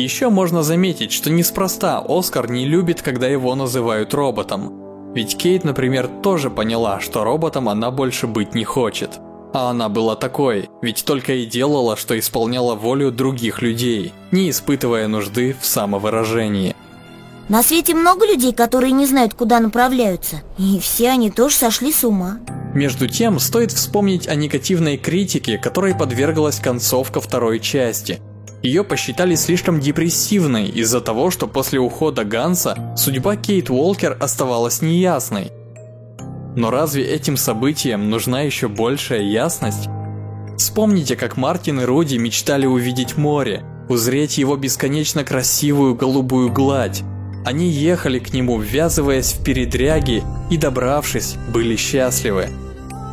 еще 0.00 0.28
можно 0.28 0.64
заметить, 0.64 1.12
что 1.12 1.30
неспроста 1.30 2.04
Оскар 2.06 2.50
не 2.50 2.66
любит, 2.66 3.00
когда 3.00 3.28
его 3.28 3.54
называют 3.54 4.12
роботом. 4.12 5.12
Ведь 5.14 5.38
Кейт, 5.38 5.62
например, 5.62 6.08
тоже 6.22 6.50
поняла, 6.50 7.00
что 7.00 7.22
роботом 7.22 7.68
она 7.68 7.92
больше 7.92 8.26
быть 8.26 8.54
не 8.56 8.64
хочет. 8.64 9.20
А 9.52 9.70
она 9.70 9.88
была 9.88 10.16
такой, 10.16 10.68
ведь 10.82 11.04
только 11.04 11.34
и 11.34 11.46
делала, 11.46 11.96
что 11.96 12.18
исполняла 12.18 12.74
волю 12.74 13.12
других 13.12 13.62
людей, 13.62 14.12
не 14.32 14.50
испытывая 14.50 15.06
нужды 15.06 15.54
в 15.60 15.64
самовыражении. 15.64 16.74
На 17.48 17.62
свете 17.62 17.94
много 17.94 18.26
людей, 18.26 18.52
которые 18.52 18.90
не 18.90 19.06
знают, 19.06 19.34
куда 19.34 19.60
направляются. 19.60 20.42
И 20.58 20.80
все 20.80 21.10
они 21.10 21.30
тоже 21.30 21.54
сошли 21.54 21.92
с 21.92 22.02
ума. 22.02 22.38
Между 22.74 23.06
тем, 23.06 23.38
стоит 23.38 23.70
вспомнить 23.70 24.26
о 24.26 24.34
негативной 24.34 24.96
критике, 24.96 25.56
которой 25.56 25.94
подверглась 25.94 26.58
концовка 26.58 27.20
второй 27.20 27.60
части– 27.60 28.18
ее 28.64 28.82
посчитали 28.82 29.34
слишком 29.34 29.78
депрессивной 29.78 30.68
из-за 30.68 31.02
того, 31.02 31.30
что 31.30 31.46
после 31.46 31.78
ухода 31.78 32.24
Ганса 32.24 32.94
судьба 32.96 33.36
Кейт 33.36 33.68
Уолкер 33.68 34.16
оставалась 34.18 34.80
неясной. 34.80 35.52
Но 36.56 36.70
разве 36.70 37.04
этим 37.04 37.36
событиям 37.36 38.08
нужна 38.08 38.40
еще 38.40 38.68
большая 38.68 39.20
ясность? 39.20 39.88
Вспомните, 40.56 41.14
как 41.14 41.36
Мартин 41.36 41.80
и 41.80 41.84
Руди 41.84 42.16
мечтали 42.16 42.64
увидеть 42.64 43.18
море, 43.18 43.62
узреть 43.90 44.38
его 44.38 44.56
бесконечно 44.56 45.24
красивую 45.24 45.94
голубую 45.94 46.50
гладь. 46.50 47.02
Они 47.44 47.68
ехали 47.68 48.18
к 48.18 48.32
нему, 48.32 48.58
ввязываясь 48.58 49.34
в 49.34 49.44
передряги, 49.44 50.22
и 50.50 50.56
добравшись, 50.56 51.34
были 51.52 51.76
счастливы. 51.76 52.48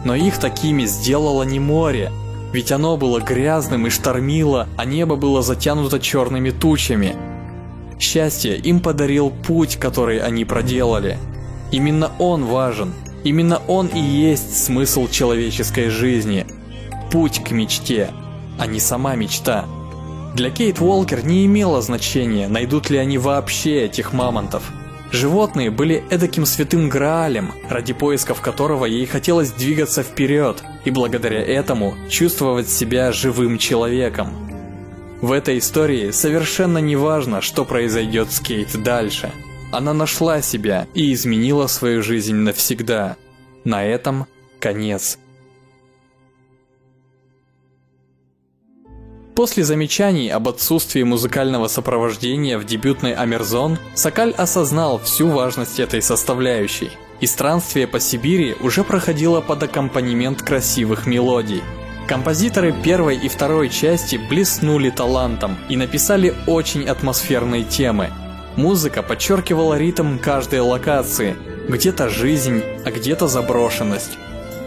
Но 0.05 0.15
их 0.15 0.39
такими 0.39 0.85
сделало 0.85 1.43
не 1.43 1.59
море, 1.59 2.09
ведь 2.53 2.71
оно 2.71 2.97
было 2.97 3.19
грязным 3.19 3.87
и 3.87 3.89
штормило, 3.89 4.67
а 4.77 4.85
небо 4.85 5.15
было 5.15 5.41
затянуто 5.41 5.99
черными 5.99 6.49
тучами. 6.49 7.15
Счастье 7.99 8.57
им 8.57 8.79
подарил 8.79 9.29
путь, 9.29 9.77
который 9.77 10.19
они 10.19 10.43
проделали. 10.43 11.17
Именно 11.71 12.11
он 12.19 12.45
важен, 12.45 12.93
именно 13.23 13.61
он 13.67 13.87
и 13.87 13.99
есть 13.99 14.65
смысл 14.65 15.07
человеческой 15.07 15.89
жизни. 15.89 16.45
Путь 17.11 17.43
к 17.43 17.51
мечте, 17.51 18.09
а 18.59 18.65
не 18.65 18.79
сама 18.79 19.15
мечта. 19.15 19.65
Для 20.33 20.49
Кейт 20.49 20.81
Уолкер 20.81 21.25
не 21.25 21.45
имело 21.45 21.81
значения, 21.81 22.47
найдут 22.47 22.89
ли 22.89 22.97
они 22.97 23.17
вообще 23.17 23.83
этих 23.85 24.13
мамонтов. 24.13 24.63
Животные 25.11 25.71
были 25.71 26.03
эдаким 26.09 26.45
святым 26.45 26.89
граалем, 26.89 27.51
ради 27.69 27.93
поисков 27.93 28.41
которого 28.41 28.85
ей 28.85 29.05
хотелось 29.05 29.51
двигаться 29.51 30.03
вперед– 30.03 30.63
и 30.85 30.91
благодаря 30.91 31.41
этому 31.41 31.95
чувствовать 32.09 32.69
себя 32.69 33.11
живым 33.11 33.57
человеком. 33.57 34.29
В 35.21 35.31
этой 35.31 35.59
истории 35.59 36.11
совершенно 36.11 36.79
не 36.79 36.95
важно, 36.95 37.41
что 37.41 37.63
произойдет 37.63 38.31
с 38.31 38.39
Кейт 38.39 38.81
дальше. 38.81 39.31
Она 39.71 39.93
нашла 39.93 40.41
себя 40.41 40.87
и 40.93 41.13
изменила 41.13 41.67
свою 41.67 42.01
жизнь 42.01 42.35
навсегда. 42.35 43.17
На 43.63 43.85
этом 43.85 44.25
конец. 44.59 45.19
После 49.35 49.63
замечаний 49.63 50.29
об 50.29 50.49
отсутствии 50.49 51.03
музыкального 51.03 51.67
сопровождения 51.67 52.57
в 52.57 52.65
дебютной 52.65 53.13
Амерзон, 53.13 53.77
Сокаль 53.95 54.31
осознал 54.31 54.99
всю 54.99 55.29
важность 55.29 55.79
этой 55.79 56.01
составляющей, 56.01 56.91
и 57.21 57.25
странствие 57.25 57.87
по 57.87 57.99
Сибири 57.99 58.55
уже 58.59 58.83
проходило 58.83 59.39
под 59.39 59.63
аккомпанемент 59.63 60.41
красивых 60.41 61.07
мелодий. 61.07 61.63
Композиторы 62.07 62.73
первой 62.83 63.15
и 63.15 63.29
второй 63.29 63.69
части 63.69 64.17
блеснули 64.17 64.89
талантом 64.89 65.57
и 65.69 65.77
написали 65.77 66.35
очень 66.45 66.85
атмосферные 66.85 67.63
темы. 67.63 68.09
Музыка 68.57 69.01
подчеркивала 69.01 69.77
ритм 69.77 70.17
каждой 70.17 70.59
локации, 70.59 71.37
где-то 71.69 72.09
жизнь, 72.09 72.61
а 72.85 72.91
где-то 72.91 73.29
заброшенность. 73.29 74.17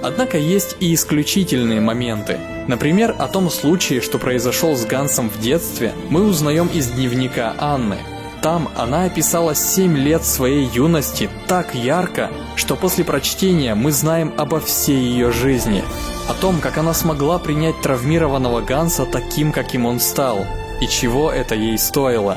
Однако 0.05 0.37
есть 0.37 0.77
и 0.81 0.93
исключительные 0.93 1.81
моменты. 1.81 2.39
Например, 2.69 3.17
о 3.19 3.27
том 3.27 3.49
случае, 3.49 4.03
что 4.03 4.19
произошел 4.19 4.77
с 4.77 4.85
Гансом 4.85 5.31
в 5.31 5.41
детстве, 5.41 5.95
мы 6.11 6.25
узнаем 6.25 6.67
из 6.67 6.89
дневника 6.89 7.55
Анны. 7.59 7.97
Там 8.43 8.69
она 8.77 9.05
описала 9.05 9.55
7 9.55 9.97
лет 9.97 10.23
своей 10.23 10.67
юности 10.67 11.31
так 11.47 11.75
ярко, 11.75 12.31
что 12.55 12.77
после 12.77 13.03
прочтения 13.03 13.75
мы 13.75 13.93
знаем 13.93 14.35
обо 14.37 14.61
всей 14.61 14.99
ее 14.99 15.33
жизни. 15.33 15.83
О 16.29 16.35
том, 16.35 16.61
как 16.61 16.77
она 16.77 16.93
смогла 16.93 17.39
принять 17.39 17.81
травмированного 17.81 18.61
Ганса 18.61 19.07
таким, 19.07 19.53
каким 19.53 19.87
он 19.87 20.01
стал, 20.01 20.45
и 20.83 20.87
чего 20.87 21.33
это 21.33 21.55
ей 21.55 21.79
стоило. 21.79 22.37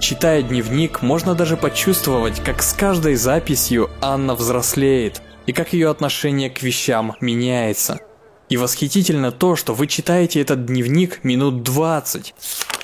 Читая 0.00 0.40
дневник, 0.40 1.02
можно 1.02 1.34
даже 1.34 1.58
почувствовать, 1.58 2.42
как 2.42 2.62
с 2.62 2.72
каждой 2.72 3.16
записью 3.16 3.90
Анна 4.00 4.34
взрослеет– 4.34 5.20
и 5.46 5.52
как 5.52 5.72
ее 5.72 5.90
отношение 5.90 6.50
к 6.50 6.62
вещам 6.62 7.16
меняется. 7.20 8.00
И 8.48 8.56
восхитительно 8.56 9.32
то, 9.32 9.56
что 9.56 9.74
вы 9.74 9.86
читаете 9.86 10.40
этот 10.40 10.66
дневник 10.66 11.24
минут 11.24 11.62
20, 11.62 12.34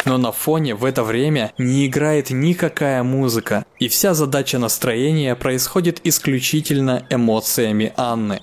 но 0.07 0.17
на 0.17 0.33
фоне 0.33 0.75
в 0.75 0.85
это 0.85 1.03
время 1.05 1.53
не 1.59 1.87
играет 1.87 2.31
никакая 2.31 3.03
музыка, 3.03 3.67
и 3.79 3.89
вся 3.89 4.15
задача 4.15 4.59
настроения 4.59 5.35
происходит 5.37 6.01
исключительно 6.05 7.07
эмоциями 7.11 7.93
Анны. 7.97 8.41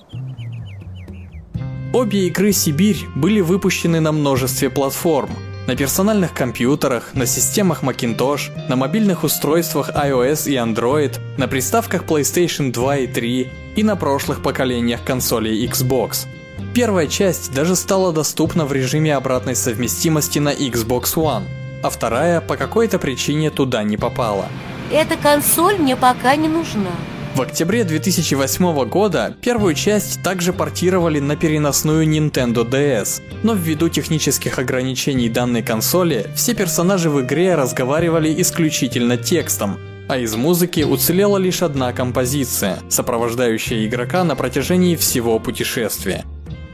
Обе 1.92 2.26
игры 2.26 2.52
«Сибирь» 2.52 3.06
были 3.16 3.40
выпущены 3.40 4.00
на 4.00 4.12
множестве 4.12 4.70
платформ, 4.70 5.30
на 5.66 5.74
персональных 5.74 6.32
компьютерах, 6.32 7.14
на 7.14 7.26
системах 7.26 7.82
Macintosh, 7.82 8.68
на 8.68 8.76
мобильных 8.76 9.24
устройствах 9.24 9.90
iOS 9.90 10.48
и 10.50 10.54
Android, 10.54 11.18
на 11.36 11.48
приставках 11.48 12.04
PlayStation 12.04 12.72
2 12.72 12.96
и 12.96 13.06
3 13.06 13.50
и 13.76 13.82
на 13.82 13.96
прошлых 13.96 14.42
поколениях 14.42 15.02
консолей 15.04 15.66
Xbox. 15.66 16.26
Первая 16.74 17.06
часть 17.08 17.52
даже 17.52 17.74
стала 17.74 18.12
доступна 18.12 18.64
в 18.64 18.72
режиме 18.72 19.14
обратной 19.16 19.56
совместимости 19.56 20.38
на 20.38 20.52
Xbox 20.52 21.14
One, 21.16 21.44
а 21.82 21.90
вторая 21.90 22.40
по 22.40 22.56
какой-то 22.56 22.98
причине 22.98 23.50
туда 23.50 23.82
не 23.82 23.96
попала. 23.96 24.46
Эта 24.92 25.16
консоль 25.16 25.78
мне 25.78 25.96
пока 25.96 26.36
не 26.36 26.48
нужна. 26.48 26.92
В 27.36 27.42
октябре 27.42 27.84
2008 27.84 28.88
года 28.88 29.36
первую 29.42 29.74
часть 29.74 30.22
также 30.22 30.54
портировали 30.54 31.20
на 31.20 31.36
переносную 31.36 32.06
Nintendo 32.06 32.66
DS, 32.66 33.20
но 33.42 33.52
ввиду 33.52 33.90
технических 33.90 34.58
ограничений 34.58 35.28
данной 35.28 35.62
консоли, 35.62 36.30
все 36.34 36.54
персонажи 36.54 37.10
в 37.10 37.20
игре 37.20 37.54
разговаривали 37.54 38.34
исключительно 38.40 39.18
текстом, 39.18 39.76
а 40.08 40.16
из 40.16 40.34
музыки 40.34 40.80
уцелела 40.80 41.36
лишь 41.36 41.60
одна 41.60 41.92
композиция, 41.92 42.78
сопровождающая 42.88 43.84
игрока 43.84 44.24
на 44.24 44.34
протяжении 44.34 44.96
всего 44.96 45.38
путешествия. 45.38 46.24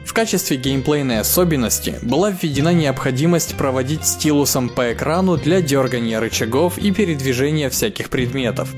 В 0.05 0.13
качестве 0.13 0.59
геймплейной 0.59 1.19
особенности 1.19 1.97
была 2.03 2.31
введена 2.31 2.73
необходимость 2.73 3.57
проводить 3.57 4.07
стилусом 4.07 4.69
по 4.69 4.93
экрану 4.93 5.37
для 5.37 5.61
дергания 5.61 6.21
рычагов 6.21 6.79
и 6.79 6.93
передвижения 6.93 7.69
всяких 7.69 8.11
предметов. 8.11 8.73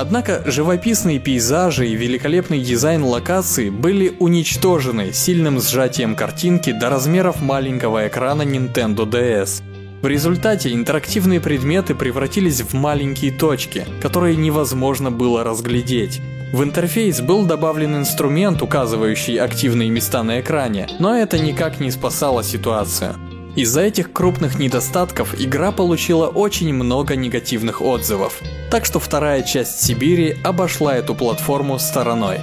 Однако 0.00 0.42
живописные 0.46 1.18
пейзажи 1.18 1.86
и 1.86 1.94
великолепный 1.94 2.60
дизайн 2.60 3.04
локаций 3.04 3.68
были 3.68 4.14
уничтожены 4.18 5.12
сильным 5.12 5.60
сжатием 5.60 6.16
картинки 6.16 6.72
до 6.72 6.88
размеров 6.88 7.42
маленького 7.42 8.08
экрана 8.08 8.40
Nintendo 8.40 9.04
DS. 9.04 9.62
В 10.00 10.06
результате 10.06 10.72
интерактивные 10.72 11.38
предметы 11.38 11.94
превратились 11.94 12.62
в 12.62 12.72
маленькие 12.72 13.30
точки, 13.30 13.84
которые 14.00 14.36
невозможно 14.36 15.10
было 15.10 15.44
разглядеть. 15.44 16.22
В 16.54 16.62
интерфейс 16.62 17.20
был 17.20 17.44
добавлен 17.44 17.96
инструмент, 17.96 18.62
указывающий 18.62 19.36
активные 19.36 19.90
места 19.90 20.22
на 20.22 20.40
экране, 20.40 20.88
но 20.98 21.14
это 21.14 21.38
никак 21.38 21.78
не 21.78 21.90
спасало 21.90 22.42
ситуацию. 22.42 23.16
Из-за 23.56 23.80
этих 23.80 24.12
крупных 24.12 24.58
недостатков 24.58 25.34
игра 25.40 25.72
получила 25.72 26.28
очень 26.28 26.72
много 26.72 27.16
негативных 27.16 27.82
отзывов, 27.82 28.40
так 28.70 28.84
что 28.84 29.00
вторая 29.00 29.42
часть 29.42 29.82
Сибири 29.82 30.36
обошла 30.44 30.96
эту 30.96 31.16
платформу 31.16 31.78
стороной. 31.80 32.38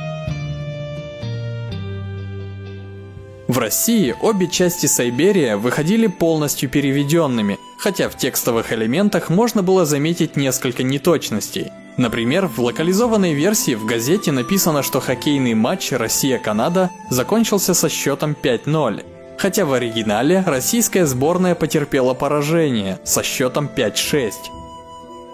В 3.47 3.57
России 3.59 4.13
обе 4.21 4.47
части 4.47 4.87
Сайберия 4.87 5.55
выходили 5.55 6.07
полностью 6.07 6.69
переведенными, 6.69 7.57
хотя 7.79 8.09
в 8.09 8.17
текстовых 8.17 8.73
элементах 8.73 9.29
можно 9.29 9.63
было 9.63 9.85
заметить 9.85 10.35
несколько 10.35 10.83
неточностей. 10.83 11.71
Например, 11.95 12.47
в 12.47 12.59
локализованной 12.59 13.33
версии 13.33 13.75
в 13.75 13.85
газете 13.85 14.33
написано, 14.33 14.83
что 14.83 14.99
хоккейный 14.99 15.53
матч 15.53 15.93
Россия-Канада 15.93 16.91
закончился 17.09 17.73
со 17.73 17.87
счетом 17.87 18.35
5-0, 18.39 19.03
хотя 19.37 19.65
в 19.65 19.73
оригинале 19.73 20.43
российская 20.45 21.05
сборная 21.05 21.55
потерпела 21.55 22.13
поражение 22.13 22.99
со 23.03 23.23
счетом 23.23 23.69
5-6. 23.73 24.31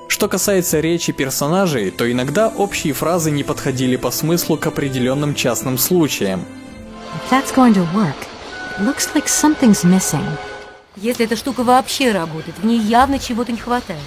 Что 0.09 0.27
касается 0.27 0.79
речи 0.79 1.11
персонажей, 1.11 1.89
то 1.89 2.09
иногда 2.11 2.49
общие 2.49 2.93
фразы 2.93 3.31
не 3.31 3.43
подходили 3.43 3.95
по 3.95 4.11
смыслу 4.11 4.57
к 4.57 4.67
определенным 4.67 5.33
частным 5.33 5.77
случаям. 5.77 6.45
That's 7.31 7.53
going 7.55 7.73
to 7.73 7.87
work. 7.93 8.15
Looks 8.79 9.09
like 9.15 9.25
something's 9.25 9.83
missing. 9.83 10.23
Если 10.95 11.25
эта 11.25 11.35
штука 11.35 11.63
вообще 11.63 12.11
работает, 12.11 12.57
в 12.59 12.65
ней 12.65 12.79
явно 12.79 13.17
чего-то 13.17 13.51
не 13.51 13.57
хватает. 13.57 13.99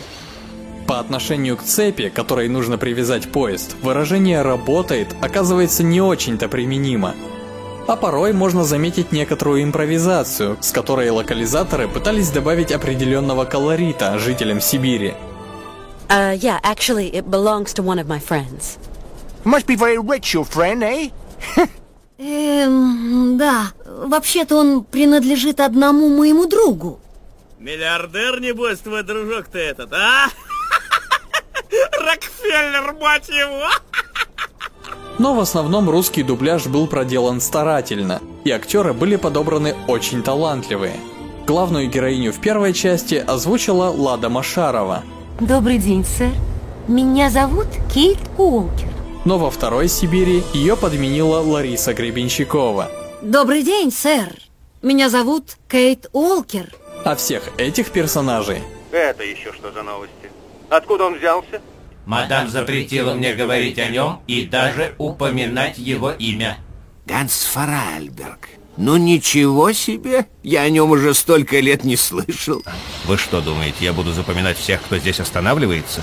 По 0.86 1.00
отношению 1.00 1.56
к 1.56 1.64
цепи, 1.64 2.08
которой 2.08 2.48
нужно 2.48 2.78
привязать 2.78 3.32
поезд, 3.32 3.74
выражение 3.82 4.42
«работает» 4.42 5.08
оказывается 5.20 5.82
не 5.82 6.00
очень-то 6.00 6.48
применимо. 6.48 7.14
А 7.86 7.94
порой 7.94 8.32
можно 8.32 8.64
заметить 8.64 9.12
некоторую 9.12 9.62
импровизацию, 9.62 10.58
с 10.60 10.72
которой 10.72 11.08
локализаторы 11.10 11.86
пытались 11.86 12.30
добавить 12.30 12.72
определенного 12.72 13.44
колорита 13.44 14.18
жителям 14.18 14.60
Сибири. 14.60 15.14
Uh, 16.08 16.32
yeah, 16.40 16.60
actually, 16.62 17.08
it 17.14 17.30
belongs 17.30 17.72
to 17.74 17.82
one 17.82 17.98
of 17.98 18.06
my 18.08 18.18
friends. 18.18 18.78
Must 19.44 19.66
be 19.66 19.76
very 19.76 19.98
rich, 19.98 20.34
your 20.34 20.44
friend, 20.44 20.82
eh? 20.82 21.10
Эм, 22.18 23.36
да. 23.38 23.72
Вообще-то 23.84 24.56
он 24.56 24.84
принадлежит 24.84 25.60
одному 25.60 26.08
моему 26.08 26.46
другу. 26.46 27.00
Миллиардер, 27.58 28.40
небось, 28.40 28.80
твой 28.80 29.02
дружок-то 29.02 29.58
этот, 29.58 29.92
а? 29.92 30.28
Рокфеллер, 32.00 32.94
мать 32.94 33.28
его! 33.28 33.68
Но 35.18 35.34
в 35.34 35.40
основном 35.40 35.88
русский 35.88 36.22
дубляж 36.22 36.66
был 36.66 36.86
проделан 36.86 37.40
старательно, 37.40 38.20
и 38.44 38.50
актеры 38.50 38.92
были 38.92 39.16
подобраны 39.16 39.74
очень 39.88 40.22
талантливые. 40.22 40.96
Главную 41.46 41.88
героиню 41.88 42.32
в 42.32 42.40
первой 42.40 42.72
части 42.72 43.14
озвучила 43.14 43.84
Лада 43.84 44.28
Машарова. 44.28 45.04
Добрый 45.40 45.78
день, 45.78 46.04
сэр. 46.04 46.32
Меня 46.88 47.30
зовут 47.30 47.66
Кейт 47.92 48.18
Уолкер. 48.36 48.88
Но 49.24 49.38
во 49.38 49.50
второй 49.50 49.88
Сибири 49.88 50.42
ее 50.52 50.76
подменила 50.76 51.40
Лариса 51.40 51.94
Гребенщикова. 51.94 52.90
Добрый 53.22 53.62
день, 53.62 53.90
сэр. 53.90 54.34
Меня 54.82 55.08
зовут 55.08 55.56
Кейт 55.68 56.08
Уолкер. 56.12 56.72
А 57.04 57.14
всех 57.16 57.42
этих 57.58 57.90
персонажей 57.90 58.62
Это 58.90 59.22
еще 59.22 59.52
что 59.52 59.72
за 59.72 59.82
новости? 59.82 60.30
Откуда 60.68 61.04
он 61.04 61.18
взялся? 61.18 61.60
Мадам 62.06 62.48
запретила 62.48 63.14
мне 63.14 63.34
говорить 63.34 63.78
о 63.80 63.88
нем 63.88 64.20
и 64.28 64.44
даже 64.44 64.94
упоминать 64.96 65.76
его 65.76 66.12
имя. 66.12 66.58
Ганс 67.04 67.44
Фаральберг. 67.44 68.48
Ну 68.76 68.96
ничего 68.96 69.72
себе! 69.72 70.26
Я 70.42 70.62
о 70.62 70.70
нем 70.70 70.90
уже 70.90 71.14
столько 71.14 71.58
лет 71.60 71.82
не 71.82 71.96
слышал. 71.96 72.62
Вы 73.06 73.16
что 73.16 73.40
думаете, 73.40 73.84
я 73.84 73.92
буду 73.92 74.12
запоминать 74.12 74.56
всех, 74.56 74.82
кто 74.82 74.98
здесь 74.98 75.18
останавливается? 75.18 76.02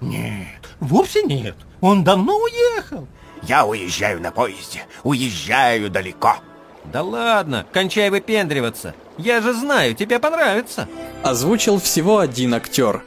Нет, 0.00 0.68
вовсе 0.78 1.22
нет. 1.22 1.56
Он 1.80 2.04
давно 2.04 2.36
уехал. 2.36 3.08
Я 3.42 3.66
уезжаю 3.66 4.20
на 4.20 4.30
поезде. 4.30 4.84
Уезжаю 5.02 5.90
далеко. 5.90 6.36
Да 6.84 7.02
ладно, 7.02 7.66
кончай 7.72 8.10
выпендриваться. 8.10 8.94
Я 9.18 9.40
же 9.40 9.54
знаю, 9.54 9.94
тебе 9.94 10.18
понравится. 10.18 10.88
Озвучил 11.24 11.80
всего 11.80 12.18
один 12.18 12.54
актер. 12.54 13.02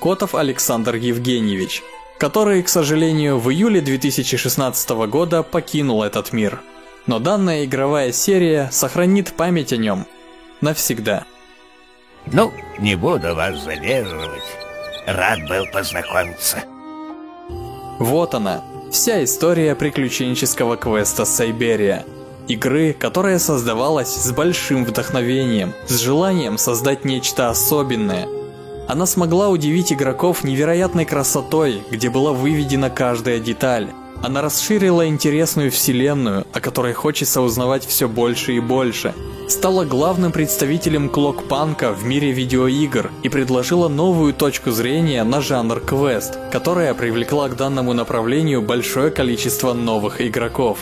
Котов 0.00 0.34
Александр 0.34 0.94
Евгеньевич, 0.94 1.82
который, 2.18 2.62
к 2.62 2.70
сожалению, 2.70 3.38
в 3.38 3.50
июле 3.50 3.82
2016 3.82 4.90
года 5.08 5.42
покинул 5.42 6.02
этот 6.02 6.32
мир. 6.32 6.62
Но 7.06 7.18
данная 7.18 7.66
игровая 7.66 8.10
серия 8.10 8.70
сохранит 8.72 9.34
память 9.34 9.74
о 9.74 9.76
нем 9.76 10.06
навсегда. 10.62 11.24
Ну, 12.32 12.50
не 12.78 12.94
буду 12.96 13.34
вас 13.34 13.62
задерживать. 13.62 14.42
Рад 15.06 15.38
был 15.48 15.66
познакомиться. 15.70 16.64
Вот 17.98 18.34
она, 18.34 18.64
вся 18.90 19.22
история 19.22 19.74
приключенческого 19.74 20.78
квеста 20.78 21.26
Сайберия. 21.26 22.06
Игры, 22.48 22.94
которая 22.94 23.38
создавалась 23.38 24.14
с 24.14 24.32
большим 24.32 24.86
вдохновением, 24.86 25.74
с 25.86 26.00
желанием 26.00 26.56
создать 26.56 27.04
нечто 27.04 27.50
особенное. 27.50 28.39
Она 28.90 29.06
смогла 29.06 29.50
удивить 29.50 29.92
игроков 29.92 30.42
невероятной 30.42 31.04
красотой, 31.04 31.80
где 31.92 32.10
была 32.10 32.32
выведена 32.32 32.90
каждая 32.90 33.38
деталь. 33.38 33.86
Она 34.20 34.42
расширила 34.42 35.06
интересную 35.06 35.70
вселенную, 35.70 36.44
о 36.52 36.60
которой 36.60 36.92
хочется 36.92 37.40
узнавать 37.40 37.86
все 37.86 38.08
больше 38.08 38.54
и 38.54 38.58
больше. 38.58 39.14
Стала 39.46 39.84
главным 39.84 40.32
представителем 40.32 41.08
клокпанка 41.08 41.92
в 41.92 42.04
мире 42.04 42.32
видеоигр 42.32 43.12
и 43.22 43.28
предложила 43.28 43.86
новую 43.86 44.34
точку 44.34 44.72
зрения 44.72 45.22
на 45.22 45.40
жанр 45.40 45.78
квест, 45.78 46.36
которая 46.50 46.92
привлекла 46.92 47.48
к 47.48 47.56
данному 47.56 47.92
направлению 47.92 48.60
большое 48.60 49.12
количество 49.12 49.72
новых 49.72 50.20
игроков. 50.20 50.80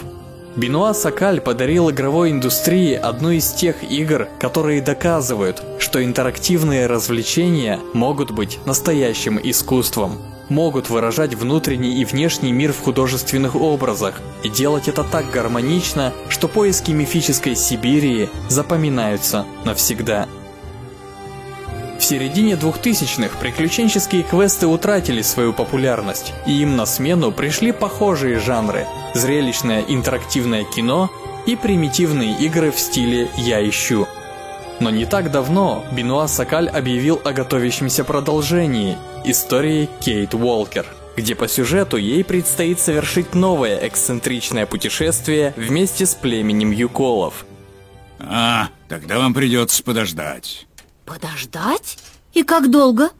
Бенуа 0.58 0.92
Сакаль 0.92 1.40
подарил 1.40 1.88
игровой 1.88 2.32
индустрии 2.32 2.92
одну 2.92 3.30
из 3.30 3.52
тех 3.52 3.84
игр, 3.88 4.26
которые 4.40 4.82
доказывают, 4.82 5.62
что 5.78 6.04
интерактивные 6.04 6.88
развлечения 6.88 7.78
могут 7.94 8.32
быть 8.32 8.58
настоящим 8.66 9.38
искусством 9.40 10.18
могут 10.48 10.88
выражать 10.88 11.34
внутренний 11.34 12.00
и 12.00 12.06
внешний 12.06 12.52
мир 12.52 12.72
в 12.72 12.80
художественных 12.80 13.54
образах 13.54 14.20
и 14.42 14.48
делать 14.48 14.88
это 14.88 15.04
так 15.04 15.30
гармонично, 15.30 16.14
что 16.30 16.48
поиски 16.48 16.90
мифической 16.90 17.54
Сибири 17.54 18.30
запоминаются 18.48 19.44
навсегда. 19.64 20.26
Середине 22.08 22.54
2000-х 22.54 23.36
приключенческие 23.38 24.22
квесты 24.22 24.66
утратили 24.66 25.20
свою 25.20 25.52
популярность, 25.52 26.32
и 26.46 26.62
им 26.62 26.74
на 26.74 26.86
смену 26.86 27.32
пришли 27.32 27.70
похожие 27.70 28.38
жанры– 28.38 28.86
зрелищное 29.14 29.84
интерактивное 29.86 30.64
кино 30.64 31.10
и 31.44 31.54
примитивные 31.54 32.32
игры 32.38 32.70
в 32.70 32.80
стиле 32.80 33.28
«Я 33.36 33.68
ищу». 33.68 34.08
Но 34.80 34.88
не 34.88 35.04
так 35.04 35.30
давно 35.30 35.84
Бенуа 35.92 36.28
Сакаль 36.28 36.70
объявил 36.70 37.20
о 37.26 37.34
готовящемся 37.34 38.04
продолжении 38.04 38.96
истории 39.26 39.90
Кейт 40.00 40.32
Уолкер, 40.32 40.86
где 41.14 41.34
по 41.34 41.46
сюжету 41.46 41.98
ей 41.98 42.24
предстоит 42.24 42.80
совершить 42.80 43.34
новое 43.34 43.86
эксцентричное 43.86 44.64
путешествие 44.64 45.52
вместе 45.58 46.06
с 46.06 46.14
племенем 46.14 46.70
Юколов. 46.70 47.44
А, 48.18 48.70
тогда 48.88 49.18
вам 49.18 49.34
придется 49.34 49.82
подождать. 49.84 50.67
Подождать? 51.08 51.98
И 52.34 52.42
как 52.42 52.70
долго? 52.70 53.10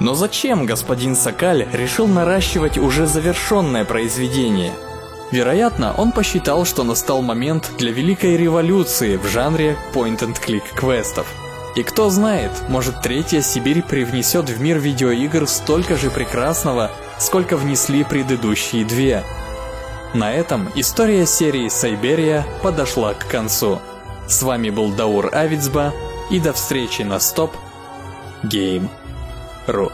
Но 0.00 0.14
зачем 0.14 0.66
господин 0.66 1.14
Сакаль 1.14 1.68
решил 1.72 2.06
наращивать 2.06 2.78
уже 2.78 3.06
завершенное 3.06 3.84
произведение– 3.84 4.74
Вероятно, 5.32 5.94
он 5.96 6.12
посчитал, 6.12 6.66
что 6.66 6.84
настал 6.84 7.22
момент 7.22 7.70
для 7.78 7.90
великой 7.90 8.36
революции 8.36 9.16
в 9.16 9.26
жанре 9.26 9.78
point-and-click 9.94 10.62
квестов. 10.74 11.26
И 11.74 11.82
кто 11.82 12.10
знает, 12.10 12.50
может 12.68 13.00
третья 13.00 13.40
Сибирь 13.40 13.82
привнесет 13.82 14.50
в 14.50 14.60
мир 14.60 14.78
видеоигр 14.78 15.46
столько 15.46 15.96
же 15.96 16.10
прекрасного, 16.10 16.90
сколько 17.18 17.56
внесли 17.56 18.04
предыдущие 18.04 18.84
две. 18.84 19.24
На 20.12 20.34
этом 20.34 20.68
история 20.74 21.24
серии 21.24 21.70
Сайберия 21.70 22.44
подошла 22.62 23.14
к 23.14 23.26
концу. 23.26 23.80
С 24.28 24.42
вами 24.42 24.68
был 24.68 24.92
Даур 24.92 25.30
Авицба, 25.34 25.94
и 26.30 26.40
до 26.40 26.52
встречи 26.52 27.02
на 27.02 27.20
Стоп 27.20 27.52
Game.ru 28.44 29.92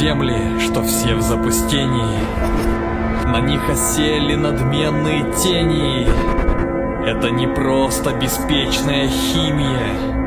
земли, 0.00 0.58
что 0.60 0.82
все 0.82 1.14
в 1.14 1.20
запустении. 1.20 2.24
На 3.26 3.40
них 3.40 3.68
осели 3.68 4.34
надменные 4.34 5.30
тени. 5.34 6.08
Это 7.06 7.30
не 7.30 7.46
просто 7.46 8.12
беспечная 8.14 9.08
химия. 9.08 10.19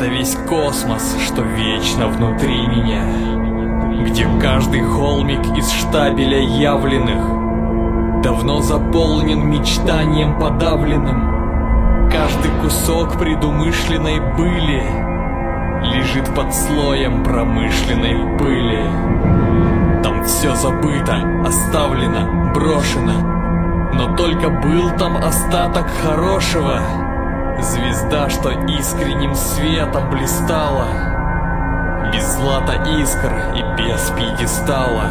Это 0.00 0.08
весь 0.08 0.34
космос, 0.48 1.14
что 1.26 1.42
вечно 1.42 2.08
внутри 2.08 2.66
меня. 2.66 3.04
Где 4.06 4.26
каждый 4.40 4.80
холмик 4.80 5.44
из 5.58 5.70
штабеля 5.70 6.40
явленных 6.40 8.22
Давно 8.22 8.62
заполнен 8.62 9.46
мечтанием 9.46 10.38
подавленным. 10.38 12.08
Каждый 12.10 12.50
кусок 12.62 13.18
предумышленной 13.18 14.20
были 14.38 14.82
лежит 15.94 16.34
под 16.34 16.54
слоем 16.54 17.22
промышленной 17.22 18.38
пыли. 18.38 18.82
Там 20.02 20.24
все 20.24 20.54
забыто, 20.54 21.42
оставлено, 21.44 22.52
брошено. 22.54 23.92
Но 23.92 24.16
только 24.16 24.48
был 24.48 24.96
там 24.96 25.18
остаток 25.18 25.88
хорошего. 26.02 27.09
Звезда, 27.62 28.30
что 28.30 28.50
искренним 28.50 29.34
светом 29.34 30.10
блистала. 30.10 30.86
Без 32.12 32.24
злата 32.36 32.82
искр 32.98 33.32
и 33.54 33.62
без 33.76 34.10
пьедестала. 34.10 35.10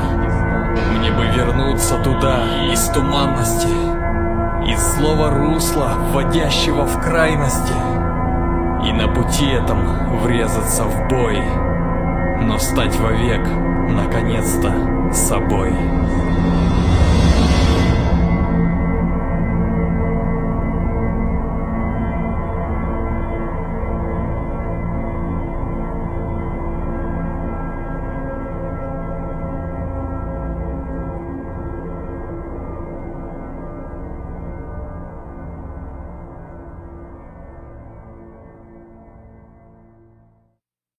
Мне 0.97 1.11
бы 1.11 1.25
вернуться 1.27 1.97
туда, 1.99 2.39
из 2.71 2.89
туманности, 2.89 3.67
из 4.67 4.81
слова 4.95 5.29
русла, 5.29 5.93
вводящего 6.11 6.85
в 6.85 7.01
крайности 7.01 7.73
и 8.83 8.91
на 8.93 9.07
пути 9.07 9.45
этом 9.45 10.19
врезаться 10.19 10.85
в 10.85 11.07
бой, 11.07 11.39
но 12.41 12.57
стать 12.57 12.97
вовек, 12.97 13.47
наконец-то, 13.89 14.73
собой. 15.13 15.73